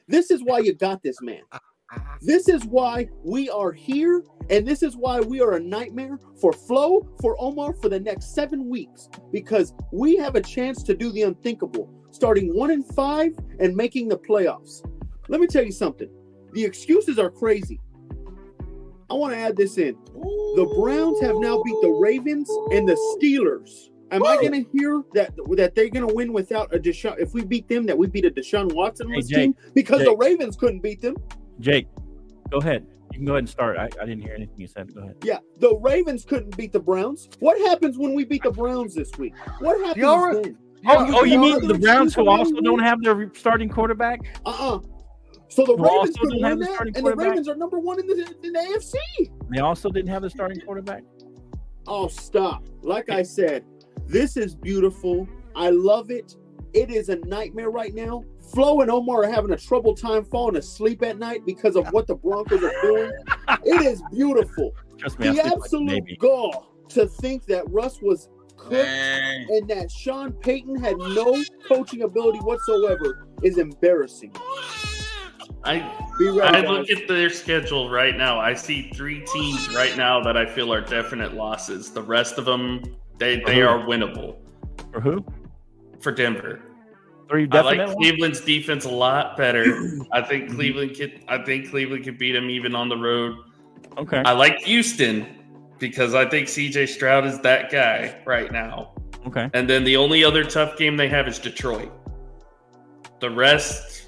[0.08, 1.42] This is why you got this man.
[2.22, 6.54] This is why we are here, and this is why we are a nightmare for
[6.54, 11.12] Flo, for Omar, for the next seven weeks, because we have a chance to do
[11.12, 14.86] the unthinkable, starting one and five and making the playoffs.
[15.30, 16.10] Let me tell you something.
[16.54, 17.80] The excuses are crazy.
[19.10, 19.96] I want to add this in.
[20.14, 23.90] The Browns have now beat the Ravens and the Steelers.
[24.12, 27.16] Am I going to hear that that they're going to win without a Deshaun?
[27.20, 30.16] If we beat them, that we beat a Deshaun Watson Hey, team Jake, because the
[30.18, 31.16] Ravens couldn't beat them.
[31.60, 31.88] Jake,
[32.50, 32.86] go ahead.
[33.12, 33.78] You can go ahead and start.
[33.78, 34.94] I, I didn't hear anything you said.
[34.94, 35.16] Go ahead.
[35.24, 37.30] Yeah, the Ravens couldn't beat the Browns.
[37.40, 39.34] What happens when we beat the Browns this week?
[39.60, 40.58] What happens Y'all are- then?
[40.88, 42.62] Oh, oh, you oh, you mean the Browns who also already?
[42.66, 44.22] don't have their starting quarterback?
[44.46, 44.80] Uh-uh.
[45.50, 47.16] So the Who Ravens couldn't don't have win the that, starting and the?
[47.16, 49.30] Ravens are number one in the in the AFC.
[49.54, 51.04] They also didn't have the starting quarterback.
[51.86, 52.64] Oh, stop.
[52.82, 53.66] Like I said,
[54.10, 55.28] this is beautiful.
[55.56, 56.36] I love it.
[56.74, 58.24] It is a nightmare right now.
[58.54, 62.08] Flo and Omar are having a trouble time falling asleep at night because of what
[62.08, 63.12] the Broncos are doing.
[63.66, 64.76] It is beautiful.
[64.98, 66.18] Trust me, The sleep like absolute baby.
[66.18, 72.02] gall to think that Russ was cooked Man, and that Sean Payton had no coaching
[72.04, 74.36] ability whatsoever is embarrassing.
[75.64, 75.80] I
[76.20, 76.70] Be ready, I guys.
[76.70, 78.40] look at their schedule right now.
[78.40, 81.92] I see three teams right now that I feel are definite losses.
[81.92, 82.82] The rest of them,
[83.20, 84.38] they they are winnable
[84.92, 85.26] For who?
[86.00, 86.62] for Denver.
[87.30, 87.94] Three I like ones?
[87.94, 89.92] Cleveland's defense a lot better.
[90.12, 91.24] I think Cleveland could.
[91.28, 93.38] I think Cleveland could beat them even on the road.
[93.98, 94.24] Okay.
[94.26, 95.28] I like Houston
[95.78, 98.94] because I think CJ Stroud is that guy right now.
[99.28, 99.50] Okay.
[99.54, 101.92] And then the only other tough game they have is Detroit.
[103.20, 104.08] The rest,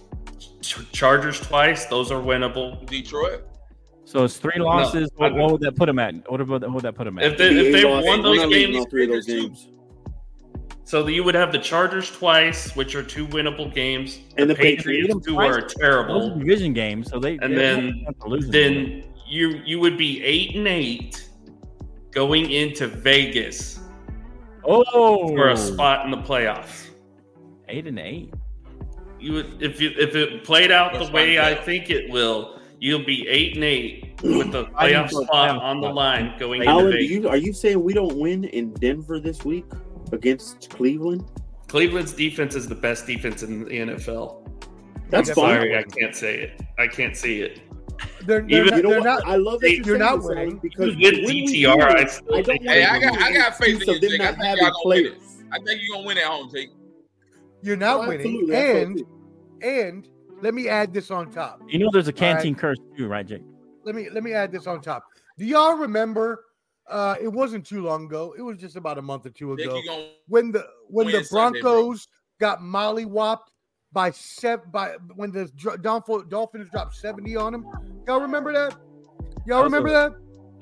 [0.91, 1.85] Chargers twice.
[1.85, 2.85] Those are winnable.
[2.87, 3.47] Detroit.
[4.11, 5.09] So it's three losses.
[5.17, 6.29] I- what, what would that put them at?
[6.29, 7.23] What would, what would that put them at?
[7.23, 9.69] If they, if they lost- won we're those games, all three of those games.
[10.83, 15.07] so you would have the Chargers twice, which are two winnable games, And the Patriots,
[15.07, 15.27] Patriots.
[15.27, 16.37] who are Those are terrible.
[16.37, 18.51] division games, so they And they then- don't have to lose them.
[18.51, 21.29] Then you you would be eight and eight
[22.11, 23.79] going into Vegas
[24.65, 26.89] oh for a spot in the playoffs.
[27.69, 28.33] eight and eight.
[29.21, 32.59] You would if you if it played out That's the way I think it will,
[32.81, 36.71] you'll be eight and eight with the playoff spot playoff on the line going into
[36.71, 37.09] Alan, do Vegas.
[37.11, 39.65] you, are you saying we don't win in Denver this week
[40.11, 41.23] against Cleveland?
[41.67, 44.47] Cleveland's defense is the best defense in the NFL.
[45.09, 45.55] That's Yeah, fine.
[45.55, 46.61] Sorry, I can't say it.
[46.79, 47.61] I can't see it.
[48.25, 50.23] They're, they're Even- not, You know they're not, I love that Hey, you're, you're not
[50.23, 50.57] winning.
[50.57, 53.31] because with when we DTR, do I still I don't think- Hey, I got- I
[53.31, 54.21] got faith in you, of Jake.
[54.21, 55.11] I not think y'all gonna win it.
[55.19, 55.43] players.
[55.51, 56.69] I think you're gonna win at home, Jake.
[57.61, 58.21] you're not Oh, winning.
[58.21, 58.51] absolutely.
[58.55, 59.03] That's what I And
[59.63, 60.07] and
[60.41, 61.61] let me add this on top.
[61.67, 62.35] You know, there's a All right.
[62.35, 63.43] canteen curse too, right, Jake?
[63.85, 65.03] Let me let me add this on top.
[65.37, 66.45] Do y'all remember?
[66.89, 68.33] Uh, it wasn't too long ago.
[68.37, 69.81] It was just about a month or two ago
[70.27, 71.61] when the when win the Sunday.
[71.61, 72.07] Broncos
[72.39, 73.47] got mollywopped
[73.93, 77.65] by seven by when the Dr- Dolphin- Dolphins dropped seventy on them.
[78.07, 78.73] Y'all remember that?
[79.47, 80.11] Y'all That was remember a- that?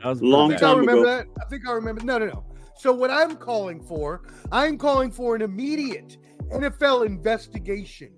[0.04, 0.64] That was Long I think.
[0.64, 1.06] I remember ago.
[1.18, 1.26] that.
[1.42, 2.04] I think I remember.
[2.04, 2.46] No, no, no.
[2.78, 4.22] So what I'm calling for,
[4.52, 6.18] I'm calling for an immediate
[6.54, 8.12] NFL investigation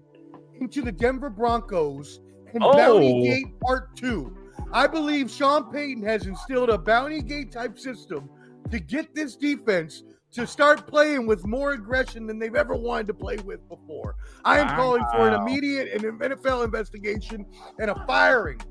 [0.62, 2.22] into the Denver Broncos
[2.54, 2.74] and Oh.
[2.74, 4.38] Bounty Gate Part Two.
[4.72, 8.30] I believe Sean Payton has instilled a Bounty Gate type system
[8.70, 13.14] to get this defense to start playing with more aggression than they've ever wanted to
[13.14, 14.16] play with before.
[14.46, 17.46] I am calling for an immediate and NFL investigation
[17.80, 18.62] and a firing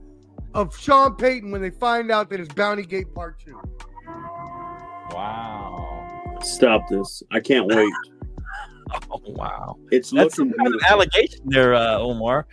[0.55, 3.61] of Sean Payton when they find out that it's Bounty Gate Part Two.
[5.13, 6.39] Wow.
[6.43, 7.23] Stop this.
[7.31, 7.93] I can't wait.
[9.13, 9.77] Oh, wow.
[9.91, 12.47] It's That's some looking kind of allegation there, uh, Omar.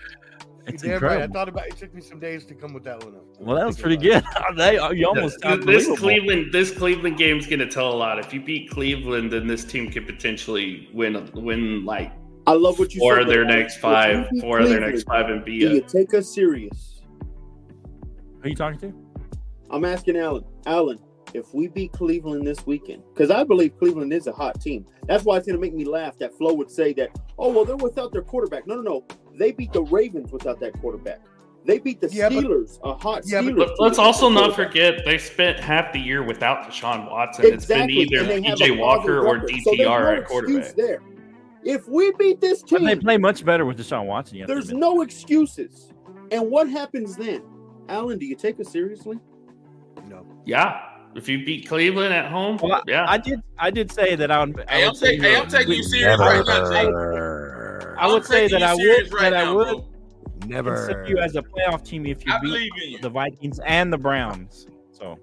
[0.67, 1.21] It's You're damn right.
[1.21, 1.77] I thought about it.
[1.77, 3.15] Took me some days to come with that one.
[3.15, 3.23] up.
[3.39, 4.23] Well, that was pretty good.
[4.57, 5.87] they, you almost sound this.
[5.97, 8.19] Cleveland this Cleveland game's going to tell a lot.
[8.19, 12.11] If you beat Cleveland, then this team could potentially win win like
[12.47, 13.23] I love what you four said.
[13.23, 13.55] of their though.
[13.55, 17.01] next five, we four of their next five, and be Do you take us serious?
[18.37, 18.93] Who are you talking to?
[19.69, 20.43] I'm asking Alan.
[20.65, 20.99] Alan,
[21.37, 24.85] if we beat Cleveland this weekend, because I believe Cleveland is a hot team.
[25.05, 27.63] That's why it's going to make me laugh that Flo would say that, oh, well,
[27.63, 28.67] they're without their quarterback.
[28.67, 29.05] No, no, no.
[29.35, 31.21] They beat the Ravens without that quarterback.
[31.63, 33.57] They beat the Yeah, but- Steelers, a hot Yeah, Steelers.
[33.57, 37.45] But team let's also not forget they spent half the year without Deshaun Watson.
[37.45, 37.53] Exactly.
[37.55, 39.51] It's been and either they have PJ Walker or record.
[39.63, 40.75] So DTR no at quarterback.
[40.75, 41.01] There.
[41.63, 44.37] If we beat this But they play much better with Deshaun Watson.
[44.37, 45.91] You there's no excuses.
[46.31, 47.43] And what happens then?
[47.89, 49.19] Alan, do you take us seriously?
[50.07, 50.25] No.
[50.45, 50.81] Yeah,
[51.15, 53.05] if you beat Cleveland at home, Well, yeah.
[53.07, 53.39] I did.
[53.57, 54.59] I did say that I would.
[54.67, 55.23] I Hey, I'm would say taking.
[55.23, 55.35] Hey.
[55.37, 57.97] I'm taking you We- serious right now, Jake.
[57.99, 59.13] I would I'm say that I would.
[59.13, 59.67] right that I would.
[60.47, 60.63] bro.
[60.63, 62.99] consider you as a playoff team if you I beat you.
[62.99, 64.67] the Vikings and the Browns.
[64.91, 65.17] So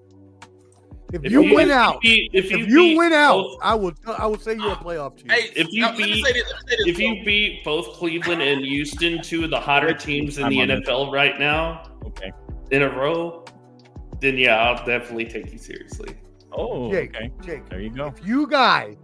[1.13, 3.43] If If you you- win if out, beat- if you if you beat win out,
[3.43, 3.93] both- I will.
[4.17, 5.29] I will say you're a playoff team.
[5.29, 7.23] Hey, If you now, beat- this, let me say this, If you though.
[7.23, 10.79] beat both Cleveland and Houston, two of the hotter teams in I'm the on this.
[10.81, 12.31] NFL right now, okay.
[12.71, 13.44] in a row,
[14.21, 16.15] then yeah, I'll definitely take you seriously.
[16.51, 17.31] Oh, Jake, okay.
[17.41, 18.07] Jake, There you go.
[18.07, 18.95] if you guys,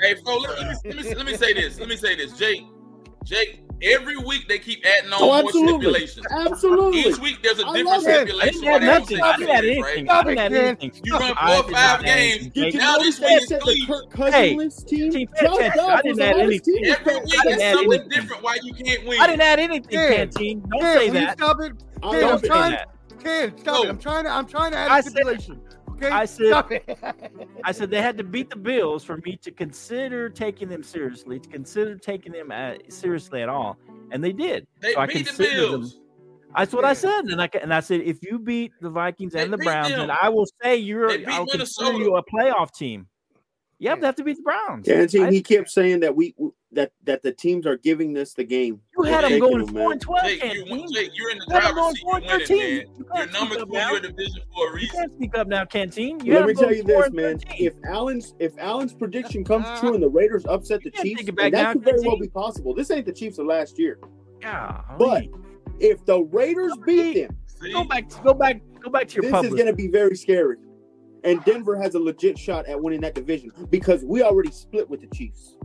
[0.00, 1.78] Hey, so let me, let me let me say this.
[1.78, 2.62] Let me say this, Jake.
[3.22, 6.26] Jake, every week they keep adding on Oh, more stipulations.
[6.30, 7.00] Absolutely.
[7.00, 8.08] Each week there's a I different love it.
[8.10, 8.60] I stipulation.
[8.60, 9.16] didn't add nothing.
[9.16, 9.82] say I didn't add this, anything.
[10.06, 10.10] right?
[10.10, 10.64] I didn't add Man.
[10.80, 10.92] anything.
[11.04, 12.42] You run four or five games.
[12.54, 12.64] anything.
[12.72, 14.34] You Now this week is said the Cleveland.
[14.34, 15.10] Hey, team?
[15.12, 15.80] Team Josh Fantastic.
[15.80, 16.84] I didn't add anything.
[16.86, 19.20] Every week I is something different why you can't win.
[19.20, 20.60] I didn't add anything, Ken, Canteen.
[20.70, 21.38] Don't say that.
[21.38, 21.72] stop it?
[22.02, 22.70] I Ken, love I'm Don't say trying.
[22.72, 22.88] that.
[23.22, 23.86] Ken, stop it.
[23.86, 23.88] Oh.
[23.90, 24.30] I'm trying to.
[24.30, 25.60] I'm trying to add I a said- stipulation.
[26.02, 26.08] Okay.
[26.14, 26.98] I said- Stop it.
[27.64, 31.38] I said they had to beat the Bills for me to consider taking them seriously,
[31.38, 33.76] to consider taking them uh, seriously at all,
[34.10, 34.66] and they did.
[34.80, 36.00] They So I beat the considered them- Bills.
[36.56, 39.42] That's what I said, and I and I said if you beat the Vikings They
[39.44, 40.00] and the Browns, them.
[40.08, 41.08] then I will say you're.
[41.30, 41.98] I'll consider Minnesota.
[41.98, 43.06] you a playoff team.
[43.78, 44.00] Yep, Yeah.
[44.00, 44.84] they have to beat the Browns.
[44.84, 46.34] Canteen, I- he kept saying that we
[46.72, 48.80] that that the teams are giving us the game.
[48.96, 50.24] You had them going them, four and twelve.
[50.24, 50.92] Jake, you, Canteen.
[50.92, 52.02] Jake, you're in the had them driver's going seat.
[52.02, 52.58] four You're and winning, thirteen.
[52.58, 52.86] man.
[52.96, 53.90] You You're can't number speak up two in now.
[53.90, 56.24] your division for a You can't speak up now, Canteen.
[56.24, 57.38] You Let me tell you this, man.
[57.40, 57.66] 13.
[57.66, 59.80] If Alan's if Alan's prediction comes ah.
[59.80, 62.00] true and the Raiders upset the Chiefs, take it back and that now, could very
[62.06, 62.74] well be possible.
[62.74, 63.98] This ain't the Chiefs of last year.
[64.40, 65.24] yeah, But
[65.80, 67.72] if the Raiders beat them, See?
[67.72, 69.50] go back, go back, go back to your this public.
[69.52, 70.56] is going to be very scary.
[71.24, 75.00] And Denver has a legit shot at winning that division because we already split with
[75.02, 75.56] the Chiefs.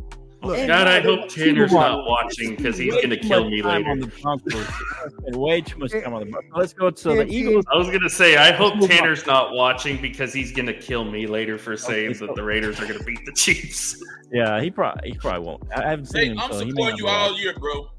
[0.45, 1.91] Look, God, I hope Tanner's Move on.
[1.91, 3.89] not watching because he's gonna kill me later.
[3.89, 4.53] On the Broncos.
[5.19, 6.51] Spend way too much time on the Broncos.
[6.55, 7.65] Let's go to the Eagles.
[7.73, 8.80] I was gonna say I hope.
[8.88, 12.80] Tanner's not watching because he's gonna kill me later for saying so- that the Raiders
[12.80, 14.01] are gonna beat the Chiefs.
[14.31, 15.63] Yeah, he probably he probably won't.
[15.76, 17.89] I haven't seen Jake, him, I'm so supporting you all year, bro.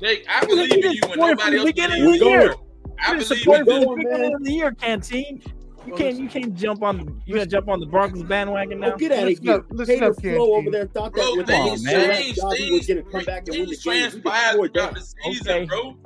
[0.00, 2.40] Jake, I believe in you when supporting nobody from else beginning believes of the in
[2.40, 2.46] you.
[2.46, 2.54] year.
[3.00, 3.72] I You're believe in supporting you.
[3.72, 5.42] from the going, beginning of the year, Canteen.
[5.88, 8.92] You can't you can't jump on you gotta jump on the Broncos bandwagon now.
[8.92, 9.54] Oh, get out of Listen here.
[9.54, 12.10] up, listen Hater up, Flo over there thought that Bro, with Come on, things man.
[12.14, 12.38] changed.
[12.42, 13.92] Was Things, going to come back and win the things game.
[13.94, 15.00] We transpired destroyed throughout that.
[15.00, 15.64] the season, Okay.
[15.66, 15.96] bro.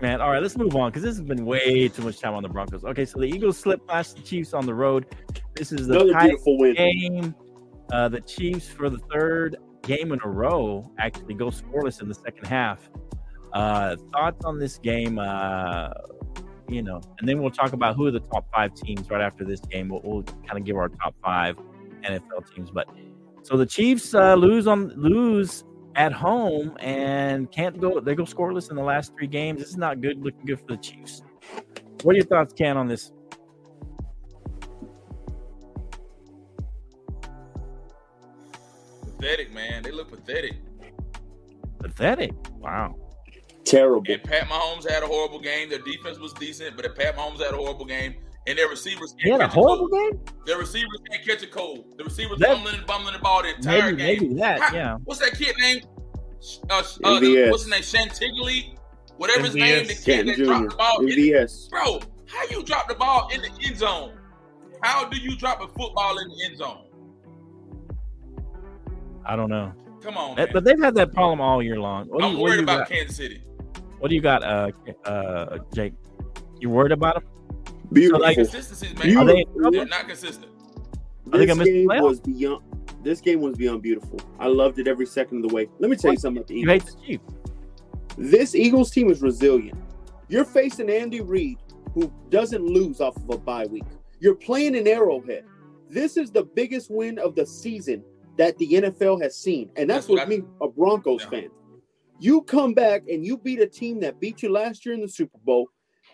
[0.00, 2.42] Man, all right, let's move on because this has been way too much time on
[2.42, 2.84] the Broncos.
[2.84, 5.06] Okay, so the Eagles slip past the Chiefs on the road.
[5.54, 6.74] This is the Another beautiful win.
[6.74, 7.34] game.
[7.92, 12.14] Uh, the Chiefs, for the third game in a row, actually go scoreless in the
[12.14, 12.90] second half.
[13.52, 15.18] Uh, thoughts on this game?
[15.20, 15.90] Uh,
[16.72, 19.44] you know, and then we'll talk about who are the top five teams right after
[19.44, 19.88] this game.
[19.88, 21.56] We'll, we'll kind of give our top five
[22.02, 22.70] NFL teams.
[22.70, 22.88] But
[23.42, 25.64] so the Chiefs uh, lose on lose
[25.96, 28.00] at home and can't go.
[28.00, 29.60] They go scoreless in the last three games.
[29.60, 30.22] This is not good.
[30.22, 31.22] Looking good for the Chiefs.
[32.02, 33.12] What are your thoughts, Ken, on this?
[39.02, 39.82] Pathetic, man.
[39.82, 40.54] They look pathetic.
[41.78, 42.32] Pathetic.
[42.58, 42.96] Wow.
[43.64, 44.04] Terrible.
[44.12, 45.68] And Pat Mahomes had a horrible game.
[45.70, 48.14] Their defense was decent, but if Pat Mahomes had a horrible game.
[48.48, 50.12] And their receivers can't had a catch a horrible cold.
[50.26, 50.34] game.
[50.46, 51.84] Their receivers can't catch a cold.
[51.96, 54.20] The receivers That- bumbling and bumbling the ball the entire Maybe, game.
[54.30, 54.60] maybe that.
[54.60, 54.96] How- Yeah.
[55.04, 55.82] What's that kid name?
[56.68, 57.82] Uh, uh, the, what's his name?
[57.82, 58.76] Chantilly?
[59.16, 59.58] Whatever his MVS.
[59.60, 61.00] name, the kid that dropped the ball.
[61.02, 61.68] In, MVS.
[61.70, 64.18] bro, how you drop the ball in the end zone?
[64.82, 66.82] How do you drop a football in the end zone?
[69.24, 69.72] I don't know.
[70.02, 70.48] Come on, man.
[70.52, 72.08] But they've had that problem all year long.
[72.08, 72.88] What I'm you, worried you about got?
[72.88, 73.40] Kansas City.
[74.02, 74.72] What do you got, uh,
[75.04, 75.92] uh, Jake?
[76.58, 77.24] You worried about them?
[77.92, 78.20] Beautiful.
[78.20, 79.16] like- Consistencies, man.
[79.16, 79.60] Are they in Beautiful.
[79.60, 79.70] trouble?
[79.78, 80.46] They're not consistent.
[81.32, 82.64] Are they this gonna game was beyond.
[83.04, 84.18] This game was beyond beautiful.
[84.40, 85.68] I loved it every second of the way.
[85.78, 86.96] Let me tell you something about the You hate Eagles.
[86.96, 87.24] the Chiefs.
[88.18, 89.78] This Eagles team is resilient.
[90.28, 91.58] You're facing Andy Reid,
[91.94, 93.84] who doesn't lose off of a bye week.
[94.18, 95.44] You're playing in Arrowhead.
[95.88, 98.02] This is the biggest win of the season
[98.36, 101.30] that the NFL has seen, and that's, That's what with I- me, a Broncos Yeah.
[101.30, 101.48] fan.
[102.22, 105.08] You come back and you beat a team that beat you last year in the
[105.08, 105.66] Super Bowl.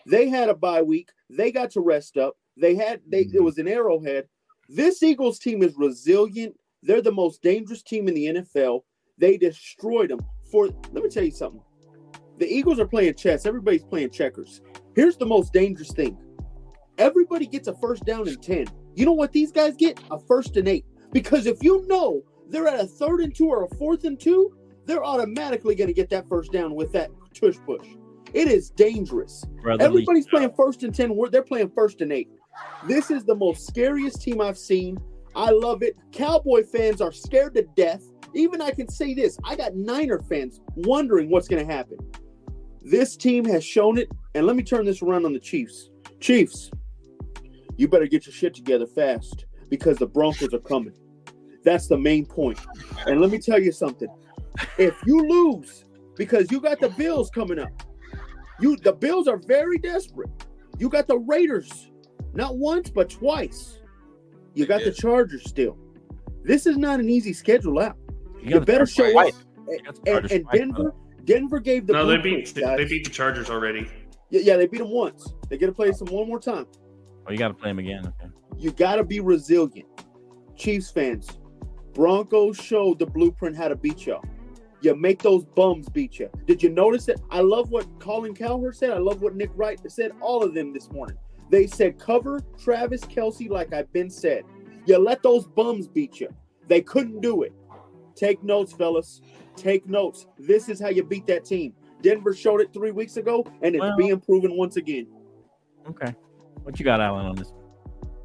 [0.07, 1.11] They had a bye week.
[1.29, 2.33] They got to rest up.
[2.57, 3.43] They had they it mm-hmm.
[3.43, 4.27] was an Arrowhead.
[4.67, 6.55] This Eagles team is resilient.
[6.81, 8.81] They're the most dangerous team in the NFL.
[9.19, 10.25] They destroyed them.
[10.51, 11.61] For let me tell you something.
[12.39, 13.45] The Eagles are playing chess.
[13.45, 14.61] Everybody's playing checkers.
[14.95, 16.17] Here's the most dangerous thing.
[16.97, 18.65] Everybody gets a first down and 10.
[18.95, 20.01] You know what these guys get?
[20.09, 20.85] A first and eight.
[21.11, 24.55] Because if you know they're at a third and two or a fourth and two,
[24.89, 27.85] they're automatically going to get that first down with that tush push.
[28.33, 29.45] It is dangerous.
[29.61, 29.85] Brotherly.
[29.85, 31.17] Everybody's uh, playing first and 10.
[31.31, 32.29] They're playing first and eight.
[32.87, 34.97] This is the most scariest team I've seen.
[35.35, 35.95] I love it.
[36.11, 38.03] Cowboy fans are scared to death.
[38.33, 41.97] Even I can say this I got Niner fans wondering what's going to happen.
[42.81, 44.09] This team has shown it.
[44.35, 45.89] And let me turn this around on the Chiefs.
[46.19, 46.71] Chiefs,
[47.77, 50.93] you better get your shit together fast because the Broncos are coming.
[51.63, 52.59] That's the main point.
[53.05, 54.07] And let me tell you something.
[54.77, 55.85] If you lose
[56.15, 57.69] because you got the Bills coming up.
[58.59, 60.29] You the Bills are very desperate.
[60.77, 61.89] You got the Raiders,
[62.33, 63.79] not once but twice.
[64.53, 65.77] You got the Chargers still.
[66.43, 67.97] This is not an easy schedule out.
[68.41, 69.33] You, got the better show up.
[69.67, 71.23] You And, and Denver, though.
[71.23, 72.77] Denver gave the no, they beat guys.
[72.77, 73.87] they beat the Chargers already.
[74.29, 75.33] Yeah, yeah, they beat them once.
[75.49, 76.65] They get to play some one more time.
[77.27, 78.05] Oh, you got to play them again.
[78.05, 78.31] Okay.
[78.57, 79.87] You got to be resilient.
[80.55, 81.38] Chiefs fans,
[81.99, 84.23] Broncos showed the blueprint how to beat y'all.
[84.79, 86.29] You make those bums beat you.
[86.45, 87.19] Did you notice that?
[87.29, 88.91] I love what Colin Cowherd said.
[88.91, 90.13] I love what Nick Wright said.
[90.21, 91.17] All of them this morning.
[91.49, 94.45] They said cover Travis Kelce like I've been said.
[94.85, 96.29] You let those bums beat you.
[96.69, 97.51] They couldn't do it.
[98.15, 99.19] Take notes, fellas.
[99.57, 100.25] Take notes.
[100.37, 101.73] This is how you beat that team.
[102.01, 105.07] Denver showed it three weeks ago, and it's Well- being proven once again.
[105.89, 106.15] Okay.
[106.63, 107.51] What you got, Alan, on this?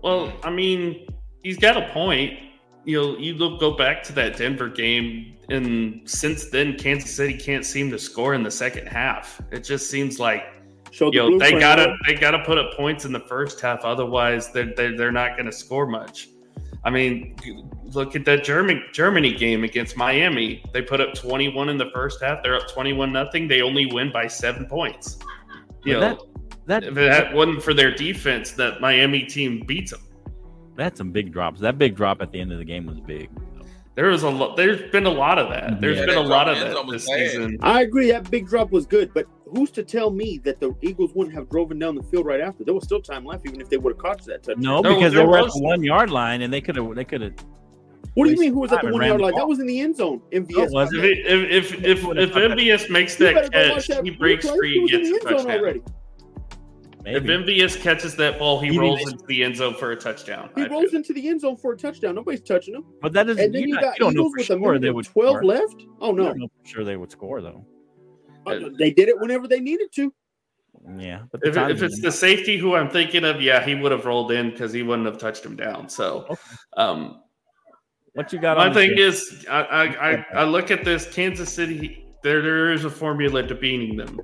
[0.00, 1.08] Well, I mean,
[1.42, 2.38] he's got a point.
[2.84, 7.36] You know, you look go back to that Denver game, and since then, Kansas City
[7.36, 9.40] can't seem to score in the second half.
[9.50, 10.54] It just seems like
[10.90, 13.84] Showed you the know they gotta they gotta put up points in the first half,
[13.84, 16.28] otherwise they're they're, they're not going to score much.
[16.84, 17.36] I mean,
[17.82, 20.62] look at that German Germany game against Miami.
[20.72, 22.42] They put up 21 in the first half.
[22.42, 23.48] They're up 21 nothing.
[23.48, 25.18] They only win by seven points.
[25.84, 26.00] You know,
[26.66, 30.00] That if that wasn't for their defense, that Miami team beats them.
[30.76, 31.60] That's some big drops.
[31.60, 33.30] That big drop at the end of the game was big.
[33.94, 34.56] There was a lot.
[34.56, 35.80] There's been a lot of that.
[35.80, 37.30] There's Yeah, been a lot of that this bad.
[37.30, 37.58] season.
[37.62, 41.12] I agree that big drop was good, but who's to tell me that the Eagles
[41.14, 42.64] wouldn't have driven down the field right after?
[42.64, 44.62] There was still time left, even if they would have caught that touchdown.
[44.62, 46.74] No, No, because they there were at was- the one yard line and they could
[46.74, 47.34] have they could have
[48.14, 48.52] What do you mean?
[48.52, 49.30] Who was at the one yard line?
[49.30, 49.38] ball.
[49.40, 50.20] That was in the end zone.
[50.32, 50.66] No, MVS.
[50.66, 51.04] it wasn't.
[51.04, 54.10] If it, if if if, if MVS makes that better go watch catch, that he
[54.10, 54.56] breaks replay.
[54.56, 55.60] free He was in gets the a end zone touchdown.
[55.60, 55.82] already.
[57.06, 57.58] If maybe.
[57.60, 60.50] MVS catches that ball, he He rolls didn't- into the end zone for a touchdown.
[60.56, 60.96] He I rolls feel.
[61.00, 62.14] into the end zone for a touchdown.
[62.14, 62.84] Nobody's touching him.
[63.02, 64.44] But that is, And then you, you not, got you don't know Eagles for with
[64.50, 65.44] a sure they minute would twelve score.
[65.44, 65.84] left.
[66.00, 67.66] Oh no, don't know for sure they would score though.
[68.46, 70.12] Uh, they did it whenever they needed to.
[70.98, 74.04] Yeah, but If, if it's the safety who I'm thinking of, yeah, he would have
[74.04, 75.88] rolled in because he wouldn't have touched him down.
[75.88, 76.40] So, Okay.
[76.76, 77.22] um,
[78.14, 79.22] what you got my on thing this?
[79.32, 82.04] is, I, I, I, I look at this Kansas City.
[82.22, 84.20] There, there is a formula to beating them.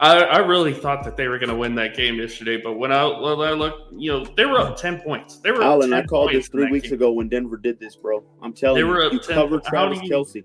[0.00, 2.90] I, I really thought that they were going to win that game yesterday, but when
[2.90, 5.36] I, when I look, you know, they were up ten points.
[5.40, 6.94] They were up Alan, 10 I called this three weeks game.
[6.94, 8.24] ago when Denver did this, bro.
[8.42, 10.42] I'm telling They you, were up you 10 cover Travis you- Kelce.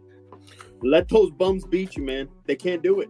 [0.81, 2.27] Let those bums beat you, man.
[2.45, 3.09] They can't do it.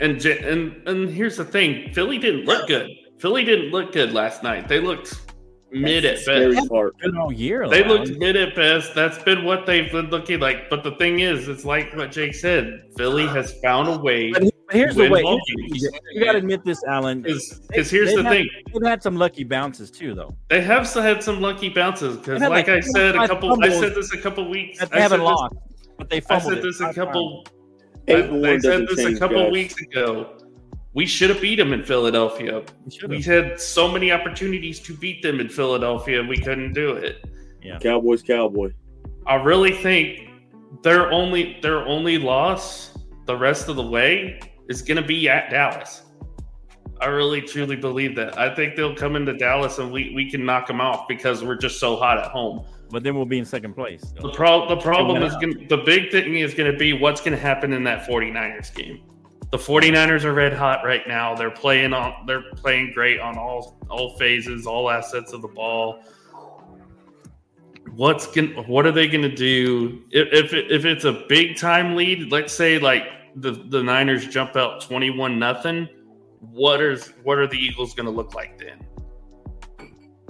[0.00, 2.90] And and and here's the thing: Philly didn't look good.
[3.18, 4.66] Philly didn't look good last night.
[4.68, 5.14] They looked
[5.70, 6.68] mid That's at scary best.
[6.68, 6.98] part.
[6.98, 7.68] Been all year.
[7.68, 8.18] They though, looked Alan.
[8.18, 8.92] mid at best.
[8.96, 10.68] That's been what they've been looking like.
[10.68, 12.82] But the thing is, it's like what Jake said.
[12.96, 14.32] Philly has found a way.
[14.32, 15.22] But he- but here's the way.
[15.22, 17.22] ball here's- You got to admit this, Alan.
[17.22, 20.34] Because here's the had- thing: They've had some lucky bounces too, though.
[20.48, 22.16] they have still had some lucky bounces.
[22.16, 25.18] Because, like, like, I said a couple, I said this a couple weeks—I they haven't
[25.20, 25.54] said this- lost,
[25.98, 27.44] but they I fumbled said it this a couple.
[28.08, 29.52] Eight I, I said doesn't this a couple guys.
[29.52, 30.34] weeks ago.
[30.94, 32.62] We should have beat them in Philadelphia.
[32.84, 33.50] We should We have.
[33.50, 37.24] had so many opportunities to beat them in Philadelphia, we couldn't do it.
[37.62, 37.78] Yeah.
[37.78, 38.72] Cowboys, Cowboy.
[39.26, 40.30] I really think
[40.82, 42.96] their only their only loss
[43.26, 46.02] the rest of the way is going to be at Dallas.
[47.00, 48.38] I really truly believe that.
[48.38, 51.56] I think they'll come into Dallas and we, we can knock them off because we're
[51.56, 52.64] just so hot at home.
[52.90, 54.02] But then we'll be in second place.
[54.16, 54.30] The So.
[54.30, 57.38] pro- the problem is going the big thing is going to be what's going to
[57.38, 59.02] happen in that 49ers game.
[59.50, 61.34] The 49ers are red hot right now.
[61.34, 66.02] They're playing on they're playing great on all all phases, all assets of the ball.
[67.94, 71.56] What's going what are they going to do if if, it, if it's a big
[71.56, 73.04] time lead, let's say like
[73.40, 75.88] the the Niners jump out 21 nothing,
[76.40, 78.84] what is what are the Eagles going to look like then?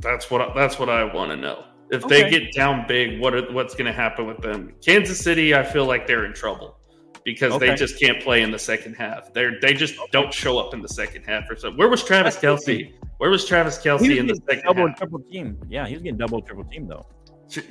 [0.01, 1.65] That's what I, that's what I want to know.
[1.91, 4.75] If they get down big, what are, what's going to happen with them?
[4.85, 6.79] Kansas City, I feel like they're in trouble
[7.25, 9.33] because they just can't play in the second half.
[9.33, 11.79] They're they just don't show up in the second half or something.
[11.79, 12.93] Where was Travis That's Kelce?
[13.17, 14.99] Where was Travis Kelce was in the getting second double half?
[14.99, 15.59] triple team.
[15.69, 17.07] Yeah, he was getting double triple team though.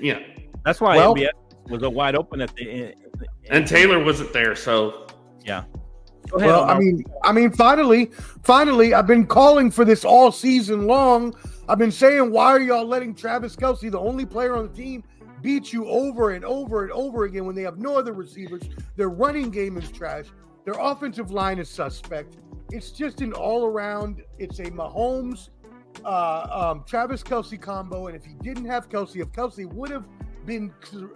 [0.01, 0.19] Yeah,
[0.65, 1.15] That's why Well-
[1.69, 2.69] was a wide open at the.
[2.69, 2.95] End.
[3.49, 5.06] And Taylor wasn't there, so
[5.47, 5.63] Yeah.
[6.35, 6.75] Ahead, Well, Omar.
[6.75, 8.11] I mean, I mean, finally,
[8.43, 11.33] finally, I've been calling for this all season long.
[11.69, 15.03] I've been saying, why are y'all letting Travis Kelce, the only player on the team,
[15.41, 18.63] beat you over and over and over again when they have no other receivers?
[18.97, 20.25] Their running game is trash.
[20.65, 22.35] Their offensive line is suspect.
[22.71, 24.21] It's just an all around.
[24.37, 25.49] It's a Mahomes,
[26.03, 28.07] uh, um, Travis Kelce combo.
[28.07, 30.03] And if he didn't have Kelce, if Kelce would have
[30.45, 30.73] been,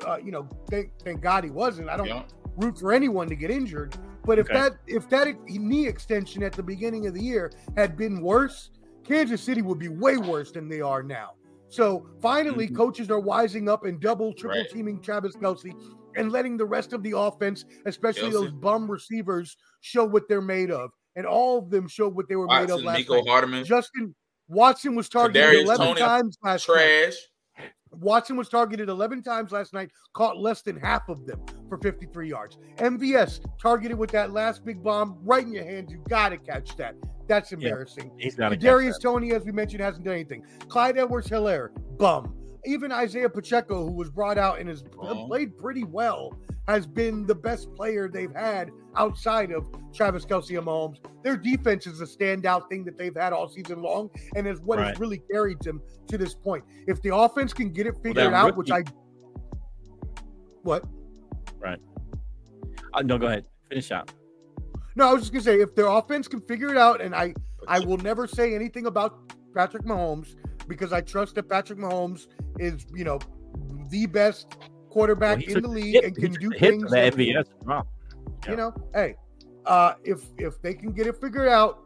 [0.07, 1.89] uh, you know, thank, thank God he wasn't.
[1.89, 2.23] I don't Yeah.
[2.55, 3.97] root for anyone to get injured.
[4.23, 4.59] But if Okay.
[4.59, 8.69] that if that knee extension at the beginning of the year had been worse,
[9.03, 11.31] Kansas City would be way worse than they are now.
[11.69, 12.75] So finally, Mhm.
[12.75, 14.69] coaches are wising up and double, triple Right.
[14.69, 15.73] teaming Travis Kelce.
[16.17, 18.33] and letting the rest of the offense, especially Kelce.
[18.33, 20.91] those bum receivers, show what they're made of.
[21.15, 23.27] And all of them showed what they were made of last Mecole night.
[23.29, 24.13] Hardman, Justin
[24.49, 27.13] Watson was targeted Kadarius 11 Toney, times last night.
[27.91, 32.29] Watson was targeted 11 times last night, caught less than half of them for 53
[32.29, 32.57] yards.
[32.77, 35.91] MVS targeted with that last big bomb right in your hands.
[35.91, 36.95] You got to catch that.
[37.27, 38.11] That's embarrassing.
[38.17, 40.43] He's got Darius Toney, as we mentioned, hasn't done anything.
[40.67, 42.35] Clyde Edwards-Helaire, bum.
[42.65, 45.25] Even Isaiah Pacheco, who was brought out and has Bum.
[45.27, 50.67] played pretty well, has been the best player they've had outside of Travis Kelce and
[50.67, 50.97] Mahomes.
[51.23, 54.77] Their defense is a standout thing that they've had all season long, and is what
[54.79, 54.87] Right.
[54.89, 56.63] has really carried them to this point.
[56.87, 58.91] If the offense can get it figured that out, which I rookie-
[60.63, 60.85] what?
[62.93, 63.45] Uh, no, go ahead.
[63.69, 64.11] Finish out.
[64.95, 67.33] No, I was just gonna say if their offense can figure it out, and I
[67.67, 69.17] I will never say anything about
[69.55, 70.35] Patrick Mahomes
[70.67, 72.27] because I trust that Patrick Mahomes
[72.59, 73.19] is you know
[73.89, 74.57] the best
[74.91, 76.89] quarterback Well, in the league hit- and can do things.
[76.91, 77.39] the MVS.
[77.39, 77.87] as well.
[78.47, 79.15] you know, hey,
[79.65, 81.79] uh, if if they can get it figured out,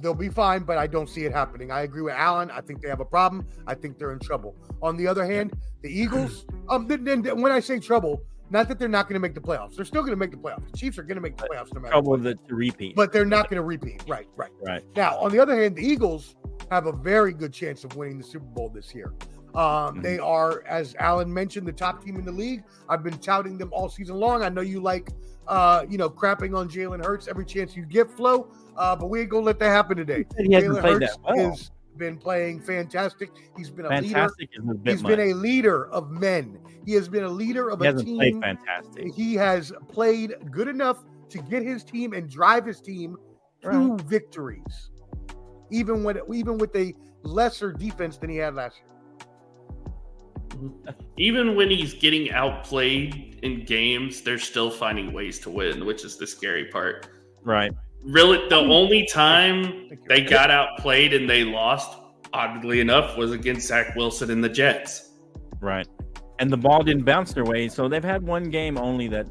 [0.00, 0.62] they'll be fine.
[0.62, 1.70] But I don't see it happening.
[1.70, 2.50] I agree with Alan.
[2.50, 3.46] I think they have a problem.
[3.66, 4.54] I think they're in trouble.
[4.82, 6.46] On the other hand, the Eagles.
[6.68, 9.40] Um, then, then when I say trouble, not that they're not going to make the
[9.40, 9.76] playoffs.
[9.76, 10.70] They're still going to make the playoffs.
[10.70, 11.92] The Chiefs are going to make the playoffs no matter.
[11.92, 12.22] Trouble what.
[12.22, 12.94] the to repeat.
[12.94, 14.04] But they're not going to repeat.
[14.06, 14.28] Right.
[14.36, 14.50] Right.
[14.62, 14.82] right.
[14.94, 16.36] Now, on the other hand, the Eagles
[16.70, 19.12] have a very good chance of winning the Super Bowl this year.
[19.54, 20.02] Um, Mhm.
[20.02, 22.64] They are, as Alan mentioned, the top team in the league.
[22.88, 24.42] I've been touting them all season long.
[24.42, 25.10] I know you like,
[25.46, 28.48] uh, you know, crapping on Jalen Hurts every chance you get, Flo.
[28.76, 30.24] Uh, but we ain't gonna let that happen today.
[30.38, 31.50] He hasn't Jalen Hurts well.
[31.50, 33.30] has been playing fantastic.
[33.56, 34.02] He's been a leader.
[34.14, 35.10] Fantastic is a He's much.
[35.16, 36.58] been a leader of men.
[36.86, 39.12] He has been a leader of he a hasn't team played fantastic.
[39.14, 43.18] he has played good enough to get his team and drive his team
[43.62, 44.90] to victories,
[45.70, 48.86] even when even with a lesser defense than he had last year.
[51.16, 56.16] Even when he's getting outplayed in games, they're still finding ways to win, which is
[56.16, 57.08] the scary part.
[57.42, 57.72] Right.
[58.04, 61.98] Really, the only time they got outplayed and they lost,
[62.32, 65.10] oddly enough, was against Zach Wilson and the Jets.
[65.60, 65.86] Right.
[66.38, 67.68] And the ball didn't bounce their way.
[67.68, 69.26] So they've had one game only that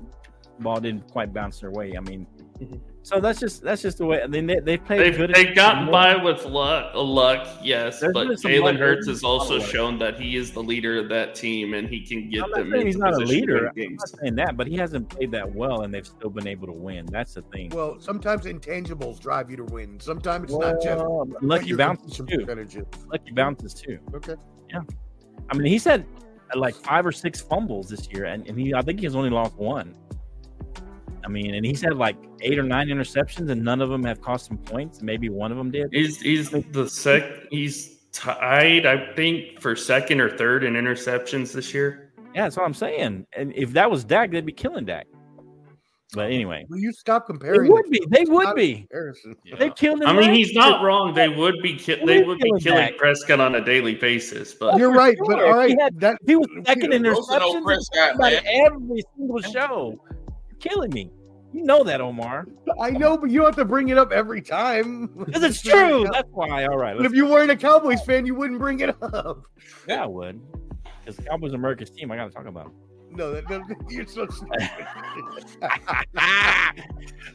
[0.60, 1.98] ball didn't quite bounce their way.
[1.98, 2.26] I mean,
[2.62, 2.80] Mhm.
[3.04, 4.22] So that's just that's just the way.
[4.22, 5.34] I mean, they they played They've, good.
[5.34, 9.60] they've gotten by with luck, luck, yes, There's but been some Jalen Hurts has also
[9.60, 12.72] shown that he is the leader of that team and he can get I'm them
[12.72, 13.72] saying he's not a leader.
[13.76, 16.48] win I'm not saying that, but he hasn't played that well, and they've still been
[16.48, 17.06] able to win.
[17.08, 17.70] That's the thing.
[17.70, 20.00] Well, sometimes intangibles drive you to win.
[20.00, 22.26] Sometimes it's not just Well, what lucky bounces too.
[22.46, 22.78] percentage.
[23.12, 23.98] Lucky bounces too.
[24.14, 24.36] Okay.
[24.70, 24.82] Yeah.
[25.50, 26.06] I mean, he's had
[26.56, 29.30] uh, like five or six fumbles this year, and, and he I think he's only
[29.32, 29.96] lost one.
[31.24, 34.22] I mean, and he's had like eight or nine interceptions, and none of them have
[34.22, 35.02] cost him points.
[35.02, 35.88] Maybe one of them did.
[35.92, 37.24] He's he's the sec.
[37.52, 42.12] He's tied, I think, for second or third in interceptions this year.
[42.36, 43.26] Yeah, that's what I'm saying.
[43.36, 45.06] And if that was Dak, they'd be killing Dak.
[46.14, 47.72] But anyway, Will you stop they comparing?
[47.72, 48.04] would be.
[48.10, 48.80] They would be.
[48.82, 49.34] comparison.
[49.58, 50.08] They killed him.
[50.10, 51.14] I mean, last he's not wrong.
[51.14, 52.98] They would be ki- They they would would be killing Dak.
[52.98, 55.48] Prescott on a daily basis, but You're for right, but sure.
[55.48, 58.16] all right, He had- that He was second in Those are no interceptions.
[58.16, 60.02] About every single show.
[60.64, 61.10] You're killing me.
[61.54, 62.48] You know that, Omar.
[62.80, 65.08] I know, but you don't have to bring it up every time.
[65.26, 66.08] Because it's true.
[66.12, 66.66] That's why.
[66.66, 66.96] All right.
[66.96, 69.44] But if you weren't a Cowboys fan, you wouldn't bring it up.
[69.88, 70.40] yeah, I would.
[71.06, 72.12] Because Cowboys are America's team.
[72.12, 72.68] I got to talk about.
[72.68, 72.74] 'em.
[73.14, 74.26] No, that, that, you're so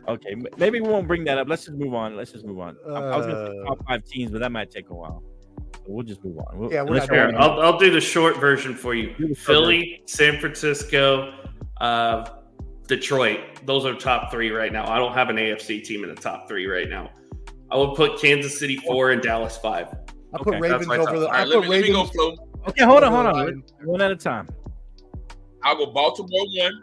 [0.08, 1.48] okay, maybe we won't bring that up.
[1.48, 2.16] Let's just move on.
[2.16, 2.76] Let's just move on.
[2.88, 3.64] I, I was gonna say Uh.
[3.66, 5.22] top five teams, but that might take a while.
[5.74, 6.58] So we'll just move on.
[6.58, 8.94] We'll, Yeah, we're not you Here, doing wanna- I'll, I'll do the short version for
[8.94, 9.14] you.
[9.18, 11.32] Do the short Philly, San Francisco,
[11.82, 12.24] uh,
[12.86, 13.40] Detroit.
[13.64, 14.88] Those are top three right now.
[14.90, 17.10] I don't have an AFC team in the top three right now.
[17.70, 19.88] I would put Kansas City four and Dallas five.
[20.34, 21.08] I put Okay, Ravens That's my top.
[21.08, 21.26] over the.
[21.26, 22.10] All I right, put let me, let me go, Ravens.
[22.14, 22.36] Flo.
[22.68, 23.34] Okay, hold on, hold on.
[23.34, 23.72] Lions.
[23.84, 24.48] One at a time.
[25.62, 26.82] I'll go Baltimore one.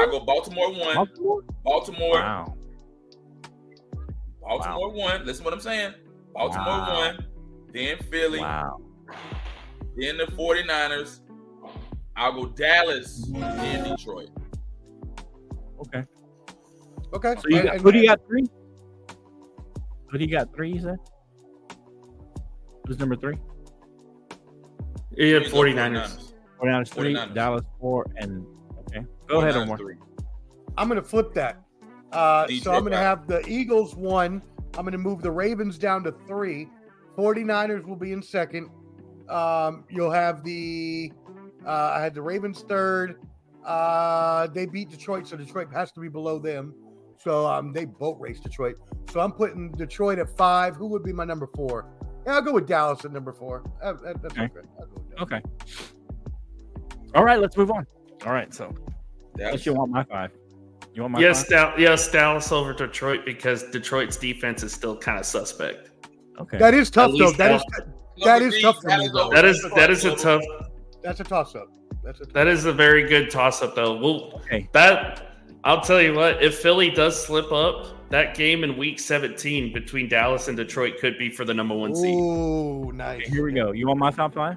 [0.00, 0.94] I'll go Baltimore one.
[0.96, 1.42] Baltimore?
[1.64, 2.10] Baltimore.
[2.14, 2.54] Wow.
[4.40, 5.26] Baltimore one.
[5.26, 5.92] Listen what I'm saying.
[6.34, 6.94] Baltimore Wow.
[6.98, 7.26] one.
[7.72, 8.40] Then Philly.
[8.40, 8.78] Wow.
[9.96, 11.20] Then the 49ers.
[12.16, 13.24] I'll go Dallas.
[13.28, 14.30] Then Detroit.
[15.80, 16.04] Okay.
[17.12, 17.34] Okay.
[17.40, 18.44] So you got and- who do you got three?
[20.10, 20.72] Who do you got three?
[20.72, 20.96] You said.
[22.86, 23.36] Who's number three?
[25.16, 26.32] You had Then the 49ers.
[26.62, 27.34] 49ers three, 49ers.
[27.34, 28.46] Dallas four, and
[28.88, 29.04] okay.
[29.28, 29.76] Go ahead, 49ers Omar.
[29.78, 29.94] three.
[30.76, 31.60] I'm going to flip that.
[32.12, 34.42] Uh, so I'm going to have the Eagles one.
[34.74, 36.68] I'm going to move the Ravens down to three.
[37.16, 38.70] 49ers will be in second.
[39.28, 41.12] Um, you'll have the.
[41.66, 43.20] Uh, I had the Ravens third.
[43.68, 46.74] Uh, they beat Detroit, so Detroit has to be below them.
[47.18, 48.76] So um, they boat race Detroit.
[49.10, 50.74] So I'm putting Detroit at five.
[50.76, 51.86] Who would be my number four?
[52.26, 53.64] Yeah, I'll go with Dallas at number four.
[53.82, 54.44] Uh, that- that's Okay.
[54.44, 54.68] okay.
[54.80, 55.42] I'll go with Okay.
[57.14, 57.86] All right, let's move on.
[58.26, 58.72] All right, so
[59.34, 60.30] That's, unless you want my five,
[60.94, 61.50] you want my Yes, five?
[61.50, 65.90] Dal- yes, Dallas over Detroit because Detroit's defense is still kind of suspect.
[66.40, 66.58] Okay.
[66.58, 67.24] That is tough At though.
[67.26, 67.62] least That is
[68.24, 69.30] that is tough for me, though.
[69.30, 70.42] That is that is a tough.
[71.02, 71.68] that's a toss up.
[72.02, 73.96] That's a That is a very good toss up though.
[73.96, 74.68] Well, Okay.
[74.72, 75.26] that
[75.64, 76.42] I'll tell you what.
[76.42, 81.18] If Philly does slip up, that game in Week 17 between Dallas and Detroit could
[81.18, 82.14] be for the number one seed.
[82.14, 83.28] Ooh, nice.
[83.28, 83.72] Here we go.
[83.72, 84.56] You want my top five?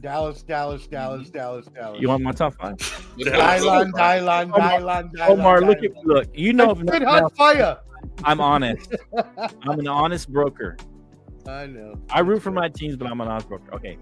[0.00, 1.98] Dallas, Dallas, Dallas, Dallas, Dallas.
[1.98, 2.76] You want my top five?
[3.18, 5.28] Dylan, Dylan, Dylan, Dylan.
[5.30, 6.28] Omar, look at look.
[6.34, 7.78] You know, if Red nothing hot fire.
[8.22, 8.94] I'm honest.
[9.62, 10.76] I'm an honest broker.
[11.46, 11.94] I know.
[12.10, 13.72] I root for my teams, but I'm an honest broker.
[13.74, 13.96] Okay.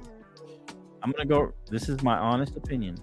[1.02, 1.52] I'm gonna go.
[1.70, 2.96] This is my honest opinion.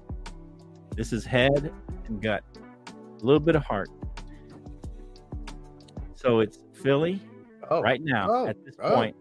[0.96, 1.72] This is head
[2.08, 2.44] and gut,
[2.88, 3.90] a little bit of heart.
[6.16, 7.22] So it's Philly
[7.70, 8.48] Oh, right now Oh.
[8.48, 8.96] at this Oh.
[8.96, 9.16] point.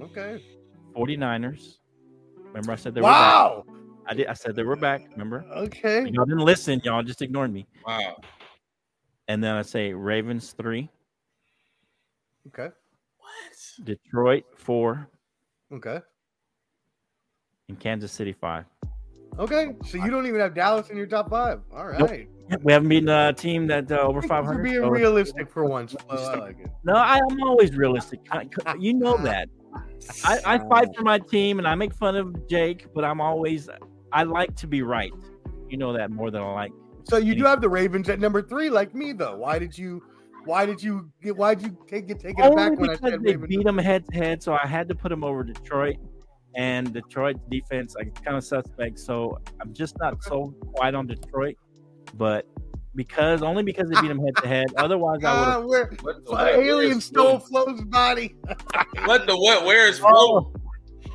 [0.00, 0.42] okay.
[0.94, 1.78] 49ers.
[2.46, 3.34] Remember, I said they were back.
[3.34, 3.64] Wow.
[4.06, 4.26] I did.
[4.26, 5.08] I said they were back.
[5.12, 5.44] Remember?
[5.50, 6.06] Okay.
[6.10, 6.80] Y'all didn't listen.
[6.84, 7.66] Y'all just ignored me.
[7.86, 8.20] Wow.
[9.28, 10.90] And then I say Ravens three,
[12.48, 12.68] Okay.
[13.18, 13.84] What?
[13.84, 15.08] Detroit four,
[15.72, 16.00] Okay.
[17.68, 18.64] And Kansas City five.
[19.38, 19.74] Okay.
[19.84, 21.60] So you don't even have Dallas in your top five.
[21.74, 22.28] All right.
[22.48, 22.60] Nope.
[22.62, 24.62] We haven't beaten a team that uh, over You're 500.
[24.62, 25.96] being realistic for once.
[26.10, 26.58] Oh, I like.
[26.84, 28.20] No, I, I'm always realistic.
[28.78, 29.48] You know that.
[30.24, 33.68] I, I fight for my team and I make fun of Jake, but I'm always
[34.12, 35.12] I like to be right.
[35.70, 36.72] You know that more than I like.
[37.04, 39.36] So you do have the Ravens at number three, like me, though.
[39.36, 40.02] Why did you?
[40.44, 41.36] Why did you get?
[41.36, 43.48] Why did you take it take it Only back when I because said they Ravens?
[43.48, 45.96] beat them head to head, so I had to put them over Detroit.
[46.56, 48.98] And Detroit's defense, I kind of suspect.
[48.98, 51.56] So I'm just not so quite on Detroit,
[52.14, 52.46] but
[52.94, 54.66] because only because they beat them head to head.
[54.76, 55.64] Otherwise, I would have.
[55.64, 56.54] where What the uh, what?
[56.54, 57.64] alien stole Flo?
[57.64, 58.34] Flo's body.
[59.06, 59.64] What the what?
[59.64, 60.08] Where is Flo?
[60.12, 60.52] Oh,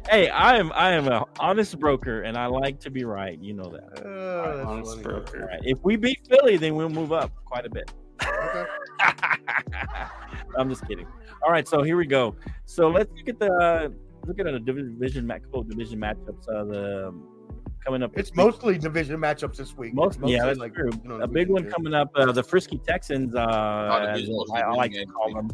[0.10, 3.40] hey, I am I am an honest broker, and I like to be right.
[3.42, 3.96] You know that.
[3.96, 5.04] That's Honest funny.
[5.04, 5.42] broker.
[5.42, 5.60] All right.
[5.64, 7.90] If we beat Philly, then we'll move up quite a bit.
[8.22, 8.66] Okay.
[10.58, 11.08] I'm just kidding.
[11.44, 12.36] All right, so here we go.
[12.66, 13.90] So let's look at the uh,
[14.26, 16.48] look at the division match, couple of division matchups.
[16.50, 17.40] Uh, the um,
[17.84, 18.12] coming up.
[18.16, 18.46] It's this week.
[18.46, 19.94] mostly division matchups this week.
[19.94, 20.90] Most, mostly yeah, that's like, true.
[21.04, 22.12] you know, a big one division coming up.
[22.16, 23.36] Uh, the Frisky Texans.
[23.36, 25.50] Uh, I, I like to call them.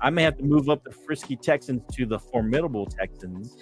[0.00, 3.56] I may have to move up the Frisky Texans to the formidable Texans,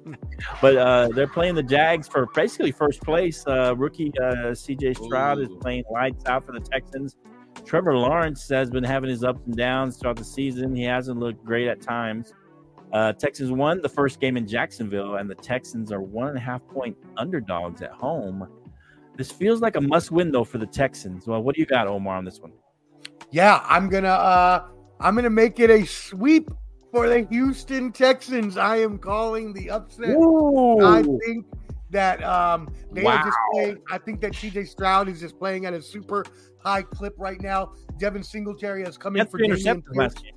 [0.60, 3.44] but uh, they're playing the Jags for basically first place.
[3.46, 4.94] Uh, rookie uh, C.J.
[4.94, 7.16] Stroud is playing lights out for the Texans.
[7.64, 10.74] Trevor Lawrence has been having his ups and downs throughout the season.
[10.74, 12.32] He hasn't looked great at times.
[12.92, 16.40] Uh, Texans won the first game in Jacksonville, and the Texans are one and a
[16.40, 18.48] half point underdogs at home.
[19.16, 21.26] This feels like a must win though for the Texans.
[21.26, 22.52] Well, what do you got, Omar, on this one?
[23.30, 24.68] Yeah, I'm gonna uh
[25.00, 26.50] I'm gonna make it a sweep
[26.92, 28.56] for the Houston Texans.
[28.56, 30.16] I am calling the upset.
[30.82, 31.44] I think
[31.90, 33.48] that um they are just Wow.
[33.52, 33.78] playing.
[33.90, 36.24] I think that CJ Stroud is just playing at a super
[36.62, 37.72] high clip right now.
[37.98, 40.32] Devin Singletary has come in for Dameon last game.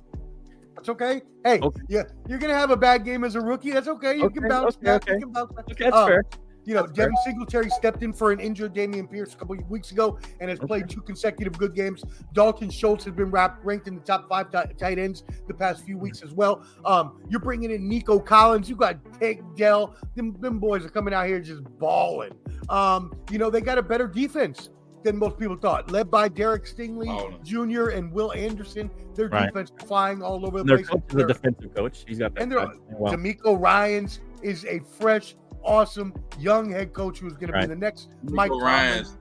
[0.74, 1.22] That's okay.
[1.44, 1.80] Hey, Okay.
[1.88, 3.70] yeah, you're gonna have a bad game as a rookie.
[3.70, 4.16] That's okay.
[4.16, 5.02] You can bounce okay, back.
[5.02, 5.12] okay.
[5.14, 5.70] You can bounce back.
[5.70, 6.24] Okay, that's Um, fair.
[6.64, 7.06] You know, That's fair.
[7.06, 10.48] Devin Singletary stepped in for an injured Dameon Pierce a couple of weeks ago and
[10.48, 12.04] has played two consecutive good games.
[12.34, 15.84] Dalton Schultz has been wrapped, ranked in the top five ti- tight ends the past
[15.84, 16.62] few weeks as well.
[16.84, 18.70] Um, you're bringing in Nico Collins.
[18.70, 19.96] You got Tank Dell.
[20.14, 22.30] Them, them boys are coming out here just balling.
[22.68, 24.70] Um, you know, they got a better defense
[25.04, 27.38] than most people thought, led by Derek Stingley Balling.
[27.44, 27.90] Jr.
[27.90, 28.90] and Will Anderson.
[29.14, 29.46] Their Right.
[29.46, 30.88] defense flying all over the Their place.
[30.88, 32.04] coach is a defensive coach.
[32.06, 32.42] He's got that.
[32.42, 33.12] And they're- side well.
[33.12, 38.10] DeMeco Ryans is a fresh, awesome young head coach who's going to be the next
[38.22, 38.64] Nico Mike Tomlin.
[38.66, 39.18] Ryans.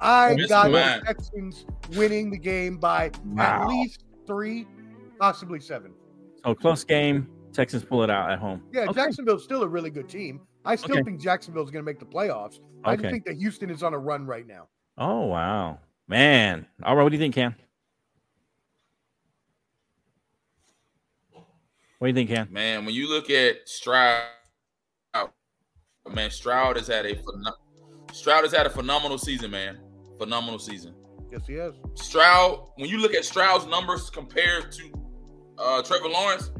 [0.00, 0.48] I Mr.
[0.48, 1.02] got the Man.
[1.04, 4.66] Texans winning the game by at least three,
[5.18, 5.92] possibly seven.
[6.44, 7.28] So close game.
[7.52, 8.62] Texans pull it out at home.
[8.72, 8.94] Yeah, Okay.
[8.94, 10.40] Jacksonville's still a really good team.
[10.64, 11.02] I still Okay.
[11.02, 12.60] think Jacksonville's going to make the playoffs.
[12.82, 14.68] I just think that Houston is on a run right now.
[15.04, 16.64] Oh wow, man!
[16.84, 17.56] All right, what do you think, Cam?
[21.98, 22.46] What do you think, Cam?
[22.52, 24.22] Man, when you look at Stroud,
[26.08, 27.56] man, Stroud has had a phenom-
[28.12, 29.80] Stroud has had a phenomenal season, man.
[30.18, 30.94] Phenomenal season.
[31.32, 31.74] Yes, he has.
[31.94, 34.92] Stroud, when you look at Stroud's numbers compared to
[35.58, 36.52] uh, Trevor Lawrence,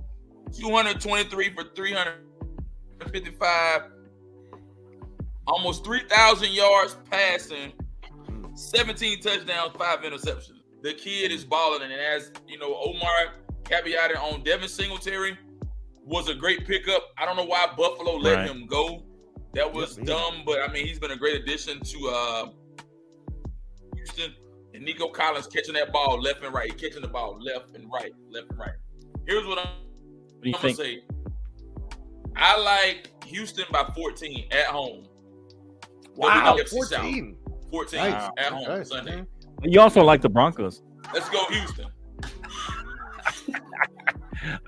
[0.53, 3.83] 223 for 355,
[5.47, 7.73] almost 3,000 yards passing,
[8.55, 10.59] 17 touchdowns, five interceptions.
[10.83, 13.35] The kid is balling, and as you know, Omar
[13.65, 15.39] caveated on Devin Singletary
[16.05, 17.03] was a great pickup.
[17.17, 18.51] I don't know why Buffalo let Right.
[18.51, 19.05] him go.
[19.55, 22.47] That was Yep, dumb, but I mean, he's been a great addition to uh,
[23.95, 24.35] Houston.
[24.75, 28.13] And Nico Collins catching that ball left and right, catching the ball left and right,
[28.31, 28.73] left and right.
[29.27, 29.69] Here's what I'm,
[30.41, 31.03] What I'm gonna say.
[32.35, 35.07] I like Houston by 14 at home.
[36.17, 37.01] Wow, NFC South.
[37.03, 37.37] 14.
[37.73, 38.31] 14 Nice.
[38.37, 38.89] at home Nice.
[38.91, 39.25] Sunday.
[39.63, 40.83] You also like the Broncos.
[41.13, 41.87] Let's go, Houston.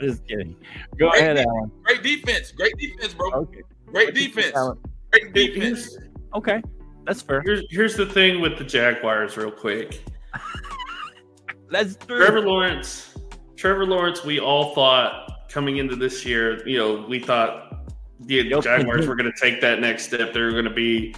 [0.00, 0.56] Just kidding.
[0.98, 1.48] Go Great ahead, defense.
[1.56, 1.70] Alan.
[1.82, 2.50] Great defense.
[2.52, 3.30] Great defense, bro.
[3.32, 3.62] Okay.
[3.86, 4.52] Great defense.
[4.56, 4.78] Alan.
[5.12, 5.96] Great defense.
[6.34, 6.60] Okay,
[7.06, 7.42] that's fair.
[7.44, 10.02] here's here's the thing with the Jaguars, real quick.
[11.70, 12.18] That's true.
[12.18, 13.16] Trevor Lawrence,
[13.56, 17.88] Trevor Lawrence, we all thought coming into this year, you know, we thought
[18.20, 20.32] the Jaguars were going to take that next step.
[20.32, 21.14] They were going to be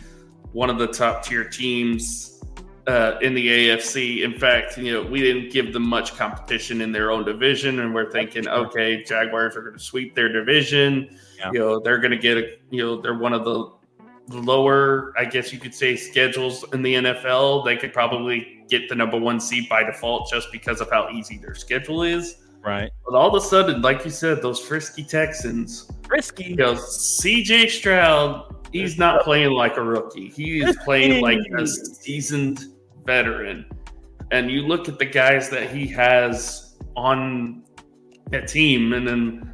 [0.56, 2.42] one of the top tier teams
[2.86, 4.22] uh, in the AFC.
[4.22, 7.94] In fact, you know, we didn't give them much competition in their own division, and
[7.94, 11.18] we're thinking, okay, Jaguars are going to sweep their division.
[11.38, 11.50] Yeah.
[11.52, 13.70] You know, they're going to get a, you know, they're one of the
[14.30, 17.66] lower, I guess you could say, schedules in the NFL.
[17.66, 21.36] They could probably get the number one seed by default just because of how easy
[21.36, 22.38] their schedule is.
[22.64, 22.90] Right.
[23.04, 26.44] But all of a sudden, like you said, those frisky Texans, Risky.
[26.44, 30.28] you know, CJ Stroud, he's not playing like a rookie.
[30.28, 32.64] He is playing like a seasoned
[33.04, 33.66] veteran.
[34.30, 37.62] And you look at the guys that he has on
[38.30, 39.52] that team, and then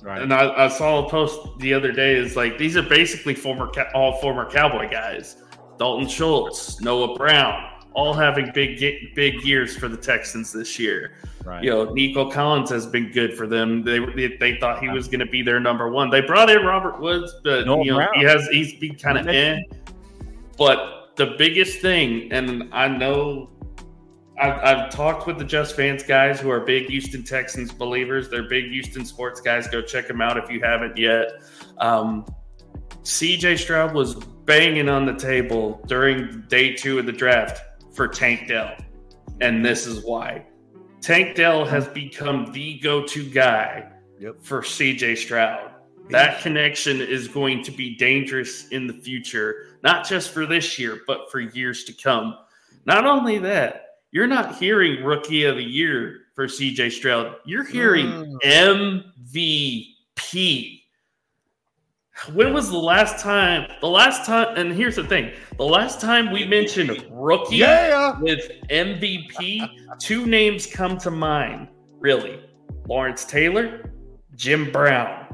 [0.00, 0.22] Right.
[0.22, 2.14] and I, I saw a post the other day.
[2.14, 5.42] Is like these are basically former all former Cowboy guys.
[5.76, 7.67] Dalton Schultz, Noah Brown,
[7.98, 8.78] all having big
[9.16, 11.14] big years for the Texans this year.
[11.44, 11.64] Right.
[11.64, 13.82] You know, Nico Collins has been good for them.
[13.82, 16.08] They they, they thought he was going to be their number one.
[16.08, 18.08] They brought in Robert Woods, but you know Brown.
[18.14, 19.58] he has he's been kind of eh.
[20.56, 23.50] But the biggest thing, and I know
[24.40, 28.28] I've, I've talked with the Just Fans guys who are big Houston Texans believers.
[28.28, 29.66] They're big Houston sports guys.
[29.66, 31.42] Go check them out if you haven't yet.
[31.78, 32.24] Um,
[33.02, 34.14] CJ Stroud was
[34.44, 37.62] banging on the table during day two of the draft
[37.98, 38.76] for Tank Dell.
[39.40, 40.46] And this is why.
[41.00, 44.36] Tank Dell has become the go to guy Yep.
[44.40, 45.72] for CJ Stroud.
[46.08, 51.00] That connection is going to be dangerous in the future, not just for this year,
[51.08, 52.38] but for years to come.
[52.86, 57.34] Not only that, you're not hearing rookie of the year for CJ Stroud.
[57.44, 58.06] You're hearing
[58.44, 59.02] mm.
[60.16, 60.77] MVP.
[62.32, 63.70] When was the last time?
[63.80, 68.18] The last time, and here's the thing the last time we mentioned rookie Yeah.
[68.20, 69.62] with MVP,
[70.00, 71.68] two names come to mind,
[72.00, 72.40] really
[72.88, 73.92] Lawrence Taylor,
[74.34, 75.26] Jim Brown.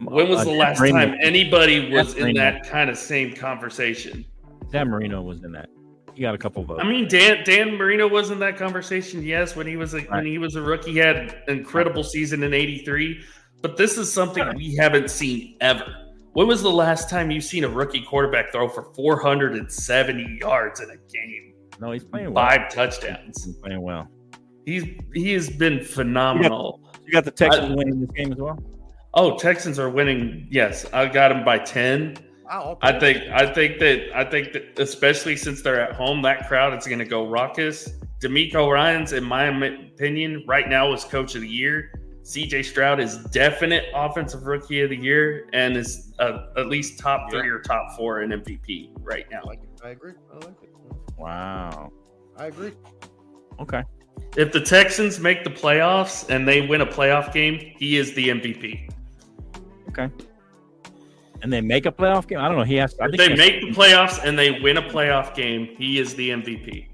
[0.00, 0.98] When was Uh, the last Marino.
[0.98, 2.40] time anybody was Dan in Marino.
[2.40, 4.24] that kind of same conversation?
[4.72, 5.68] Dan Marino was in that.
[6.14, 6.80] He got a couple votes.
[6.82, 9.22] I mean, Dan Dan Marino was in that conversation.
[9.22, 12.42] Yes, when he was a, when he was a rookie, he had an incredible season
[12.42, 13.20] in '83.
[13.62, 15.84] But this is something we haven't seen ever.
[16.32, 20.90] When was the last time you've seen a rookie quarterback throw for 470 yards in
[20.90, 22.48] a game, no, he's playing well.
[22.48, 23.44] five touchdowns?
[23.44, 24.08] He's playing well.
[24.64, 24.84] He's
[25.14, 26.80] he has been phenomenal.
[27.04, 28.58] You got the Texans I- winning this game as well.
[29.14, 30.48] Oh, Texans are winning.
[30.50, 32.16] Yes, I got them by ten.
[32.44, 32.78] Wow.
[32.82, 36.76] I think I think that I think that especially since they're at home, that crowd
[36.78, 37.90] is going to go raucous.
[38.20, 41.92] DeMeco Ryans, in my opinion, right now is coach of the year.
[42.22, 47.30] CJ Stroud is definite offensive rookie of the year and is uh, at least top
[47.30, 49.40] three or top four in MVP right now.
[49.44, 49.68] I like it.
[49.84, 50.12] I agree.
[50.32, 50.70] I like it.
[51.18, 51.90] Wow.
[52.36, 52.72] I agree.
[53.60, 53.82] Okay.
[54.36, 58.28] If the Texans make the playoffs and they win a playoff game, he is the
[58.28, 58.88] MVP.
[59.88, 60.08] Okay.
[61.42, 62.38] And they make a playoff game.
[62.38, 62.62] I don't know.
[62.64, 62.94] He has.
[63.00, 65.98] I If think they has- make the playoffs and they win a playoff game, he
[65.98, 66.88] is the MVP.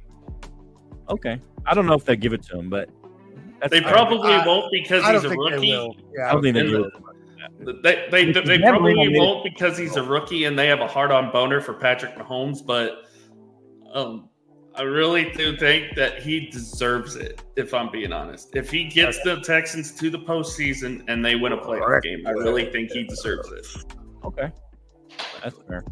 [1.11, 1.39] Okay.
[1.67, 2.89] I don't know if they give it to him, but
[3.61, 5.67] that's They probably I- won't because I he's don't a rookie.
[5.69, 7.05] Yeah, I don't think they and give the- it to him.
[7.83, 11.11] They they, they, they probably won't because he's a rookie and they have a hard
[11.11, 13.05] on boner for Patrick Mahomes, but
[13.93, 14.29] um,
[14.75, 17.43] I really do think that he deserves it.
[17.57, 21.53] If I'm being honest, if he gets the Texans to the postseason and they win
[21.53, 23.67] a playoff game, I really think he deserves it.
[24.25, 24.53] Okay.
[25.43, 25.85] That's fair.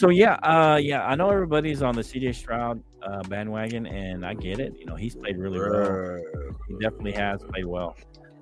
[0.00, 4.32] So yeah, uh yeah, I know everybody's on the CJ Stroud uh, bandwagon, and I
[4.32, 4.72] get it.
[4.78, 6.18] You know, he's played really well.
[6.68, 7.94] He definitely has played well.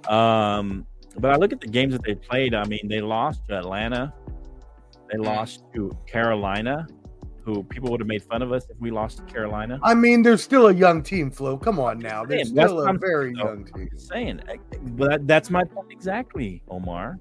[0.09, 0.87] Um,
[1.17, 2.55] but I look at the games that they played.
[2.55, 4.15] I mean, they lost to Atlanta.
[5.11, 6.87] They lost to Carolina,
[7.45, 9.81] who people would have made fun of us if we lost to Carolina.
[9.83, 11.59] I mean, there's still a young team, Flo.
[11.59, 12.25] Come on now.
[12.25, 13.89] They're saying, still a I'm very saying, young team.
[13.97, 14.43] Saying,
[14.93, 17.19] but that's my point exactly, Omar.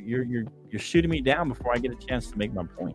[0.00, 2.94] You're you're you're shooting me down before I get a chance to make my point.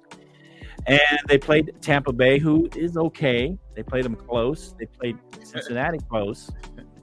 [0.88, 3.58] And they played Tampa Bay, who is okay.
[3.76, 4.74] They played them close.
[4.80, 6.50] They played Cincinnati close.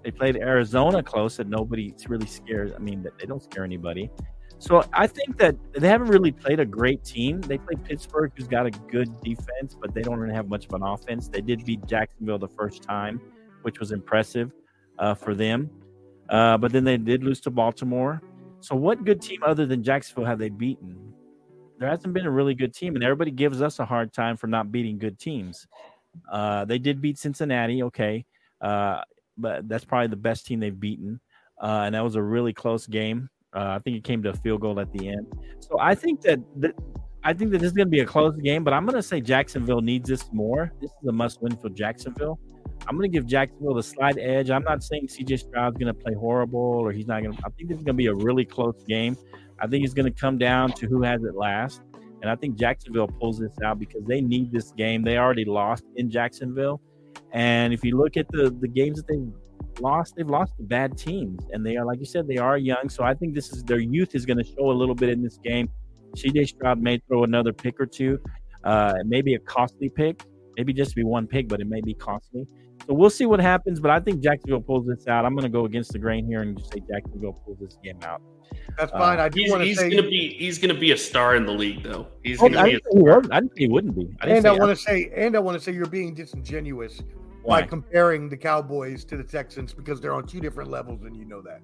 [0.02, 2.72] They played Arizona close, that nobody really scares.
[2.74, 4.10] I mean, they don't scare anybody.
[4.58, 7.40] So I think that they haven't really played a great team.
[7.42, 10.72] They played Pittsburgh, who's got a good defense, but they don't really have much of
[10.72, 11.28] an offense.
[11.28, 13.20] They did beat Jacksonville the first time,
[13.62, 14.52] which was impressive
[14.98, 15.70] uh, for them.
[16.30, 18.22] Uh, but then they did lose to Baltimore.
[18.60, 20.96] So what good team other than Jacksonville have they beaten?
[21.78, 24.46] There hasn't been a really good team, and everybody gives us a hard time for
[24.46, 25.66] not beating good teams.
[26.30, 28.24] Uh, they did beat Cincinnati, okay,
[28.60, 29.02] uh,
[29.36, 31.20] but that's probably the best team they've beaten,
[31.62, 33.28] uh, and that was a really close game.
[33.54, 35.26] Uh, I think it came to a field goal at the end.
[35.60, 36.74] So I think that, that
[37.24, 39.02] I think that this is going to be a close game, but I'm going to
[39.02, 40.72] say Jacksonville needs this more.
[40.80, 42.38] This is a must-win for Jacksonville.
[42.86, 44.50] I'm going to give Jacksonville the slight edge.
[44.50, 47.42] I'm not saying CJ Stroud's going to play horrible or he's not going to.
[47.44, 49.16] I think this is going to be a really close game.
[49.60, 51.82] I think it's going to come down to who has it last.
[52.22, 55.02] And I think Jacksonville pulls this out because they need this game.
[55.02, 56.80] They already lost in Jacksonville.
[57.32, 60.96] And if you look at the, the games that they've lost, they've lost to bad
[60.96, 61.44] teams.
[61.52, 62.88] And they are, like you said, they are young.
[62.88, 65.22] So I think this is their youth is going to show a little bit in
[65.22, 65.68] this game.
[66.14, 68.18] CJ Stroud may throw another pick or two.
[68.64, 70.24] Uh, maybe a costly pick,
[70.56, 72.46] maybe just be one pick, but it may be costly.
[72.86, 73.80] So we'll see what happens.
[73.80, 75.24] But I think Jacksonville pulls this out.
[75.24, 77.98] I'm going to go against the grain here and just say Jacksonville pulls this game
[78.02, 78.22] out.
[78.78, 79.18] That's uh, fine.
[79.18, 81.46] I do He's, want to he's say, gonna be he's gonna be a star in
[81.46, 82.06] the league though.
[82.22, 83.32] He's Oh, gonna I be a didn't say he wasn't.
[83.32, 84.16] I didn't say he wouldn't be.
[84.20, 87.02] I and I want to say, and I want to say, you're being disingenuous
[87.42, 87.62] Why?
[87.62, 91.24] by comparing the Cowboys to the Texans because they're on two different levels, and you
[91.24, 91.60] know that.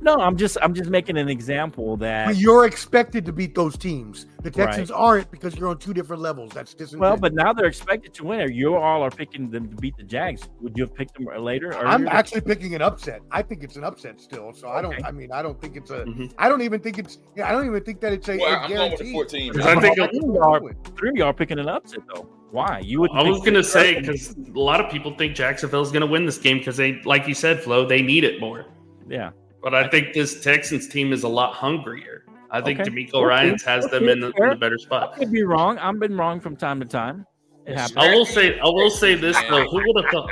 [0.00, 3.76] No, I'm just I'm just making an example that But you're expected to beat those
[3.76, 4.26] teams.
[4.42, 6.52] The Texans aren't because you're on two different levels.
[6.52, 7.10] That's disingenuous.
[7.10, 8.52] well, but now they're expected to win.
[8.52, 10.48] You all are picking them to beat the Jags.
[10.60, 11.76] Would you have picked them later?
[11.76, 12.10] I'm earlier?
[12.14, 13.22] actually picking an upset.
[13.32, 14.52] I think it's an upset still.
[14.54, 15.04] So I don't.
[15.04, 16.04] I mean, I don't think it's a.
[16.04, 16.32] Mhm.
[16.38, 17.18] I don't even think it's.
[17.36, 19.50] Yeah, I don't even think that it's a, Well, a I'm going with the guarantee.
[19.50, 19.60] 14.
[19.62, 22.28] I think Three of y'all are- three of y'all are picking an upset though.
[22.52, 22.78] Why?
[22.84, 23.10] You would.
[23.12, 26.58] I was gonna say because a lot of people think Jacksonville's gonna win this game
[26.58, 28.64] because they, like you said, Flo, they need it more.
[29.08, 29.30] yeah.
[29.62, 32.24] But I think this Texans team is a lot hungrier.
[32.50, 32.90] I think Okay.
[32.90, 33.24] DeMeco Okay.
[33.24, 35.12] Ryans has them in the, in the better spot.
[35.14, 35.78] I could be wrong.
[35.78, 37.26] I've been wrong from time to time.
[37.66, 37.96] It happens.
[37.98, 40.30] I will say, I will say this though: who would have thought?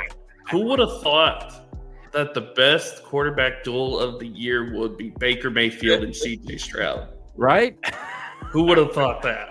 [0.49, 1.67] Who would have thought
[2.13, 6.57] that the best quarterback duel of the year would be Baker Mayfield and C.J.
[6.57, 7.09] Stroud?
[7.35, 7.77] Right?
[8.49, 9.49] Who would have thought that?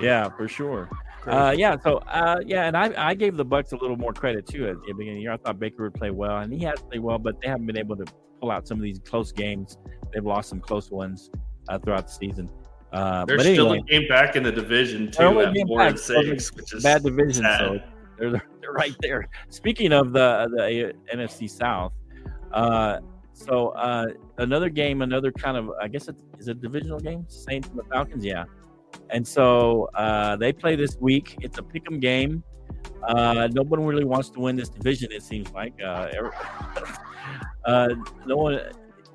[0.00, 0.90] Yeah, for sure.
[1.26, 4.46] Uh, yeah, so uh, yeah, and I, I gave the Bucks a little more credit
[4.46, 5.32] too at the beginning of the year.
[5.32, 7.78] I thought Baker would play well, and he has played well, but they haven't been
[7.78, 8.04] able to
[8.40, 9.78] pull out some of these close games.
[10.12, 11.30] They've lost some close ones
[11.68, 12.48] uh, throughout the season.
[12.92, 15.98] Uh, They're still anyway, a game back in the division too at four and back,
[15.98, 17.58] six, which is bad division, sad.
[17.58, 17.80] so
[18.18, 19.28] they're, they're right there.
[19.50, 21.92] Speaking of the the NFC South,
[22.52, 23.00] uh,
[23.34, 24.06] so uh,
[24.38, 27.78] another game, another kind of I guess it's is it a divisional game, Saints and
[27.78, 28.44] the Falcons, yeah.
[29.10, 31.36] And so uh, they play this week.
[31.42, 32.42] It's a pick'em game.
[33.06, 35.12] Uh, no one really wants to win this division.
[35.12, 36.30] It seems like uh, every-
[37.64, 37.88] uh,
[38.26, 38.60] no one.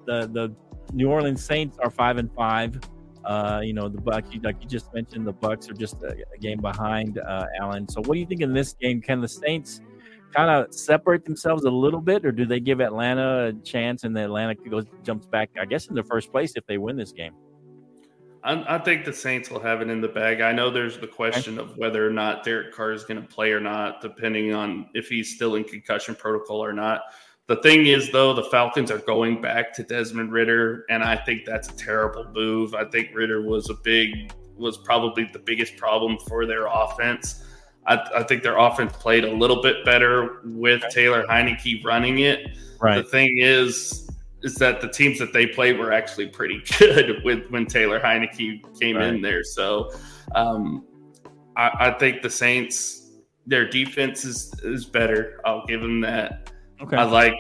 [0.06, 0.54] The the
[0.94, 2.80] New Orleans Saints are five and five.
[3.26, 6.38] Uh, you know the Bucks, like you just mentioned, the Bucks are just a, a
[6.40, 7.88] game behind uh, Allen.
[7.88, 9.02] So, what do you think in this game?
[9.02, 9.82] Can the Saints
[10.36, 14.18] kind of separate themselves a little bit, or do they give Atlanta a chance and
[14.18, 15.52] Atlanta goes jumps back?
[15.60, 17.34] I guess in the first place if they win this game.
[18.46, 20.42] I think the Saints will have it in the bag.
[20.42, 23.54] I know there's the question of whether or not Derek Carr is going to play
[23.54, 27.04] or not, depending on if he's still in concussion protocol or not.
[27.48, 31.44] The thing is, though, the Falcons are going back to Desmond Ridder, and I think
[31.46, 32.74] that's a terrible move.
[32.74, 37.44] I think Ritter was a big, was probably the biggest problem for their offense.
[37.86, 42.58] I, I think their offense played a little bit better with Taylor Heinicke running it.
[43.04, 44.10] The thing is,
[44.42, 48.80] is that the teams that they played were actually pretty good with when Taylor Heinicke
[48.80, 49.44] came in there.
[49.44, 49.92] So
[50.34, 50.86] um,
[51.58, 53.12] I, I think the Saints,
[53.46, 55.42] their defense is is better.
[55.46, 56.53] I'll give them that.
[56.84, 56.98] Okay.
[56.98, 57.34] I like.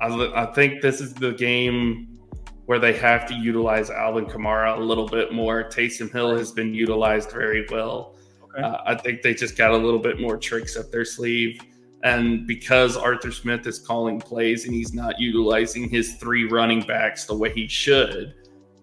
[0.00, 2.18] I, I think this is the game
[2.66, 5.64] where they have to utilize Alvin Kamara a little bit more.
[5.64, 8.14] Taysom Hill has been utilized very well.
[8.44, 8.62] Okay.
[8.62, 11.60] Uh, I think they just got a little bit more tricks up their sleeve.
[12.04, 17.24] And because Arthur Smith is calling plays and he's not utilizing his three running backs
[17.24, 18.34] the way he should,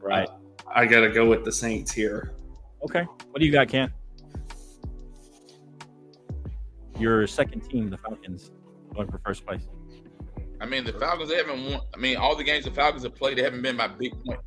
[0.02, 0.30] right.
[0.74, 2.34] I got to go with the Saints here.
[2.84, 3.04] Okay.
[3.04, 3.92] What do you got, Ken?
[6.98, 8.52] Your second team, the Falcons,
[8.94, 9.68] going for first place.
[10.62, 11.82] I mean, the Falcons, they haven't won.
[11.94, 14.40] I mean, all the games the Falcons have played, they haven't been by big point.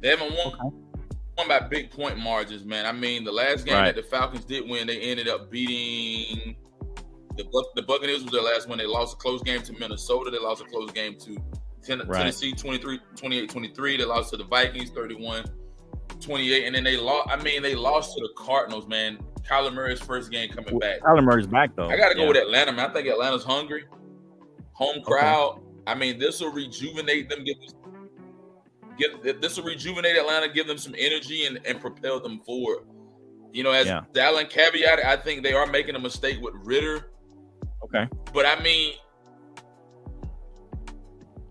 [0.00, 0.76] They haven't won, Okay.
[1.38, 2.86] won by big point margins, man.
[2.86, 3.94] I mean, the last game Right.
[3.94, 6.56] that the Falcons did win, they ended up beating
[7.36, 8.78] the Buc- the Buccaneers was their last one.
[8.78, 10.30] They lost a close game to Minnesota.
[10.30, 11.36] They lost a close game to
[11.82, 12.18] Ten- Right.
[12.18, 13.96] Tennessee 23, 28-23.
[13.96, 15.44] They lost to the Vikings 31
[16.20, 16.66] 28.
[16.66, 17.30] And then they lost.
[17.30, 19.18] I mean, they lost to the Cardinals, man.
[19.48, 21.00] Kyler Murray's first game coming back.
[21.00, 21.88] Tyler Murray's back though.
[21.88, 22.28] I got to go Yeah.
[22.28, 22.90] with Atlanta, man.
[22.90, 23.84] I think Atlanta's hungry.
[24.80, 25.60] Home crowd.
[25.86, 27.44] I mean, this will rejuvenate them.
[27.44, 27.56] Give,
[29.22, 32.86] give this will rejuvenate Atlanta, give them some energy and, and propel them forward.
[33.52, 34.02] You know, as Yeah.
[34.12, 37.10] Dallin caveat, I think they are making a mistake with Ridder.
[37.84, 38.08] Okay.
[38.32, 38.94] But I mean,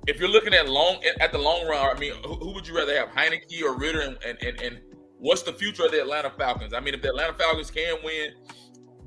[0.07, 2.75] if you're looking at long at the long run, I mean, who, who would you
[2.75, 4.01] rather have, Heinicke or Ridder?
[4.01, 4.79] And and and, and
[5.19, 6.73] what's the future of the Atlanta Falcons?
[6.73, 8.33] I mean, if the Atlanta Falcons can win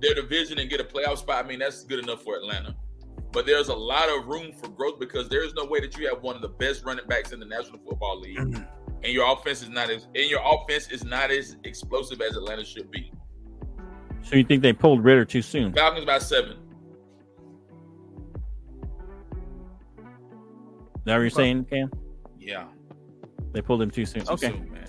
[0.01, 2.77] their division and get a playoff spot, I mean, that's good enough for Atlanta.
[3.33, 6.23] But there's a lot of room for growth because there's no way that you have
[6.23, 8.63] one of the best running backs in the National Football League, Mm-hmm.
[9.05, 12.65] and your offense is not as and your offense is not as explosive as Atlanta
[12.65, 13.11] should be.
[14.23, 15.73] So you think they pulled Ridder too soon?
[15.73, 16.59] Falcons by seven.
[20.03, 21.91] Is that what you're saying, Cam?
[22.39, 22.67] Yeah.
[23.53, 24.25] They pulled him too soon.
[24.25, 24.49] Too Okay.
[24.51, 24.89] soon, man.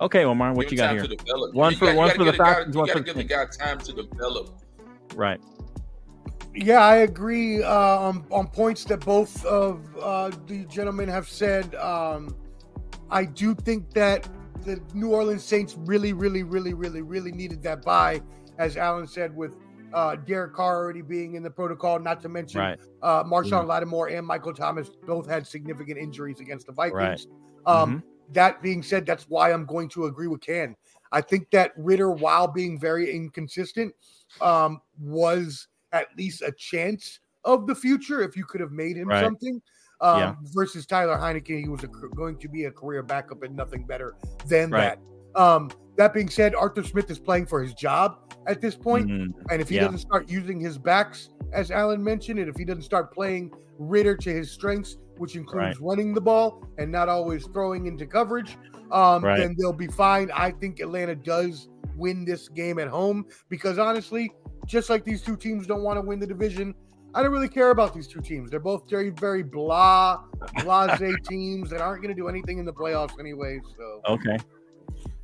[0.00, 1.06] Okay, Omar, what Give you got here?
[1.52, 4.50] One for- one for the Falcons, You got to give the guy time to develop.
[5.14, 5.40] Right.
[6.54, 11.74] Yeah, I agree uh, on, on points that both of uh, the gentlemen have said.
[11.76, 12.34] Um,
[13.10, 14.28] I do think that
[14.64, 18.20] the New Orleans Saints really, really, really, really, really needed that bye,
[18.58, 19.56] as Alan said, with
[19.92, 22.78] uh, Derek Carr already being in the protocol, not to mention Right.
[23.02, 27.26] uh, Marshon Lattimore and Michael Thomas both had significant injuries against the Vikings.
[27.64, 27.72] Right.
[27.74, 28.02] Um,
[28.32, 30.76] That being said, that's why I'm going to agree with Ken.
[31.10, 33.92] I think that Ridder, while being very inconsistent,
[34.40, 39.08] um, was at least a chance of the future if you could have made him
[39.08, 39.24] Right.
[39.24, 39.60] something.
[40.00, 40.34] Um, Yeah.
[40.54, 44.14] Versus Tyler Heinicke, he was a, going to be a career backup and nothing better
[44.46, 44.98] than Right.
[45.34, 45.40] that.
[45.40, 49.08] Um, that being said, Arthur Smith is playing for his job at this point.
[49.08, 49.28] Mhm.
[49.50, 49.82] And if he Yeah.
[49.84, 54.16] doesn't start using his backs, as Alan mentioned, and if he doesn't start playing Ridder
[54.16, 58.56] to his strengths, which includes running the ball and not always throwing into coverage,
[58.90, 59.38] um, Right.
[59.38, 60.30] then they'll be fine.
[60.34, 64.32] I think Atlanta does win this game at home because honestly,
[64.70, 66.74] just like these two teams don't want to win the division,
[67.14, 68.50] I don't really care about these two teams.
[68.50, 70.22] They're both very, very blah,
[70.62, 73.60] blase teams that aren't going to do anything in the playoffs anyway.
[73.76, 74.36] So Okay.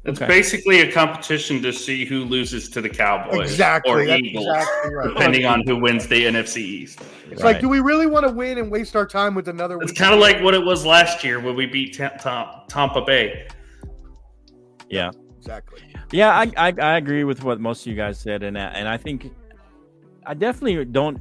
[0.04, 0.28] It's Okay.
[0.28, 4.94] basically a competition to see who loses to the Cowboys exactly, or that's Eagles, exactly
[4.94, 5.08] right.
[5.08, 7.00] depending on who wins the NFC East.
[7.28, 7.54] It's Right.
[7.54, 9.78] like, do we really want to win and waste our time with another?
[9.80, 13.00] It's kind of like what it was last year when we beat Tam- Tam- Tampa
[13.02, 13.48] Bay.
[14.88, 15.10] Yeah.
[15.38, 15.80] exactly.
[16.12, 18.88] Yeah, I, I I agree with what most of you guys said, and I- and
[18.88, 19.32] I think
[20.24, 21.18] I definitely don't.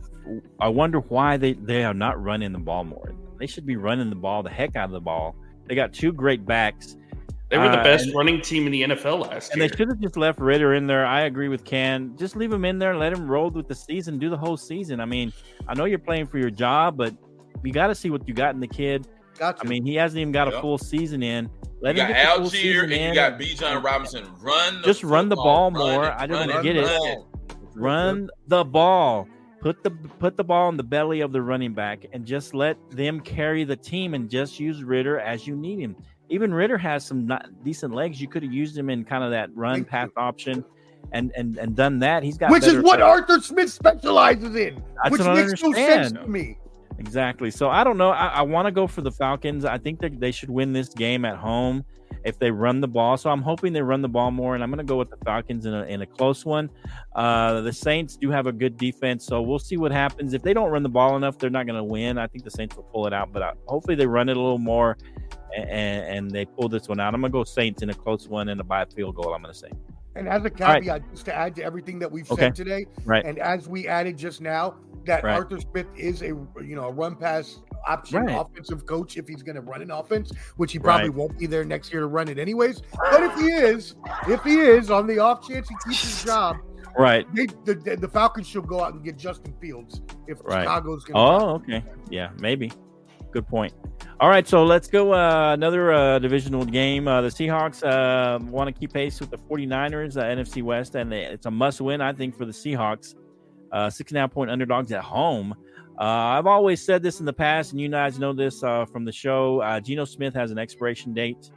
[0.60, 3.14] I wonder why they they are not running the ball more.
[3.40, 5.36] They should be running the ball the heck out of the ball.
[5.68, 6.96] They got two great backs,
[7.50, 9.68] They were the Uh, best and- running team in the NFL last and year.
[9.70, 11.06] they should have just left Ridder in there.
[11.06, 12.16] I agree with Ken.
[12.18, 15.00] Just leave him in there let him roll with the season, do the whole season.
[15.00, 15.32] I mean,
[15.68, 17.14] I know you're playing for your job, but
[17.64, 19.08] you got to see what you got in the kid.
[19.38, 19.62] Gotcha.
[19.66, 21.50] I mean, he hasn't even got a full season in.
[21.82, 23.10] Let You him got get the full Allgeier season and in.
[23.10, 24.26] you got Bijan Robinson.
[24.42, 24.82] Run.
[24.82, 26.06] The Just run the ball Run more.
[26.12, 26.86] I don't run it, get it.
[26.86, 27.24] run
[27.76, 29.28] run the ball.
[29.62, 32.78] Put the put the ball in the belly of the running back and just let
[32.92, 35.96] them carry the team and just use Ridder as you need him.
[36.30, 38.22] Even Ridder has some not decent legs.
[38.22, 40.22] You could have used him in kind of that run Thank pass you.
[40.22, 40.66] option
[41.12, 42.24] and and and done that.
[42.24, 45.74] He's got which is better- what Arthur Smith specializes in, That's which what makes no
[45.74, 46.58] sense to me.
[46.98, 47.52] Exactly.
[47.52, 48.10] So I don't know.
[48.10, 49.66] I, I want to go for the Falcons.
[49.66, 51.84] I think that they should win this game at home
[52.24, 53.18] if they run the ball.
[53.18, 55.18] So I'm hoping they run the ball more, and I'm going to go with the
[55.18, 56.70] Falcons in a, in a close one.
[57.14, 60.34] Uh, the Saints do have a good defense, so we'll see what happens.
[60.34, 62.18] If they don't run the ball enough, they're not going to win.
[62.18, 64.42] I think the Saints will pull it out, but I, hopefully they run it a
[64.42, 64.98] little more
[65.56, 67.14] and, and they pull this one out.
[67.14, 69.34] I'm going to go Saints in a close one and a by field goal.
[69.34, 69.70] I'm going to say.
[70.16, 70.82] And as a right.
[70.82, 72.44] caveat, just to add to everything that we've Okay.
[72.44, 73.26] said today, Right.
[73.26, 75.36] and as we added just now, that Right.
[75.36, 78.40] Arthur Smith is a you know a run pass option Right.
[78.40, 81.18] offensive coach if he's going to run an offense, which he probably Right.
[81.18, 82.82] won't be there next year to run it anyways.
[83.12, 83.96] But if he is,
[84.28, 86.58] if he is, on the off chance he keeps his job,
[86.98, 87.28] Right.
[87.36, 90.38] they, the, the Falcons should go out and get Justin Fields if.
[90.40, 91.18] Chicago's going.
[91.18, 91.84] Oh, okay.
[92.10, 92.72] Yeah, maybe.
[93.32, 93.74] Good point.
[94.22, 97.06] All right, so let's go uh, another uh, divisional game.
[97.06, 101.12] Uh, the Seahawks uh, want to keep pace with the 49ers, uh, NFC West, and
[101.14, 103.14] it's a must win, I think, for the Seahawks.
[103.76, 105.54] Uh, six and a half point underdogs at home.
[106.00, 109.04] Uh, I've always said this in the past, and you guys know this uh, from
[109.04, 109.60] the show.
[109.60, 111.52] Uh, Geno Smith has an expiration date,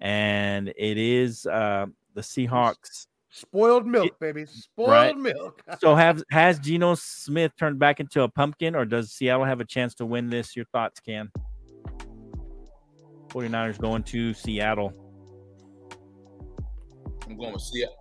[0.00, 3.06] and it is uh, the Seahawks.
[3.30, 4.46] Spoiled milk, baby.
[4.46, 5.16] Spoiled Right.
[5.18, 5.62] milk.
[5.80, 9.64] So, have has Geno Smith turned back into a pumpkin, or does Seattle have a
[9.64, 10.54] chance to win this?
[10.54, 11.32] Your thoughts, Cam?
[13.30, 14.92] 49ers going to Seattle.
[17.26, 17.96] I'm going with Seattle.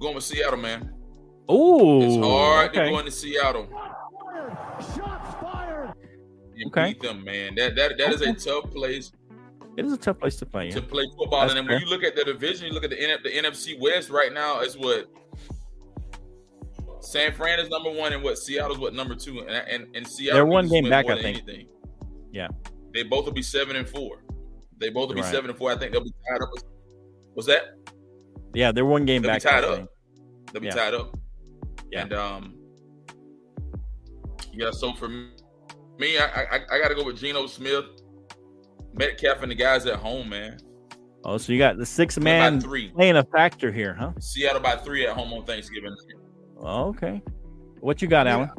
[0.00, 0.93] Going with Seattle, man.
[1.48, 2.84] Oh, It's hard okay.
[2.86, 3.68] to go into Seattle.
[6.56, 6.92] And Okay.
[6.92, 7.54] beat them, man.
[7.56, 9.10] That that that is a tough place
[9.76, 10.70] It is a tough place to play.
[10.70, 11.40] to play football.
[11.40, 11.76] That's and then fair.
[11.76, 14.32] when you look at the division, you look at the, N- the NFC West right
[14.32, 14.60] now.
[14.60, 15.06] It's what
[17.00, 20.34] San Fran is number one, and what Seattle's what number two, and and, and Seattle.
[20.36, 21.38] They're one game back, I think.
[21.38, 21.66] Anything.
[22.32, 22.48] Yeah.
[22.92, 24.22] they both will be seven and four.
[24.78, 25.30] They both will be Right.
[25.32, 25.72] seven and four.
[25.72, 26.48] I think they'll be tied up.
[27.34, 27.62] Was that?
[28.54, 29.42] Yeah, they're one game They'll back.
[29.42, 29.88] be tied up.
[30.52, 30.74] They'll be Yeah.
[30.74, 31.16] tied up.
[31.94, 32.02] Yeah.
[32.02, 32.54] And um,
[34.52, 34.70] yeah.
[34.72, 35.28] So for me,
[36.18, 37.84] I I, I got to go with Geno Smith,
[38.94, 40.58] Metcalf, and the guys at home, man.
[41.24, 42.88] Oh, so you got the six man three.
[42.90, 44.10] playing a factor here, huh?
[44.18, 45.94] Seattle by three at home on Thanksgiving.
[46.60, 47.22] Oh, okay.
[47.80, 48.34] What you got, Yeah.
[48.34, 48.50] Alan?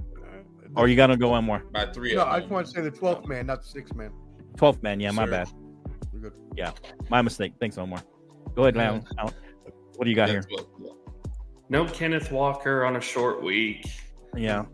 [0.78, 1.60] Or you gotta go one more?
[1.74, 2.16] By three.
[2.16, 4.12] No, at I just want to say the 12th man, not the sixth man.
[4.58, 5.00] 12th man.
[5.00, 5.32] Yeah, my Sir.
[5.32, 5.48] bad.
[6.22, 6.34] Good.
[6.56, 6.72] Yeah.
[7.10, 7.54] My mistake.
[7.60, 8.02] Thanks, Omar.
[8.56, 9.04] Go ahead, Alan.
[9.18, 9.34] Alan.
[9.96, 10.44] What do you got here?
[10.50, 10.92] Yeah, 12, yeah.
[11.70, 13.90] No Kenneth Walker on a short week.
[14.36, 14.66] Yeah.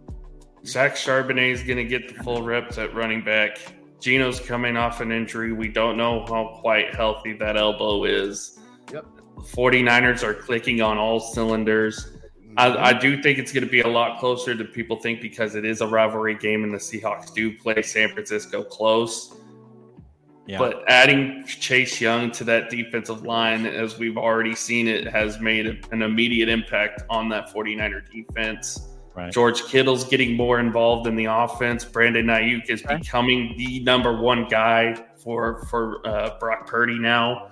[0.65, 3.59] Zach Charbonnet is going to get the full reps at running back.
[3.99, 5.53] Geno's coming off an injury.
[5.53, 8.59] We don't know how quite healthy that elbow is.
[8.91, 9.05] Yep.
[9.35, 12.17] The 49ers are clicking on all cylinders.
[12.57, 12.83] I, mm-hmm.
[12.83, 15.65] I do think it's going to be a lot closer than people think because it
[15.65, 19.35] is a rivalry game and the Seahawks do play San Francisco close.
[20.47, 20.57] Yeah.
[20.57, 25.67] But adding Chase Young to that defensive line, as we've already seen it, has made
[25.91, 28.87] an immediate impact on that 49er defense.
[29.13, 29.31] Right.
[29.31, 31.85] George Kittle's getting more involved in the offense.
[31.85, 32.97] Brandon Aiyuk is Okay.
[32.97, 37.51] becoming the number one guy for for uh, Brock Purdy now,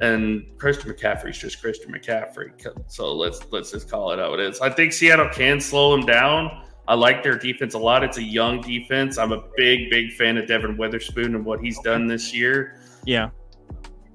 [0.00, 2.50] and Christian McCaffrey's just Christian McCaffrey.
[2.88, 4.60] So let's let's just call it how it is.
[4.60, 6.64] I think Seattle can slow him down.
[6.86, 8.04] I like their defense a lot.
[8.04, 9.16] It's a young defense.
[9.18, 12.78] I'm a big big fan of Devon Witherspoon and what he's done this year.
[13.04, 13.30] Yeah.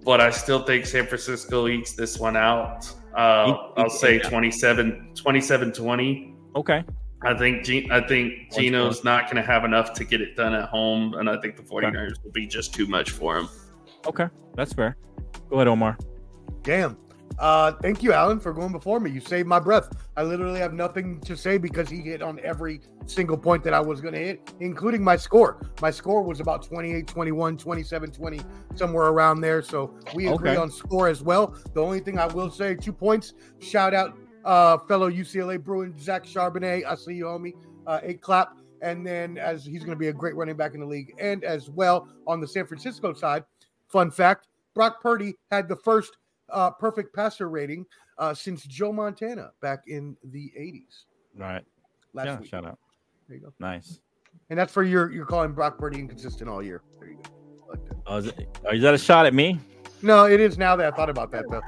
[0.04, 2.90] But I still think San Francisco eats this one out.
[3.16, 6.36] Uh, I'll say 27 27 20.
[6.56, 6.84] Okay.
[7.22, 10.38] I think Ge- I think One Geno's not going to have enough to get it
[10.38, 13.50] done at home, and I think the 49ers will be just too much for him.
[14.06, 14.28] Okay.
[14.56, 14.96] That's fair.
[15.50, 15.98] Go ahead, Omar.
[16.64, 16.98] Damn.
[17.40, 19.10] Uh, thank you, Alan, for going before me.
[19.10, 19.90] You saved my breath.
[20.18, 23.80] I literally have nothing to say because he hit on every single point that I
[23.80, 25.62] was going to hit, including my score.
[25.82, 28.42] My score was about 28 21, 27 20,
[28.76, 29.62] somewhere around there.
[29.62, 30.60] So we agree Okay.
[30.60, 31.56] on score as well.
[31.74, 33.34] The only thing I will say, two points.
[33.60, 36.86] Shout out, uh, fellow UCLA Bruin, Zach Charbonnet.
[36.86, 37.54] I see you, homie.
[37.88, 38.58] Uh, a clap.
[38.82, 41.14] And then, as he's going to be a great running back in the league.
[41.20, 43.44] And as well, on the San Francisco side,
[43.88, 46.16] fun fact Brock Purdy had the first
[46.52, 47.86] uh, perfect passer rating
[48.18, 51.06] uh, since Joe Montana back in the 80s
[51.36, 51.64] Right.
[52.14, 52.40] last yeah.
[52.40, 52.50] week.
[52.50, 52.80] Shout out.
[53.28, 53.54] There you go.
[53.60, 54.00] Nice.
[54.50, 56.82] And that's for your you're calling Brock Purdy inconsistent all year.
[57.00, 57.22] There you go.
[57.68, 57.98] I Like that.
[58.08, 59.60] Oh, is, it, oh, is that a shot at me?
[60.02, 61.62] No, it is now that I thought about that though.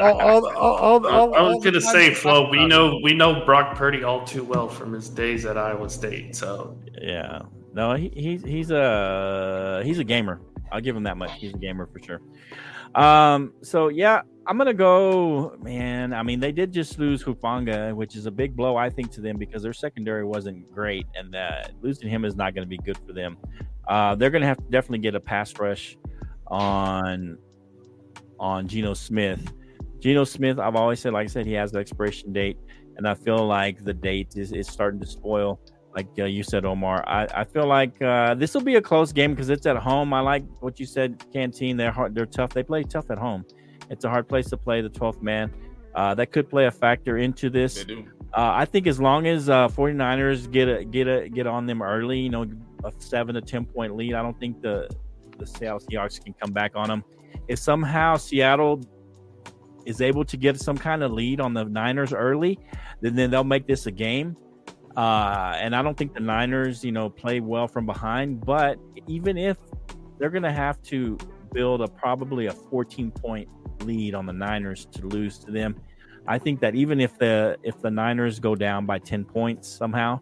[0.00, 3.44] All, all, all, all, all, I was going to say, Flo, we know we know
[3.44, 6.36] Brock Purdy all too well from his days at Iowa State.
[6.36, 7.42] So Yeah.
[7.72, 10.40] No, he, he's he's a he's a gamer.
[10.72, 11.32] I'll give him that much.
[11.34, 12.20] He's a gamer for sure.
[12.94, 13.52] Um.
[13.62, 15.56] So yeah, I'm gonna go.
[15.62, 19.12] Man, I mean, they did just lose Hufanga, which is a big blow, I think,
[19.12, 22.78] to them because their secondary wasn't great, and that losing him is not to be
[22.78, 23.36] good for them.
[23.86, 25.96] Uh, they're gonna have to definitely get a pass rush
[26.48, 27.38] on
[28.38, 29.52] on Geno Smith.
[30.00, 32.56] Geno Smith, I've always said, like I said, he has the expiration date,
[32.96, 35.60] and I feel like the date is, is starting to spoil
[35.94, 37.04] like uh, you said, Omar.
[37.06, 40.12] I, I feel like uh, this will be a close game because it's at home.
[40.12, 41.76] I like what you said, Canteen.
[41.76, 42.14] They're hard.
[42.14, 42.50] They're tough.
[42.50, 43.44] They play tough at home.
[43.90, 45.52] It's a hard place to play the 12th man.
[45.94, 47.74] Uh, that could play a factor into this.
[47.74, 48.04] They do.
[48.32, 51.82] Uh, I think as long as uh, 49ers get a get a get on them
[51.82, 52.46] early, you know,
[52.84, 54.88] a seven to ten point lead, I don't think the
[55.38, 57.02] the Seattle Seahawks can come back on them.
[57.48, 58.80] If somehow Seattle
[59.84, 62.60] is able to get some kind of lead on the Niners early,
[63.00, 64.36] then then they'll make this a game.
[64.96, 68.44] Uh, and I don't think the Niners, you know, play well from behind.
[68.44, 69.56] But even if
[70.18, 71.16] they're going to have to
[71.52, 73.48] build a probably a 14 point
[73.80, 75.76] lead on the Niners to lose to them,
[76.26, 80.20] I think that even if the if the Niners go down by 10 points somehow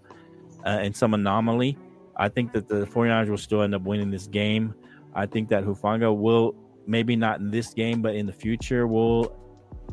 [0.66, 1.76] uh, in some anomaly,
[2.16, 4.74] I think that the 49ers will still end up winning this game.
[5.14, 6.54] I think that Hufanga will
[6.86, 9.36] maybe not in this game, but in the future will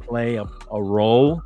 [0.01, 1.41] play a, a role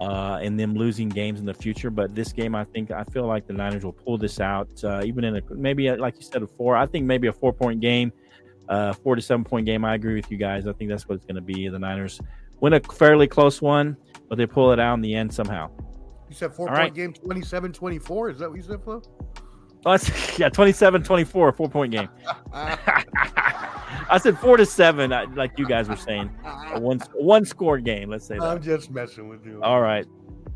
[0.00, 1.90] uh, in them losing games in the future.
[1.90, 5.02] But this game, I think I feel like the Niners will pull this out, uh,
[5.04, 6.76] even in a maybe a, like you said a four.
[6.76, 8.12] I think maybe a four point game,
[8.68, 9.84] uh, four to seven point game.
[9.84, 10.66] I agree with you guys.
[10.66, 11.68] I think that's what it's going to be.
[11.68, 12.20] The Niners
[12.60, 13.96] win a fairly close one,
[14.28, 15.70] but they pull it out in the end somehow.
[16.28, 16.94] You said four All point right.
[16.94, 18.30] game 27 24.
[18.30, 19.02] Is that what you said, Flo?
[19.86, 19.92] Oh,
[20.38, 22.08] yeah, 27-24, four point game.
[24.10, 27.78] I said four to seven, I- like you guys were saying, a one one score
[27.78, 28.10] game.
[28.10, 28.44] Let's say that.
[28.44, 29.60] I'm just messing with you.
[29.62, 30.06] All right.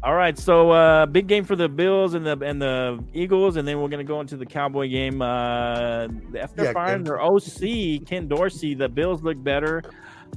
[0.02, 0.38] All right.
[0.38, 3.88] So uh big game for the Bills and the and the Eagles, and then we're
[3.88, 5.20] gonna go into the Cowboy game.
[5.22, 6.08] Uh
[6.38, 9.82] after Yeah, firing their OC, Ken Dorsey, the Bills look better.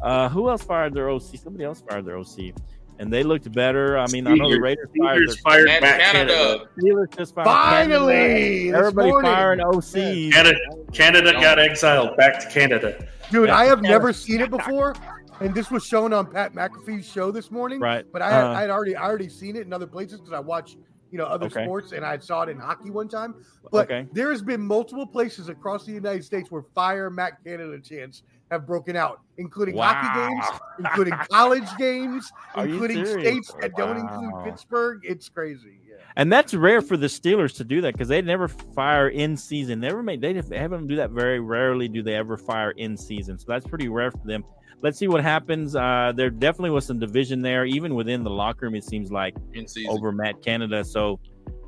[0.02, 1.38] Uh who else fired their OC?
[1.38, 2.54] Somebody else fired their OC.
[3.02, 3.98] And they looked better.
[3.98, 6.34] I mean, I know the Raiders fired Steelers their fired Matt Matt Canada.
[6.36, 6.70] Canada.
[6.78, 8.72] Steelers just fired Finally, Canada.
[8.72, 9.32] this Everybody morning.
[9.32, 10.32] firing OCs.
[10.34, 10.60] Canada,
[10.94, 13.08] Canada got exiled back to Canada.
[13.32, 13.90] Dude, I have Yeah.
[13.90, 14.94] never seen it before,
[15.40, 17.80] and this was shown on Pat McAfee's show this morning.
[17.80, 18.06] Right.
[18.14, 20.34] But I had, Uh, I had already I already seen it in other places because
[20.34, 20.78] I watch
[21.10, 21.64] you know other Okay.
[21.66, 23.34] sports, and I saw it in hockey one time.
[23.72, 24.08] But Okay.
[24.14, 28.22] there has been multiple places across the United States where fire Matt Canada chants
[28.52, 30.46] have broken out, including hockey games,
[30.80, 35.02] including college games, Are including states that don't include Pittsburgh.
[35.04, 35.80] It's crazy.
[35.90, 35.96] Yeah.
[36.18, 39.80] And that's rare for the Steelers to do that because they never fire in season.
[39.80, 41.88] Never made they they haven't do that very rarely.
[41.88, 43.40] Do they ever fire in season?
[43.40, 44.44] So that's pretty rare for them.
[44.82, 45.76] Let's see what happens.
[45.76, 48.76] Uh, there definitely was some division there, even within the locker room.
[48.76, 50.84] It seems like in over Matt Canada.
[50.84, 51.20] So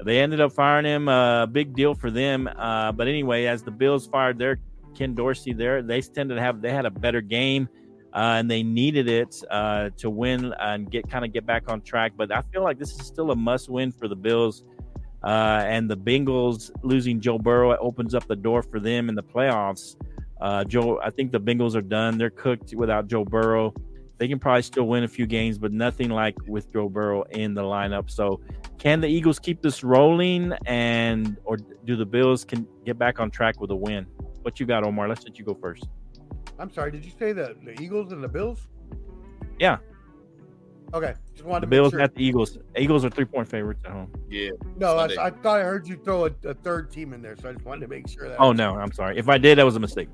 [0.03, 1.07] they ended up firing him.
[1.07, 2.47] A big deal for them.
[2.47, 4.57] Uh, but anyway, as the Bills fired their
[4.95, 7.67] Ken Dorsey, there they tended to have they had a better game.
[8.15, 11.81] Uh, and they needed it uh, to win and get kind of get back on
[11.81, 12.11] track.
[12.15, 14.63] But I feel like this is still a must win for the Bills.
[15.23, 19.23] Uh, and the Bengals losing Joe Burrow opens up the door for them in the
[19.23, 19.95] playoffs.
[20.41, 22.17] Uh, Joe, I think the Bengals are done.
[22.17, 23.73] They're cooked without Joe Burrow.
[24.17, 27.53] They can probably still win a few games, but nothing like with Joe Burrow in
[27.53, 28.11] the lineup.
[28.11, 28.41] So,
[28.77, 33.31] can the Eagles keep this rolling, and or do the Bills can get back on
[33.31, 34.05] track with a win?
[34.43, 35.07] What you got, Omar?
[35.07, 35.87] Let's let you go first.
[36.59, 36.91] I'm sorry.
[36.91, 38.67] Did you say the, the Eagles and the Bills?
[39.57, 39.77] Yeah.
[40.93, 41.13] Okay.
[41.33, 42.01] Just wanted The to Bills sure.
[42.01, 42.57] at the Eagles.
[42.77, 44.11] Eagles are three point favorites at home.
[44.29, 44.49] Yeah.
[44.77, 47.49] No, I, I thought I heard you throw a, a third team in there, so
[47.49, 48.37] I just wanted to make sure that.
[48.39, 49.17] Oh no, I'm sorry.
[49.17, 50.09] If I did, that was a mistake.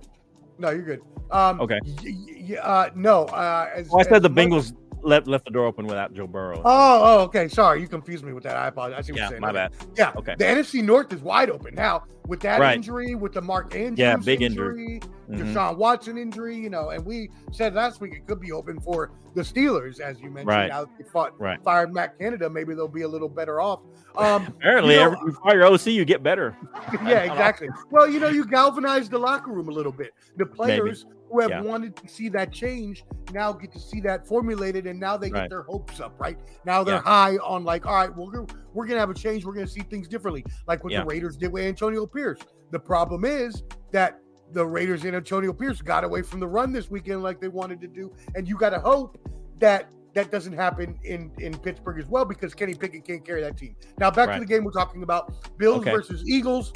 [0.59, 1.01] No, you're good.
[1.31, 1.79] Um, Okay.
[1.85, 3.25] y- y- y- uh, no.
[3.25, 6.13] Uh, as, Well, I said as the much- Bengals left left the door open without
[6.13, 6.61] Joe Burrow.
[6.63, 7.47] Oh, oh, okay.
[7.47, 8.55] Sorry, you confused me with that.
[8.55, 8.99] I apologize.
[8.99, 9.41] I see what yeah, you're saying.
[9.41, 9.55] my Okay.
[9.57, 9.71] bad.
[9.97, 10.13] Yeah.
[10.17, 10.35] Okay.
[10.37, 12.75] The NFC North is wide open now with that Right.
[12.75, 14.99] injury, with the Mark Andrews Yeah, big injury.
[14.99, 15.01] injury,
[15.31, 15.53] Mhm.
[15.53, 16.55] Deshaun Watson injury.
[16.55, 20.19] You know, and we said last week it could be open for the Steelers, as
[20.19, 20.47] you mentioned.
[20.47, 20.69] Right.
[20.69, 21.59] Now they fought, Right.
[21.63, 23.79] fired Matt Canada, maybe they'll be a little better off.
[24.17, 26.55] Um, Apparently, you know- every you fire OC, you get better.
[27.05, 27.69] yeah, exactly.
[27.91, 30.13] Well, you know, you galvanized the locker room a little bit.
[30.37, 31.61] The players who have Yeah.
[31.61, 35.39] wanted to see that change now get to see that formulated, and now they get
[35.39, 35.49] Right.
[35.49, 36.19] their hopes up.
[36.19, 37.01] Right now, they're Yeah.
[37.01, 39.45] high on like, all right, we're we're gonna have a change.
[39.45, 41.01] We're gonna see things differently, like what Yeah.
[41.01, 42.39] the Raiders did with Antonio Pierce.
[42.71, 44.19] The problem is that
[44.53, 47.81] the Raiders and Antonio Pierce got away from the run this weekend like they wanted
[47.81, 49.17] to do, and you got to hope
[49.59, 49.89] that.
[50.15, 53.75] That doesn't happen in, in Pittsburgh as well because Kenny Pickett can't carry that team.
[53.99, 54.33] Now back Right.
[54.33, 55.91] to the game we're talking about: Bills Okay.
[55.91, 56.73] versus Eagles.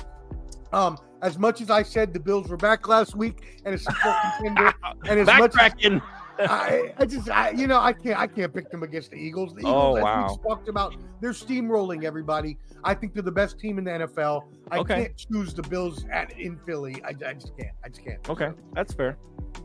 [0.71, 3.97] Um, as much as I said the Bills were back last week and a Super
[4.03, 4.73] Bowl contender,
[5.09, 6.01] and as much as
[6.39, 9.53] I, I just, I, you know, I can't, I can't pick them against the Eagles.
[9.53, 10.39] The oh, Eagles, Oh, as wow.
[10.43, 12.57] we talked about, they're steamrolling everybody.
[12.83, 14.43] I think they're the best team in the NFL.
[14.71, 14.95] I Okay.
[14.95, 17.01] can't choose the Bills at in Philly.
[17.05, 17.71] I, I just can't.
[17.85, 18.29] I just can't.
[18.29, 19.17] Okay, that's fair.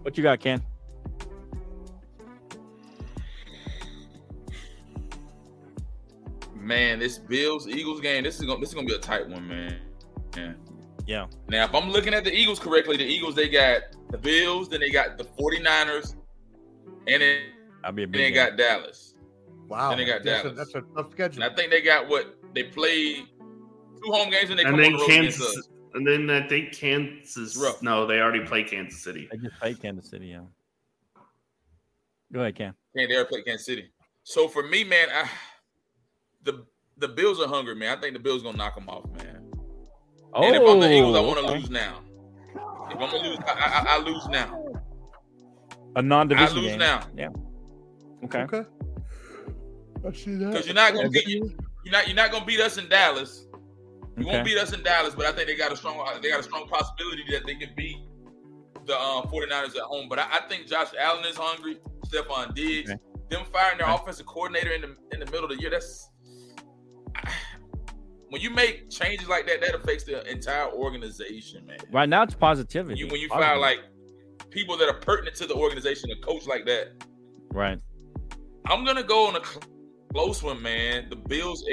[0.02, 0.62] What you got, Ken?
[6.54, 9.48] Man, this Bills Eagles game, this is gonna this is gonna be a tight one,
[9.48, 9.78] man.
[10.36, 10.52] Yeah.
[11.08, 11.26] Yeah.
[11.48, 13.80] Now, if I'm looking at the Eagles correctly, the Eagles they got
[14.10, 16.14] the Bills, then they got the 49ers,
[17.06, 17.40] and then,
[17.82, 18.20] I'll be a and big.
[18.20, 19.14] they got Dallas.
[19.68, 20.70] Wow, Then they got that's a, Dallas.
[20.72, 21.42] that's a tough schedule.
[21.42, 24.80] And I think they got what they played two home games and they and come
[24.82, 27.56] then on the road Kansas, and then I think Kansas.
[27.56, 27.80] Rough.
[27.82, 29.28] No, they already played Kansas City.
[29.32, 30.26] They just played Kansas City.
[30.26, 30.40] Yeah.
[32.30, 32.74] Go ahead, Ken.
[32.94, 33.90] Can't they already play Kansas City?
[34.24, 35.26] So for me, man, I,
[36.42, 36.66] the
[36.98, 37.96] the Bills are hungry, man.
[37.96, 39.37] I think the Bills gonna knock them off, man.
[40.34, 42.00] Oh, and if I'm the Eagles, I want to lose now.
[42.90, 44.64] If I'm gonna lose, I, I, I lose now.
[45.96, 46.78] a non-division I lose game.
[46.78, 47.00] now.
[47.16, 47.28] Yeah.
[48.24, 48.42] Okay.
[48.42, 48.62] Okay,
[50.06, 50.52] I see that.
[50.52, 53.46] Because you're not gonna beat you're not you're not gonna beat us in Dallas.
[54.16, 56.40] You won't beat us in Dallas, but I think they got a strong they got
[56.40, 57.98] a strong possibility that they can beat
[58.86, 60.08] the uh, 49ers at home.
[60.08, 61.78] But I, I think Josh Allen is hungry.
[62.06, 63.00] Stefon Diggs, Okay.
[63.30, 63.94] them firing their Okay.
[64.02, 65.70] offensive coordinator in the in the middle of the year.
[65.70, 66.08] That's
[68.30, 71.78] when you make changes like that, that affects the entire organization, man.
[71.92, 72.98] Right now, it's positivity.
[72.98, 73.48] You, when you Positive.
[73.48, 73.78] fire like
[74.50, 76.88] people that are pertinent to the organization, a coach like that,
[77.52, 77.78] right.
[78.66, 79.62] I'm gonna go on a cl-
[80.12, 81.08] close one, man.
[81.08, 81.64] The Bills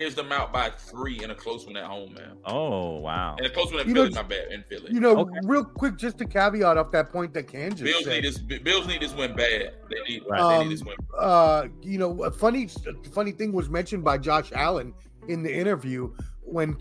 [0.00, 2.36] edged them out by three in a close one at home, man.
[2.44, 3.36] Oh wow.
[3.38, 4.92] And a close one in You know, Philly, my bad, in Philly.
[4.92, 5.38] You know, Okay.
[5.44, 8.22] real quick, just a caveat off that point that Ken just Bills said.
[8.22, 8.38] need this.
[8.38, 9.74] Bills need this win bad.
[9.90, 10.22] They need.
[10.28, 10.38] Right.
[10.38, 10.96] They Um, need this win.
[11.16, 12.68] uh, you know, a funny,
[13.12, 14.92] funny thing was mentioned by Josh Allen
[15.28, 16.76] in the interview when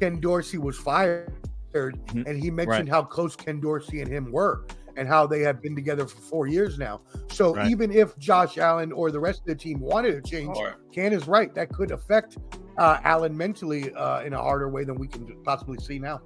[0.00, 1.32] Ken Dorsey was fired,
[1.74, 2.26] Mhm.
[2.26, 4.66] and he mentioned how close Ken Dorsey and him were,
[4.96, 7.00] and how they have been together for four years now.
[7.30, 7.70] So Right.
[7.70, 10.74] even if Josh Allen or the rest of the team wanted to change, All right.
[10.92, 11.54] Ken is right.
[11.54, 12.38] That could affect
[12.78, 16.20] uh, Allen mentally uh, in a harder way than we can possibly see now.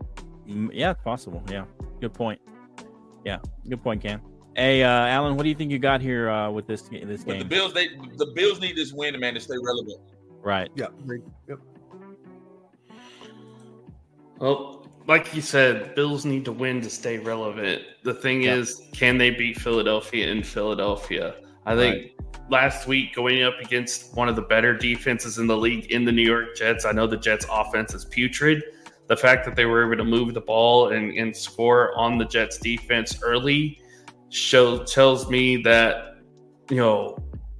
[0.46, 1.42] Mm, Yeah, it's possible.
[1.50, 1.64] Yeah.
[1.98, 2.38] Good point.
[3.24, 3.38] Yeah.
[3.66, 4.20] Good point, Ken.
[4.54, 7.32] Hey, uh, Alan, what do you think you got here uh, with this this But
[7.32, 7.48] the game?
[7.48, 9.98] Bills, they the Bills need this win, man, to stay relevant.
[10.42, 10.70] Right.
[10.74, 10.88] Yeah.
[11.48, 11.58] Yep.
[14.38, 17.82] Well, like you said, Bills need to win to stay relevant.
[18.02, 18.56] The thing Yeah.
[18.56, 21.36] is, can they beat Philadelphia in Philadelphia?
[21.64, 22.12] I think
[22.48, 26.12] last week going up against one of the better defenses in the league in the
[26.12, 26.84] New York Jets.
[26.84, 28.62] I know the Jets offense is putrid.
[29.06, 32.24] The fact that they were able to move the ball and, and score on the
[32.24, 33.80] Jets defense early
[34.30, 36.16] show tells me that
[36.70, 37.16] you know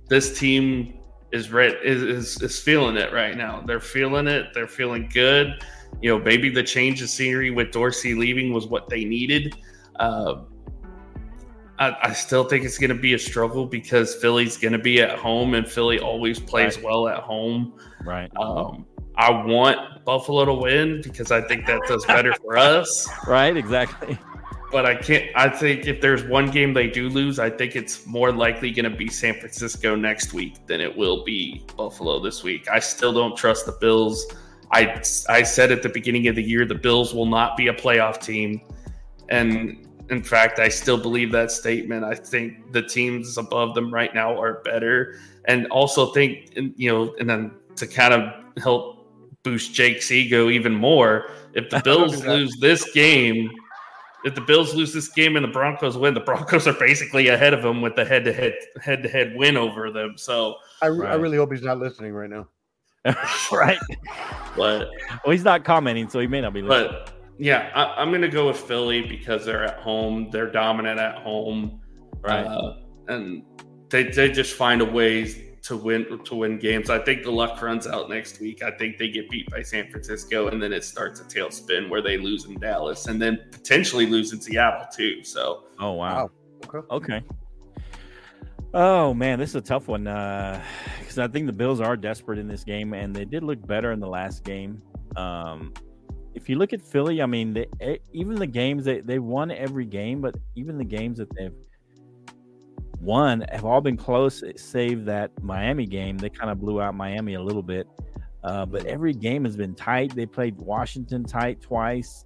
[0.09, 0.99] this team
[1.33, 3.63] is red is, is is feeling it right now.
[3.67, 4.49] They're feeling it.
[4.55, 5.65] They're feeling good.
[6.01, 9.55] You know, maybe the change of scenery with Dorsey leaving was what they needed.
[9.99, 10.43] Uh,
[11.79, 15.01] I, I, still think it's going to be a struggle because Philly's going to be
[15.03, 16.85] at home, and Philly always plays Right.
[16.85, 17.75] well at home.
[18.05, 18.31] Right.
[18.37, 18.87] Um,
[19.17, 23.09] I want Buffalo to win because I think that does better for us.
[23.27, 23.57] Right.
[23.57, 24.19] Exactly.
[24.73, 25.31] But I can't.
[25.37, 28.91] I think if there's one game they do lose, I think it's more likely going
[28.91, 32.67] to be San Francisco next week than it will be Buffalo this week.
[32.71, 34.27] I still don't trust the Bills.
[34.73, 37.75] I I said at the beginning of the year the Bills will not be a
[37.75, 38.63] playoff team,
[39.29, 42.05] and in fact, I still believe that statement.
[42.05, 47.15] I think the teams above them right now are better, and also think you know,
[47.19, 49.07] and then to kind of help
[49.43, 53.51] boost Jake's ego even more, if the Bills lose this game,
[54.25, 57.55] if the Bills lose this game and the Broncos win, the Broncos are basically ahead
[57.55, 60.15] of them with the head-to-head head-to-head win over them.
[60.17, 62.49] So, I, re- I really hope he's not listening right now.
[63.53, 63.79] right.
[64.57, 64.89] but
[65.25, 66.93] Well, he's not commenting, so he may not be listening.
[66.93, 70.29] but yeah, I, I'm going to go with Philly because they're at home.
[70.31, 71.81] They're dominant at home,
[72.21, 72.45] right.
[72.45, 72.77] uh,
[73.09, 73.43] and
[73.89, 76.91] they they just find a ways to win to win games.
[76.91, 78.63] I think the luck runs out next week.
[78.63, 82.03] I think they get beat by San Francisco, and then it starts a tailspin where
[82.03, 85.23] they lose in Dallas, and then potentially lose in Seattle too.
[85.23, 86.31] So oh wow.
[86.65, 86.87] Okay.
[86.91, 87.23] Okay.
[88.75, 90.63] Oh man, this is a tough one Uh
[90.99, 93.93] because I think the Bills are desperate in this game, and they did look better
[93.93, 94.83] in the last game.
[95.17, 95.73] Um,
[96.35, 99.51] if you look at Philly, I mean, they, e- even the games they they won
[99.51, 101.55] every game, but even the games that they've
[103.03, 106.17] won have all been close, save that Miami game.
[106.17, 107.87] They kind of blew out Miami a little bit,
[108.45, 110.15] uh, but every game has been tight.
[110.15, 112.25] They played Washington tight twice.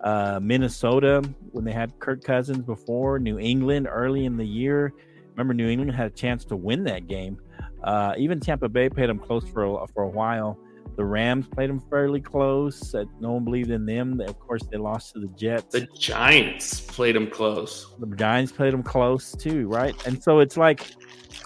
[0.00, 1.22] Uh, Minnesota
[1.52, 4.92] when they had Kirk Cousins before, New England early in the year.
[5.30, 7.38] Remember, New England had a chance to win that game.
[7.82, 10.58] Uh, even Tampa Bay played them close for a, for a while.
[10.96, 12.94] The Rams played them fairly close.
[13.20, 14.20] No one believed in them.
[14.20, 15.72] Of course, they lost to the Jets.
[15.72, 17.94] the Giants played them close.
[17.98, 19.94] the Giants played them close too, right?
[20.06, 20.92] And so it's like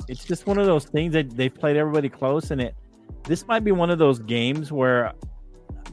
[0.07, 2.75] it's just one of those things that they've played everybody close, and it
[3.25, 5.13] this might be one of those games where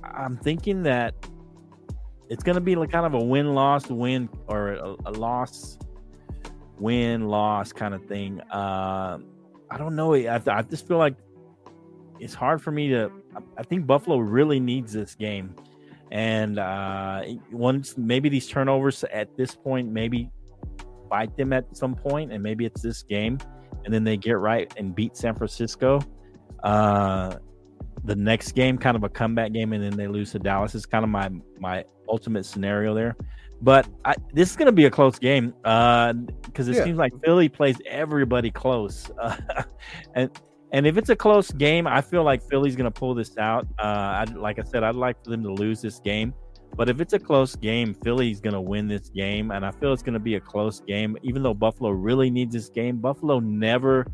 [0.03, 1.13] I'm thinking that
[2.29, 5.77] it's going to be like kind of a win loss win or a, a loss
[6.79, 8.41] win loss kind of thing.
[8.51, 9.19] Uh,
[9.69, 10.13] I don't know.
[10.13, 11.15] I, I just feel like
[12.19, 13.11] it's hard for me to.
[13.57, 15.55] I- think Buffalo really needs this game,
[16.11, 20.29] and uh, once maybe these turnovers at this point maybe
[21.09, 23.37] bite them at some point, and maybe it's this game,
[23.83, 25.99] and then they get right and beat San Francisco.
[26.63, 27.35] Uh,
[28.03, 30.85] the next game, kind of a comeback game, and then they lose to Dallas is
[30.85, 31.29] kind of my
[31.59, 33.15] my ultimate scenario there.
[33.61, 36.83] But I, this is going to be a close game because it Yeah.
[36.83, 39.35] seems like Philly plays everybody close, uh,
[40.13, 40.29] and
[40.71, 43.67] and if it's a close game, I feel like Philly's going to pull this out.
[43.79, 46.33] Uh, I'd, like I said, I'd like for them to lose this game.
[46.75, 49.51] But if it's a close game, Philly's going to win this game.
[49.51, 52.53] And I feel it's going to be a close game, even though Buffalo really needs
[52.53, 52.97] this game.
[52.97, 54.05] Buffalo never,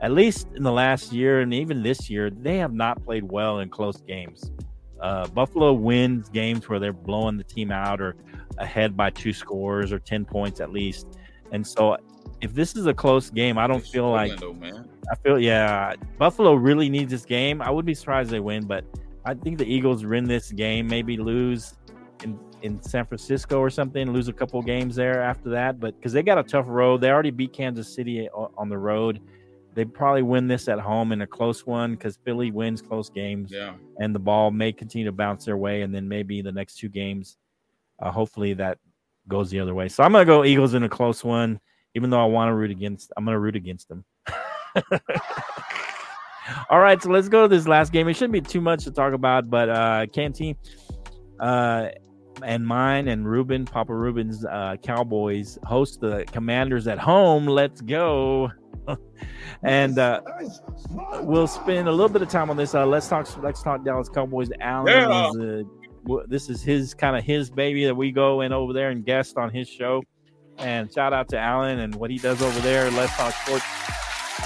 [0.00, 3.58] at least in the last year and even this year, they have not played well
[3.58, 4.50] in close games.
[5.00, 8.16] Uh, Buffalo wins games where they're blowing the team out or
[8.56, 11.06] ahead by two scores or 10 points at least.
[11.52, 11.98] And so
[12.40, 14.88] if this is a close game, I don't feel like though, man.
[15.10, 17.60] I feel yeah, Buffalo really needs this game.
[17.62, 18.84] I would be surprised they win, but
[19.24, 21.74] I think the Eagles win this game, maybe lose
[22.22, 25.78] in in San Francisco or something, lose a couple games there after that.
[25.78, 29.20] But because they got a tough road, they already beat Kansas City on the road.
[29.74, 33.52] They probably win this at home in a close one because Philly wins close games,
[33.52, 33.74] Yeah.
[34.00, 36.88] and the ball may continue to bounce their way, and then maybe the next two
[36.88, 37.36] games,
[38.00, 38.78] uh, hopefully that
[39.28, 39.88] goes the other way.
[39.88, 41.60] So I'm gonna go Eagles in a close one,
[41.94, 43.12] even though I want to root against.
[43.16, 44.04] I'm gonna root against them.
[46.70, 48.08] All right, so let's go to this last game.
[48.08, 50.56] It shouldn't be too much to talk about, but uh Canty
[51.40, 51.88] uh
[52.42, 57.46] and mine and Ruben, Papa Ruben's uh Cowboys host the commanders at home.
[57.46, 58.50] Let's go.
[59.62, 60.22] and uh
[61.20, 62.74] we'll spend a little bit of time on this.
[62.74, 64.48] Uh let's talk let's talk Dallas Cowboys.
[64.60, 65.28] Alan Yeah.
[65.30, 65.62] is uh,
[66.04, 69.04] w- this is his kind of his baby that we go in over there and
[69.04, 70.02] guest on his show.
[70.58, 72.90] And shout out to Alan and what he does over there.
[72.90, 73.64] Let's talk sports.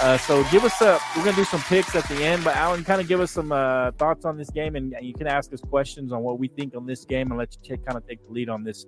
[0.01, 0.99] Uh, so give us a.
[1.15, 3.51] We're gonna do some picks at the end, but Alan, kind of give us some
[3.51, 6.75] uh, thoughts on this game, and you can ask us questions on what we think
[6.75, 8.85] on this game, and let you kind of take the lead on this.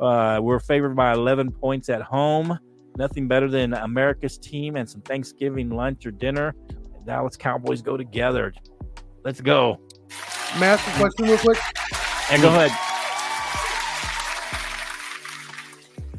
[0.00, 2.58] Uh, we're favored by 11 points at home.
[2.96, 6.54] Nothing better than America's team and some Thanksgiving lunch or dinner.
[7.04, 8.52] Dallas Cowboys go together.
[9.24, 9.80] Let's go.
[10.58, 11.58] May I ask a question real quick?
[12.30, 12.95] And go ahead.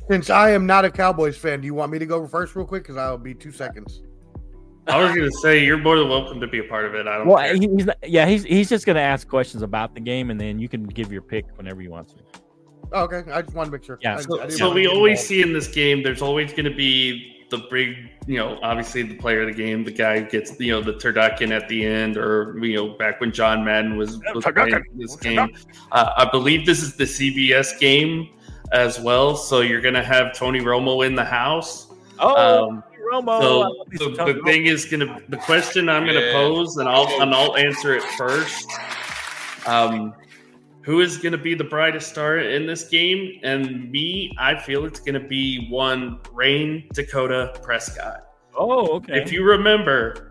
[0.09, 2.65] Since I am not a Cowboys fan, do you want me to go first real
[2.65, 2.83] quick?
[2.83, 4.03] Because I'll be two seconds.
[4.87, 7.07] I was going to say you're more than welcome to be a part of it.
[7.07, 7.27] I don't.
[7.27, 7.55] Well, care.
[7.55, 10.69] he's not, yeah, he's he's just gonna ask questions about the game, and then you
[10.69, 12.15] can give your pick whenever you want to.
[12.93, 13.99] Oh, okay, I just want to make sure.
[14.01, 16.65] Yeah, I- I So, didn't so we always see in this game, there's always going
[16.71, 17.95] to be the big,
[18.27, 20.93] you know, obviously the player of the game, the guy who gets, you know, the
[20.93, 25.17] turducken at the end, or you know, back when John Madden was, was playing this
[25.17, 25.53] game.
[25.91, 28.29] Uh, I believe this is the CBS game
[28.71, 31.87] as well, so you're going to have Tony Romo in the house.
[32.19, 33.39] Oh, Um, Romo!
[33.39, 33.85] So
[34.15, 36.33] the, the thing is gonna the question I'm gonna Yeah.
[36.33, 38.69] pose and I'll and I'll answer it first.
[39.65, 40.13] Um,
[40.81, 43.39] who is gonna be the brightest star in this game?
[43.43, 48.25] And me, I feel it's gonna be one Rayne Dakota Prescott.
[48.57, 49.21] Oh, okay.
[49.21, 50.26] If you remember,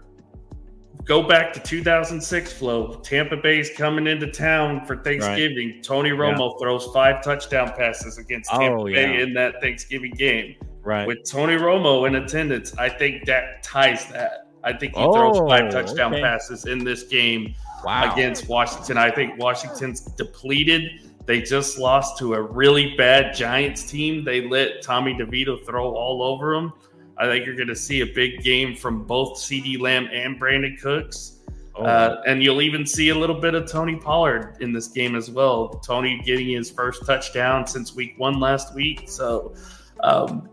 [1.06, 2.96] go back to 2006 flow.
[2.96, 5.80] Tampa Bay's coming into town for Thanksgiving.
[5.82, 9.22] Tony Romo throws five touchdown passes against oh, Tampa Oh, Bay yeah.
[9.22, 11.06] in that Thanksgiving game right.
[11.06, 14.48] with Tony Romo in attendance, I think that ties that.
[14.64, 16.22] I think he throws five oh, touchdown okay.
[16.22, 17.54] passes in this game
[17.84, 18.12] wow.
[18.12, 18.98] against Washington.
[18.98, 21.12] I think Washington's depleted.
[21.24, 24.24] They just lost to a really bad Giants team.
[24.24, 26.72] They let Tommy DeVito throw all over them.
[27.18, 30.80] I think you're going to see a big game from both CeeDee Lamb and Brandin
[30.80, 31.32] Cooks.
[31.74, 35.14] Oh, Uh, and you'll even see a little bit of Tony Pollard in this game
[35.14, 35.68] as well.
[35.68, 39.04] Tony getting his first touchdown since week one last week.
[39.06, 39.54] So
[40.02, 40.48] um,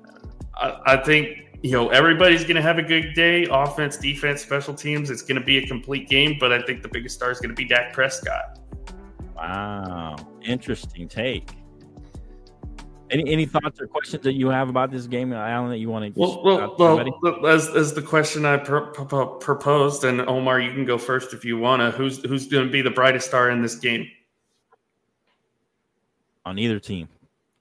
[0.55, 4.73] I, I think, you know, everybody's going to have a good day offense, defense, special
[4.73, 5.09] teams.
[5.09, 7.51] It's going to be a complete game, but I think the biggest star is going
[7.51, 8.59] to be Dak Prescott.
[9.35, 10.15] wow.
[10.43, 11.51] Interesting take.
[13.13, 16.13] Any any thoughts or questions that you have about this game, Alan, that you want
[16.13, 16.19] to?
[16.19, 20.71] Well, well, well look, as, as the question I pr- pr- proposed, and Omar, you
[20.71, 21.91] can go first if you want to.
[21.91, 24.09] Who's who's going to be the brightest star in this game
[26.45, 27.07] on either team.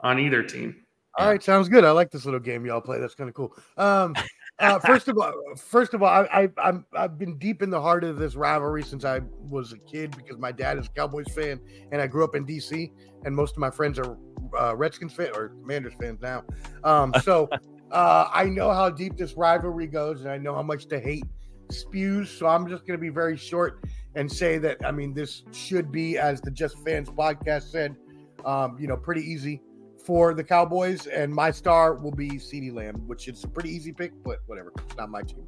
[0.00, 0.76] on either team?
[1.18, 1.84] All right, sounds good.
[1.84, 2.98] I like this little game y'all play.
[2.98, 3.54] That's kind of cool.
[3.76, 4.14] Um,
[4.58, 7.80] uh, first of all, first of all, I, I, I'm I've been deep in the
[7.80, 11.32] heart of this rivalry since I was a kid because my dad is a Cowboys
[11.34, 11.60] fan
[11.90, 12.90] and I grew up in DC,
[13.24, 14.16] and most of my friends are
[14.58, 16.44] uh, Redskins fan or Commanders fans now.
[16.84, 17.48] Um, so
[17.90, 21.24] uh, I know how deep this rivalry goes, and I know how much the hate
[21.70, 22.30] spews.
[22.30, 23.84] So I'm just going to be very short
[24.14, 27.96] and say that I mean this should be, as the Just Fans podcast said,
[28.44, 29.62] um, you know, pretty easy
[30.04, 33.92] for the Cowboys, and my star will be CeeDee Lamb, which is a pretty easy
[33.92, 35.46] pick, but whatever, it's not my team.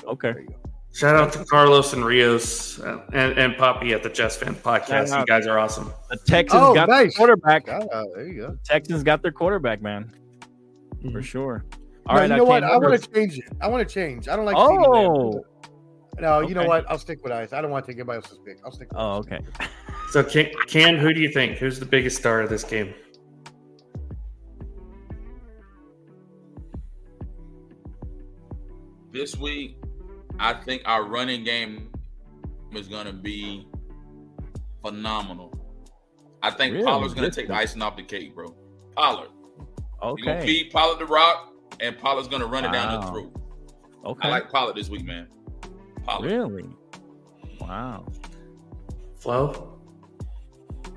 [0.00, 0.32] So, Okay.
[0.32, 0.54] there you go.
[0.92, 5.16] Shout out to Carlos and Rios uh, and, and Poppy at the Just Fan podcast.
[5.16, 5.92] You guys are awesome.
[6.10, 7.16] The Texans Oh, got nice.
[7.16, 7.66] their quarterback.
[7.66, 8.58] There you go.
[8.64, 10.12] Texans got their quarterback, man,
[10.96, 11.12] Mm-hmm.
[11.12, 11.64] for sure.
[12.06, 12.62] All No, right, you know what?
[12.64, 13.44] came I want to change it.
[13.60, 14.26] I want to change.
[14.28, 14.56] I don't like.
[14.56, 15.10] CeeDee Lamb.
[15.12, 15.44] Oh,
[16.18, 16.84] no, you know what?
[16.90, 17.52] I'll stick with Ice.
[17.52, 18.58] I don't want to take anybody else's pick.
[18.64, 18.90] I'll stick.
[18.90, 19.38] With oh, okay.
[20.10, 21.56] So, Can, Can, who do you think?
[21.58, 22.92] Who's the biggest star of this game?
[29.12, 29.76] This week,
[30.38, 31.90] I think our running game
[32.72, 33.66] is going to be
[34.82, 35.52] phenomenal.
[36.42, 36.84] I think Really?
[36.84, 38.54] Pollard's going to take the icing off the cake, bro.
[38.96, 39.28] Pollard.
[40.02, 43.06] You're going to feed Pollard the rock, and Pollard's going to run it down the
[43.06, 43.12] Wow.
[43.12, 43.36] throat.
[44.06, 44.28] Okay.
[44.28, 45.26] I like Pollard this week, man.
[46.04, 46.30] Pollard.
[46.30, 46.64] really?
[47.60, 48.06] Wow.
[49.18, 49.78] Flo?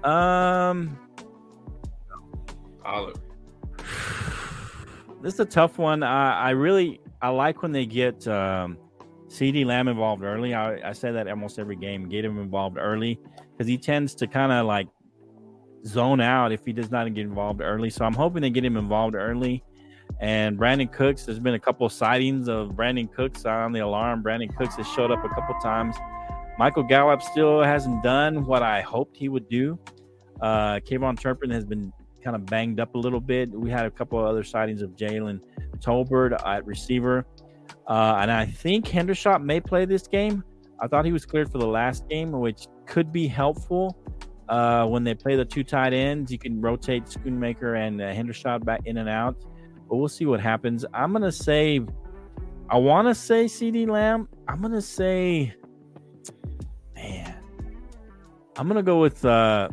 [0.04, 0.98] Um,
[2.82, 3.18] Pollard.
[5.22, 6.04] this is a tough one.
[6.04, 8.78] I, I really I like when they get um,
[9.30, 10.54] CeeDee Lamb involved early.
[10.54, 12.10] I, I say that almost every game.
[12.10, 13.18] Get him involved early
[13.52, 14.90] because he tends to kind of like
[15.86, 17.90] zone out if he does not get involved early.
[17.90, 19.64] So I'm hoping they get him involved early.
[20.20, 24.22] And Brandin Cooks, there's been a couple of sightings of Brandin Cooks on the alarm.
[24.22, 25.96] Brandin Cooks has showed up a couple times.
[26.60, 29.80] Michael Gallup still hasn't done what I hoped he would do.
[30.42, 31.94] Uh, KaVontae Turpin has been
[32.24, 33.50] kind of banged up a little bit.
[33.52, 35.42] We had a couple of other sightings of Jalen
[35.80, 37.26] Tolbert at receiver.
[37.88, 40.44] Uh, and I think Hendershot may play this game.
[40.80, 43.98] I thought he was cleared for the last game, which could be helpful.
[44.50, 48.66] Uh, when they play the two tight ends, you can rotate Schoonmaker and uh, Hendershot
[48.66, 49.36] back in and out.
[49.90, 50.86] But we'll see what happens.
[50.94, 51.80] I'm going to say,
[52.70, 54.28] I want to say CeeDee Lamb.
[54.48, 55.54] I'm going to say,
[56.96, 57.36] man,
[58.58, 59.70] I'm going to go with, uh,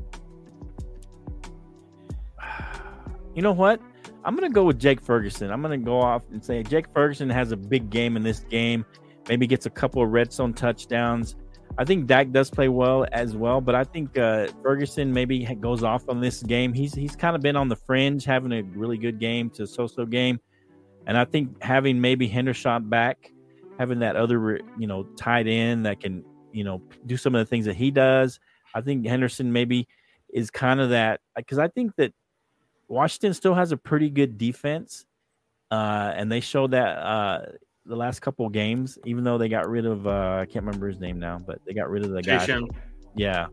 [3.35, 3.81] you know what?
[4.25, 5.51] I'm going to go with Jake Ferguson.
[5.51, 8.41] I'm going to go off and say Jake Ferguson has a big game in this
[8.41, 8.85] game.
[9.29, 11.37] Maybe gets a couple of red zone touchdowns.
[11.79, 15.83] I think Dak does play well as well, but I think uh, Ferguson maybe goes
[15.83, 16.73] off on this game.
[16.73, 20.05] He's he's kind of been on the fringe, having a really good game to so-so
[20.05, 20.41] game.
[21.07, 23.33] And I think having maybe Hendershot back,
[23.79, 27.47] having that other you know tight end that can you know do some of the
[27.47, 28.41] things that he does.
[28.75, 29.89] I think Henderson maybe
[30.33, 32.13] is kind of that because I think that
[32.91, 35.07] Washington still has a pretty good defense,
[35.71, 37.47] uh, and they showed that uh,
[37.87, 38.99] the last couple of games.
[39.07, 41.73] Even though they got rid of uh, I can't remember his name now, but they
[41.73, 42.45] got rid of the guy.
[43.15, 43.47] Yeah,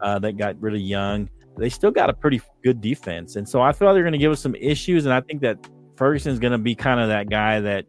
[0.00, 1.30] uh, that got really young.
[1.56, 4.32] They still got a pretty good defense, and so I feel they're going to give
[4.32, 5.06] us some issues.
[5.06, 5.58] And I think that
[5.96, 7.86] Ferguson's going to be kind of that guy that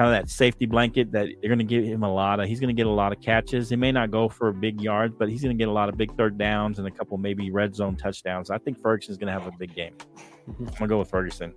[0.00, 2.48] kind of that safety blanket that they're going to give him a lot of.
[2.48, 3.68] He's going to get a lot of catches.
[3.68, 5.98] He may not go for big yards, but he's going to get a lot of
[5.98, 8.50] big third downs and a couple maybe red zone touchdowns.
[8.50, 9.92] I think Ferguson's going to have a big game.
[10.48, 11.52] I'm going to go with Ferguson.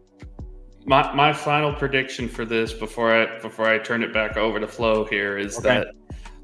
[0.85, 4.67] My my final prediction for this before I before I turn it back over to
[4.67, 5.69] Flo here is Okay.
[5.85, 5.87] that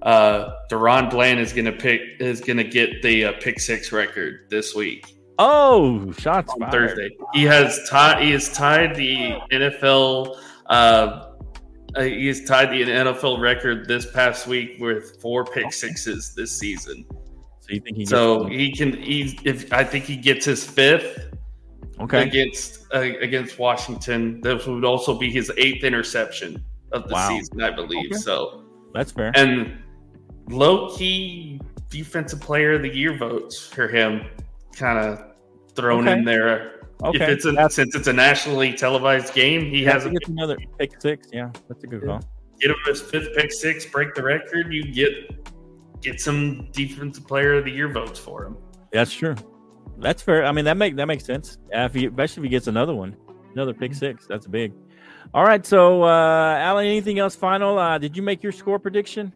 [0.07, 4.73] uh DaRon Bland is gonna pick is gonna get the uh, pick six record this
[4.73, 6.71] week Oh, shots on fired.
[6.71, 7.09] Thursday.
[7.33, 11.28] He has tied he has tied the NFL uh
[11.95, 16.57] uh, he has tied the NFL record this past week with four pick sixes this
[16.57, 17.05] season.
[17.61, 18.05] So you think he?
[18.05, 21.29] So he can he if I think he gets his fifth
[21.99, 22.23] okay?
[22.27, 24.41] against uh, against Washington.
[24.41, 27.29] This would also be his eighth interception of the Wow.
[27.29, 28.11] season, I believe.
[28.11, 28.15] Okay.
[28.19, 28.63] So,
[28.93, 29.31] That's fair.
[29.35, 29.77] and
[30.49, 34.25] low key defensive player of the year votes for him,
[34.75, 35.23] kind of
[35.75, 36.17] thrown Okay.
[36.17, 36.78] in there.
[37.03, 40.57] Okay, If it's a, since it's a nationally televised game, he yeah, has a, another
[40.77, 41.27] pick six.
[41.31, 42.19] Yeah, that's a good call.
[42.59, 44.73] get him his fifth pick six, break the record.
[44.73, 48.57] You get get some defensive player of the year votes for him.
[48.91, 49.35] That's true.
[49.97, 50.45] That's fair.
[50.45, 51.57] I mean, that make that makes sense.
[51.71, 53.15] If he, especially if he gets another one,
[53.53, 54.73] another pick six, that's big.
[55.33, 55.65] All right.
[55.65, 57.77] So, uh, Alan, anything else final?
[57.77, 59.33] Uh, did you make your score prediction?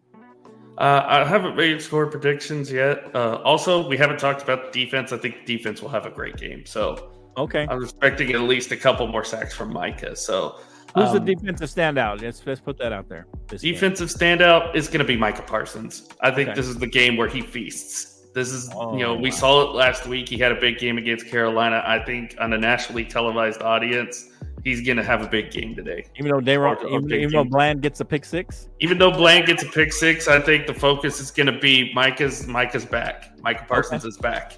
[0.76, 3.14] Uh, I haven't made score predictions yet.
[3.14, 5.12] Uh, also, we haven't talked about the defense.
[5.12, 6.66] I think defense will have a great game.
[6.66, 7.66] So Okay.
[7.68, 10.14] I'm expecting at least a couple more sacks from Micah.
[10.16, 10.56] So
[10.94, 12.22] Who's um, the defensive standout?
[12.22, 13.26] Let's let's put that out there.
[13.48, 13.72] this game.
[13.74, 16.08] defensive standout is going to be Micah Parsons.
[16.20, 16.56] I think Okay.
[16.56, 18.10] this is the game where he feasts.
[18.34, 19.36] This is, Oh, you know, we wow.
[19.36, 20.28] saw it last week.
[20.28, 21.82] He had a big game against Carolina.
[21.86, 24.30] I think on a nationally televised audience,
[24.64, 26.04] he's going to have a big game today.
[26.18, 27.44] Even though DaRon, even, even though.
[27.44, 28.68] Bland gets a pick six.
[28.80, 31.92] Even though Bland gets a pick six, I think the focus is going to be
[31.94, 32.46] Micah's.
[32.48, 33.38] Micah's back.
[33.40, 34.56] Micah Parsons is back.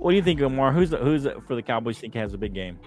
[0.00, 0.72] What do you think, Omar?
[0.72, 1.98] Who's the, who's the, for the Cowboys?
[1.98, 2.78] Think has a big game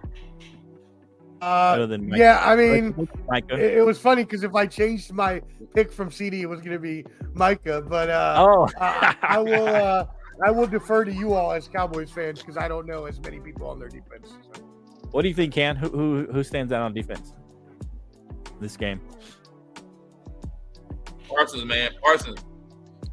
[1.41, 2.19] Uh, other than Micah?
[2.19, 3.53] yeah, I mean, Micah.
[3.55, 5.41] it, it was funny because if I changed my
[5.75, 7.81] pick from CeeDee, it was going to be Micah.
[7.81, 10.05] But uh, oh, I, I will uh,
[10.45, 13.39] I will defer to you all as Cowboys fans because I don't know as many
[13.39, 14.33] people on their defense.
[14.53, 14.61] So.
[15.11, 15.75] what do you think, Can?
[15.75, 17.33] Who who who stands out on defense
[18.59, 18.99] this game?
[21.27, 21.91] Parsons, man.
[22.01, 22.43] Parsons.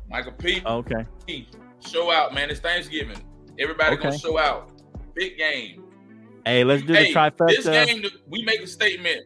[0.09, 0.63] Michael P.
[0.65, 1.05] Okay.
[1.27, 1.49] P.
[1.81, 2.49] Show out, man.
[2.51, 3.19] It's Thanksgiving.
[3.59, 4.71] Everybody gonna show out.
[5.15, 5.85] Big game.
[6.45, 7.49] Hey, let's do hey, the trifecta.
[7.49, 9.23] this game, we make a statement.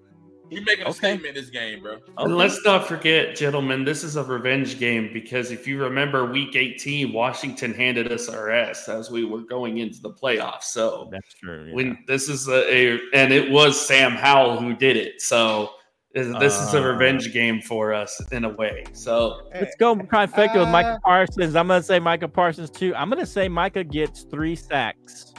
[0.50, 0.98] We making a Okay.
[0.98, 1.94] statement this game, bro.
[1.94, 2.02] Okay.
[2.16, 6.56] And let's not forget, gentlemen, this is a revenge game because if you remember week
[6.56, 10.62] 18, Washington handed us our ass as we were going into the playoffs.
[10.64, 11.66] So That's true.
[11.68, 11.74] yeah.
[11.74, 15.20] when this is a, a and it was Sam Howell who did it.
[15.20, 15.70] So
[16.14, 16.92] this this is a Uh.
[16.92, 18.84] revenge game for us in a way.
[18.92, 21.54] So Let's go trifecta with Micah Uh, Parsons.
[21.56, 22.94] I'm gonna say Micah Parsons too.
[22.94, 25.34] I'm gonna say Micah gets three sacks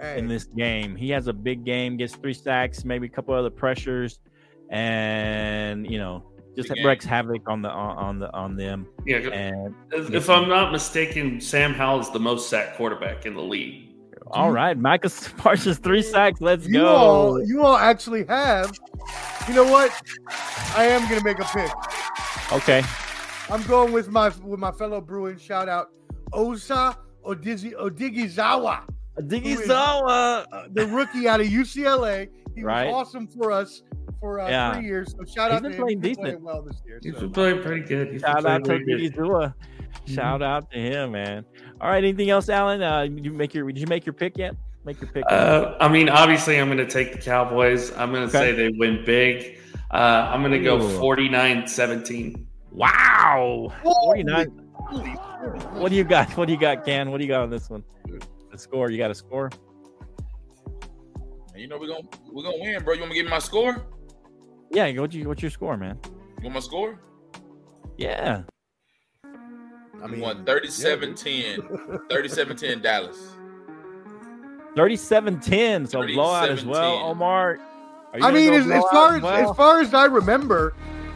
[0.00, 0.96] Hey, in this game.
[0.96, 4.18] He has a big game, gets three sacks, maybe a couple other pressures,
[4.70, 6.24] and you know,
[6.56, 6.86] just Big game.
[6.86, 8.86] wreaks havoc on the on, on the on them.
[9.06, 13.34] yeah, And if, if I'm not mistaken, Sam Howell is the most sacked quarterback in
[13.34, 13.90] the league.
[14.34, 16.40] All right, Micah Parsons three sacks.
[16.40, 16.86] Let's you go.
[16.88, 18.72] all you all actually have.
[19.48, 19.92] You know what?
[20.76, 21.70] I am going to make a pick.
[22.52, 22.82] Okay.
[23.50, 25.38] I'm going with my with my fellow Bruin.
[25.38, 25.90] Shout out
[26.32, 28.82] Osa Odizi, Odighizuwa,
[29.20, 30.46] Digizawa.
[30.52, 32.28] uh, the rookie out of UCLA.
[32.54, 32.86] He Right.
[32.86, 33.82] was awesome for us
[34.20, 34.74] for uh, Yeah.
[34.74, 35.12] three years.
[35.16, 36.02] So shout He's out been to playing him.
[36.04, 36.24] He's been decent.
[36.24, 37.00] playing well this year.
[37.02, 37.20] He's so.
[37.20, 38.12] been playing pretty good.
[38.12, 39.18] He's Shout out to playing really good.
[39.18, 39.54] Digizua.
[40.06, 41.44] Shout out to him, man.
[41.84, 42.02] All right.
[42.02, 42.82] Anything else, Alan?
[42.82, 44.56] Uh, you make your did you make your pick yet?
[44.86, 45.22] Make your pick.
[45.28, 47.90] Uh, I mean, obviously, I'm going to take the Cowboys.
[47.92, 48.52] I'm going to Okay.
[48.52, 49.58] say they win big.
[49.90, 52.46] Uh, I'm going to go 49 17.
[52.72, 53.70] wow.
[53.82, 54.46] 49.
[55.74, 56.34] What do you got?
[56.38, 57.10] What do you got, Can?
[57.10, 57.84] What do you got on this one?
[58.50, 58.90] The score.
[58.90, 59.50] You got a score?
[61.54, 62.94] You know we're gonna we're gonna win, bro.
[62.94, 63.84] You want me to give me my score?
[64.70, 64.90] Yeah.
[64.98, 65.98] What's your, what's your score, man?
[66.38, 66.98] You want my score?
[67.98, 68.42] Yeah.
[70.00, 72.08] I I mean, won 37-10.
[72.08, 73.34] 37-10 Dallas.
[74.74, 75.88] 37-10.
[75.88, 77.02] So blowout as well, 37-10.
[77.02, 77.58] Omar.
[78.22, 79.50] I mean, as, as far as well?
[79.50, 80.74] as far as I remember,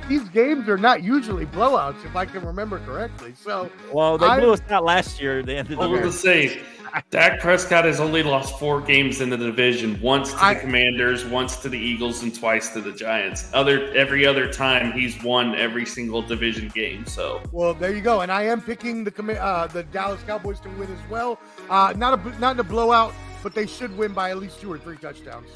[0.08, 3.34] these games are not usually blowouts, if I can remember correctly.
[3.36, 5.42] So well, they I- blew us out last year.
[5.42, 5.72] They ended.
[5.72, 6.18] end of I the was going to
[6.56, 6.62] say,
[7.10, 11.24] Dak Prescott has only lost four games in the division: once to I- the Commanders,
[11.24, 13.50] once to the Eagles, and twice to the Giants.
[13.54, 17.06] Other every other time, he's won every single division game.
[17.06, 18.20] So Well, there you go.
[18.20, 21.38] And I am picking the uh, the Dallas Cowboys to win as well.
[21.70, 23.12] Uh, not a not in a blowout,
[23.42, 25.48] but they should win by at least two or three touchdowns.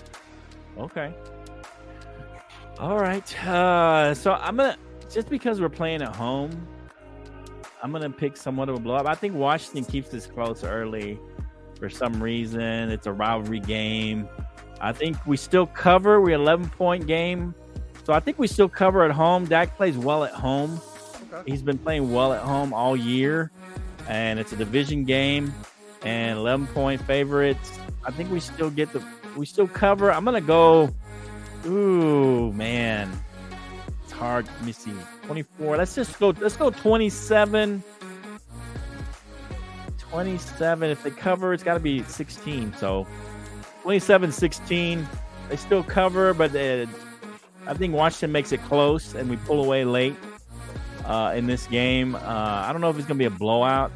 [0.79, 1.13] Okay.
[2.79, 3.47] All right.
[3.47, 4.77] Uh, so I'm gonna
[5.11, 6.51] just because we're playing at home,
[7.83, 9.07] I'm gonna pick somewhat of a blowout.
[9.07, 11.19] I think Washington keeps this close early
[11.79, 12.91] for some reason.
[12.91, 14.29] It's a rivalry game.
[14.81, 16.21] I think we still cover.
[16.21, 17.55] We're 11 point game,
[18.05, 19.47] so I think we still cover at home.
[19.47, 20.81] Dak plays well at home.
[21.33, 21.51] Okay.
[21.51, 23.51] He's been playing well at home all year,
[24.09, 25.53] and it's a division game
[26.03, 27.73] and 11 point favorites.
[28.05, 29.03] I think we still get the
[29.37, 30.13] we still cover.
[30.13, 30.95] I'm gonna go.
[31.67, 33.11] Ooh man,
[34.23, 34.47] hard.
[34.47, 34.93] Let me see.
[35.25, 35.77] 24.
[35.77, 36.31] Let's just go.
[36.41, 37.83] Let's go 27.
[39.99, 40.91] 27.
[40.91, 42.75] If they cover, it's got to be 16.
[42.79, 43.07] So
[43.83, 45.09] 27 16.
[45.49, 46.87] They still cover, but uh,
[47.67, 50.17] I think Washington makes it close and we pull away late
[51.05, 52.15] uh, in this game.
[52.15, 53.91] Uh, I don't know if it's going to be a blowout.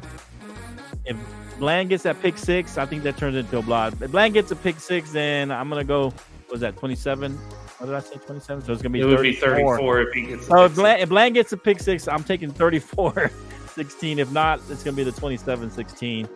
[1.05, 1.15] If
[1.57, 3.93] Bland gets that pick six, I think that turns into a blowout.
[4.01, 6.13] If Bland gets a pick six, then I'm going to go,
[6.51, 7.39] was that, 27?
[7.77, 8.63] What did I say, 27?
[8.65, 9.75] So it's going to be it would be 34.
[9.77, 10.47] 34 if he gets.
[10.47, 13.31] So if the Bland, if Bland gets a pick six, I'm taking 34
[13.73, 14.19] 16.
[14.19, 16.27] If not, it's going to be the 27 16.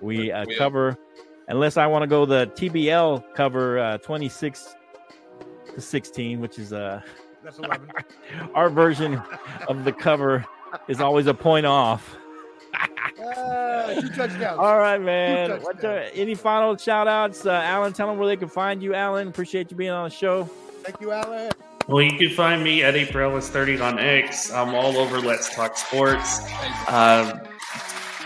[0.00, 0.58] We uh, Yeah.
[0.58, 0.96] cover,
[1.48, 4.74] unless I want to go the TBL cover uh, 26
[5.74, 7.00] to 16, which is uh,
[7.42, 7.88] That's eleven.
[8.54, 9.20] our version
[9.66, 10.44] of the cover
[10.86, 12.16] is always a point off.
[12.74, 14.58] uh, two touchdowns.
[14.58, 15.60] All right, man.
[15.62, 17.46] What the, any final shout outs?
[17.46, 19.26] Uh, Alan, tell them where they can find you, Alan.
[19.28, 20.48] Appreciate you being on the show.
[20.84, 21.50] Thank you, Alan.
[21.88, 24.52] Well, you can find me at April 30 on X.
[24.52, 26.40] I'm all over Let's Talk Sports.
[26.88, 27.40] Um,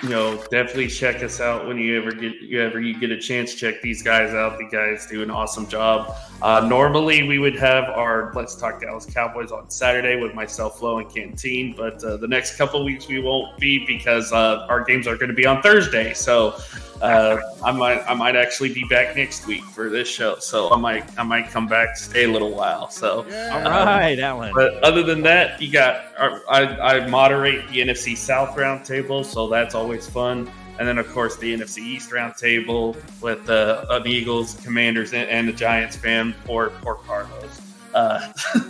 [0.03, 3.19] you know, definitely check us out when you ever get you ever you get a
[3.19, 3.55] chance.
[3.55, 4.59] Check these guys out.
[4.59, 6.15] The guys do an awesome job.
[6.41, 10.99] Uh, normally, we would have our Let's Talk Dallas Cowboys on Saturday with myself, Flo,
[10.99, 11.75] and Canteen.
[11.77, 15.31] But uh, the next couple weeks we won't be because uh, our games are going
[15.31, 16.15] to be on Thursday.
[16.15, 16.57] So
[17.01, 20.39] uh, I might I might actually be back next week for this show.
[20.39, 22.91] So I might I might come back, stay a little while.
[22.91, 23.27] So.
[23.29, 23.63] Yeah.
[23.65, 24.53] All right, Alan.
[24.55, 29.75] But other than that, you got I, I moderate the NFC South roundtable, so that's
[29.75, 30.51] always fun.
[30.79, 35.29] And then, of course, the NFC East roundtable with the uh, the Eagles, Commanders, and,
[35.29, 37.61] and the Giants fan, or or Carlos.
[37.95, 38.33] Uh,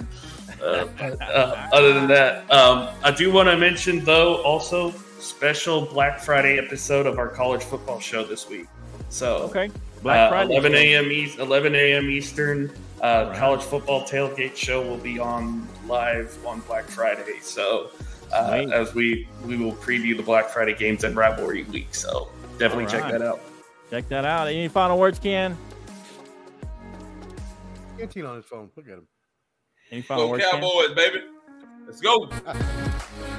[0.63, 6.21] uh, uh, other than that, um, I do want to mention though also special Black
[6.21, 8.67] Friday episode of our college football show this week.
[9.09, 9.71] So Okay.
[10.03, 10.53] Black uh, Friday.
[10.55, 11.11] 11 a.m.
[11.11, 12.09] East, 11 a.m.
[12.11, 12.71] Eastern.
[13.01, 13.37] Uh, Right.
[13.39, 17.39] College football tailgate show will be on live on Black Friday.
[17.41, 17.91] So
[18.33, 18.73] uh, Sweet.
[18.73, 21.95] as we we will preview the Black Friday games and rivalry week.
[21.95, 22.29] So
[22.59, 23.41] definitely All check that out.
[23.91, 24.49] Check that out.
[24.49, 25.57] Any final words, Ken?
[27.99, 28.71] Canteen on his phone.
[28.77, 29.07] Look at him.
[29.91, 30.61] Any final Go words, Ken?
[30.61, 31.23] Cowboys, baby.
[31.89, 32.29] Let's go.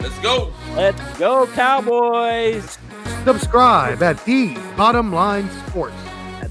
[0.02, 0.52] Let's go.
[0.74, 2.80] Let's go, Cowboys.
[3.24, 5.94] Subscribe at the Bottom Line Sports.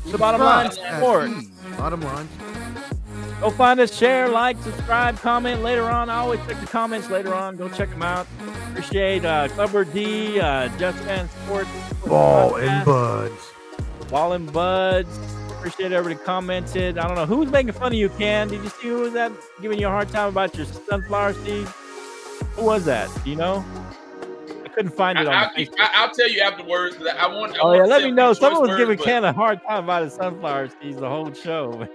[0.06, 1.48] The bottom line sports.
[1.48, 2.28] The Bottom Line.
[3.40, 6.08] Go find us, share, like, subscribe, comment later on.
[6.08, 7.56] I always check the comments later on.
[7.56, 8.28] Go check them out.
[8.70, 11.68] Appreciate uh, Clubber D, uh, Just Fan Sports.
[12.06, 13.50] Ball Podcast, and buds.
[14.08, 15.18] Ball and Buds.
[15.50, 16.96] Appreciate everybody commented.
[16.96, 18.46] I don't know who's making fun of you, Ken.
[18.46, 21.72] Did you see who was that giving you a hard time about your sunflower seeds?
[22.56, 23.10] Who was that?
[23.24, 23.64] Do you know?
[24.64, 25.74] I couldn't find I, it on I, Facebook.
[25.78, 26.96] I, will tell you afterwards.
[26.96, 27.54] I want.
[27.54, 28.32] I Oh want yeah, to let say me know.
[28.32, 31.32] Someone choice was giving words, Ken a hard time about his sunflower seeds the whole
[31.32, 31.86] show.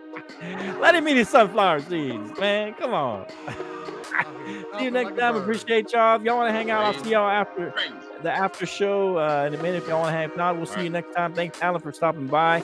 [0.80, 2.74] let him eat his sunflower seeds, man.
[2.74, 3.26] Come on.
[4.78, 5.36] see you next time.
[5.36, 6.16] Appreciate y'all.
[6.16, 7.74] If y'all want to hang out, I'll see y'all after
[8.22, 9.82] the after show uh, in a minute.
[9.82, 11.34] If y'all want to hang, if not, we'll see you next time.
[11.34, 12.60] Thanks, Alan, for stopping by.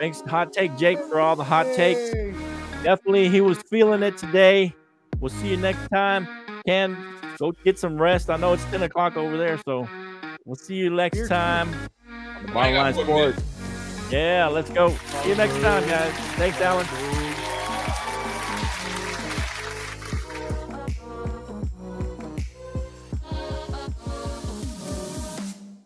[0.00, 2.10] Thanks, Hot Take Jake, for all the hot takes.
[2.82, 4.74] Definitely, he was feeling it today.
[5.18, 6.26] We'll see you next time.
[6.66, 6.96] Ken,
[7.38, 8.30] go get some rest.
[8.30, 9.88] I know it's 10 o'clock over there, so
[10.44, 13.38] we'll see you next Here's- time on the Bottom Line got four minutes.
[13.42, 14.12] Sports.
[14.12, 14.90] Yeah, let's go.
[15.22, 16.12] See you next time, guys.
[16.36, 16.86] Thanks, Alan.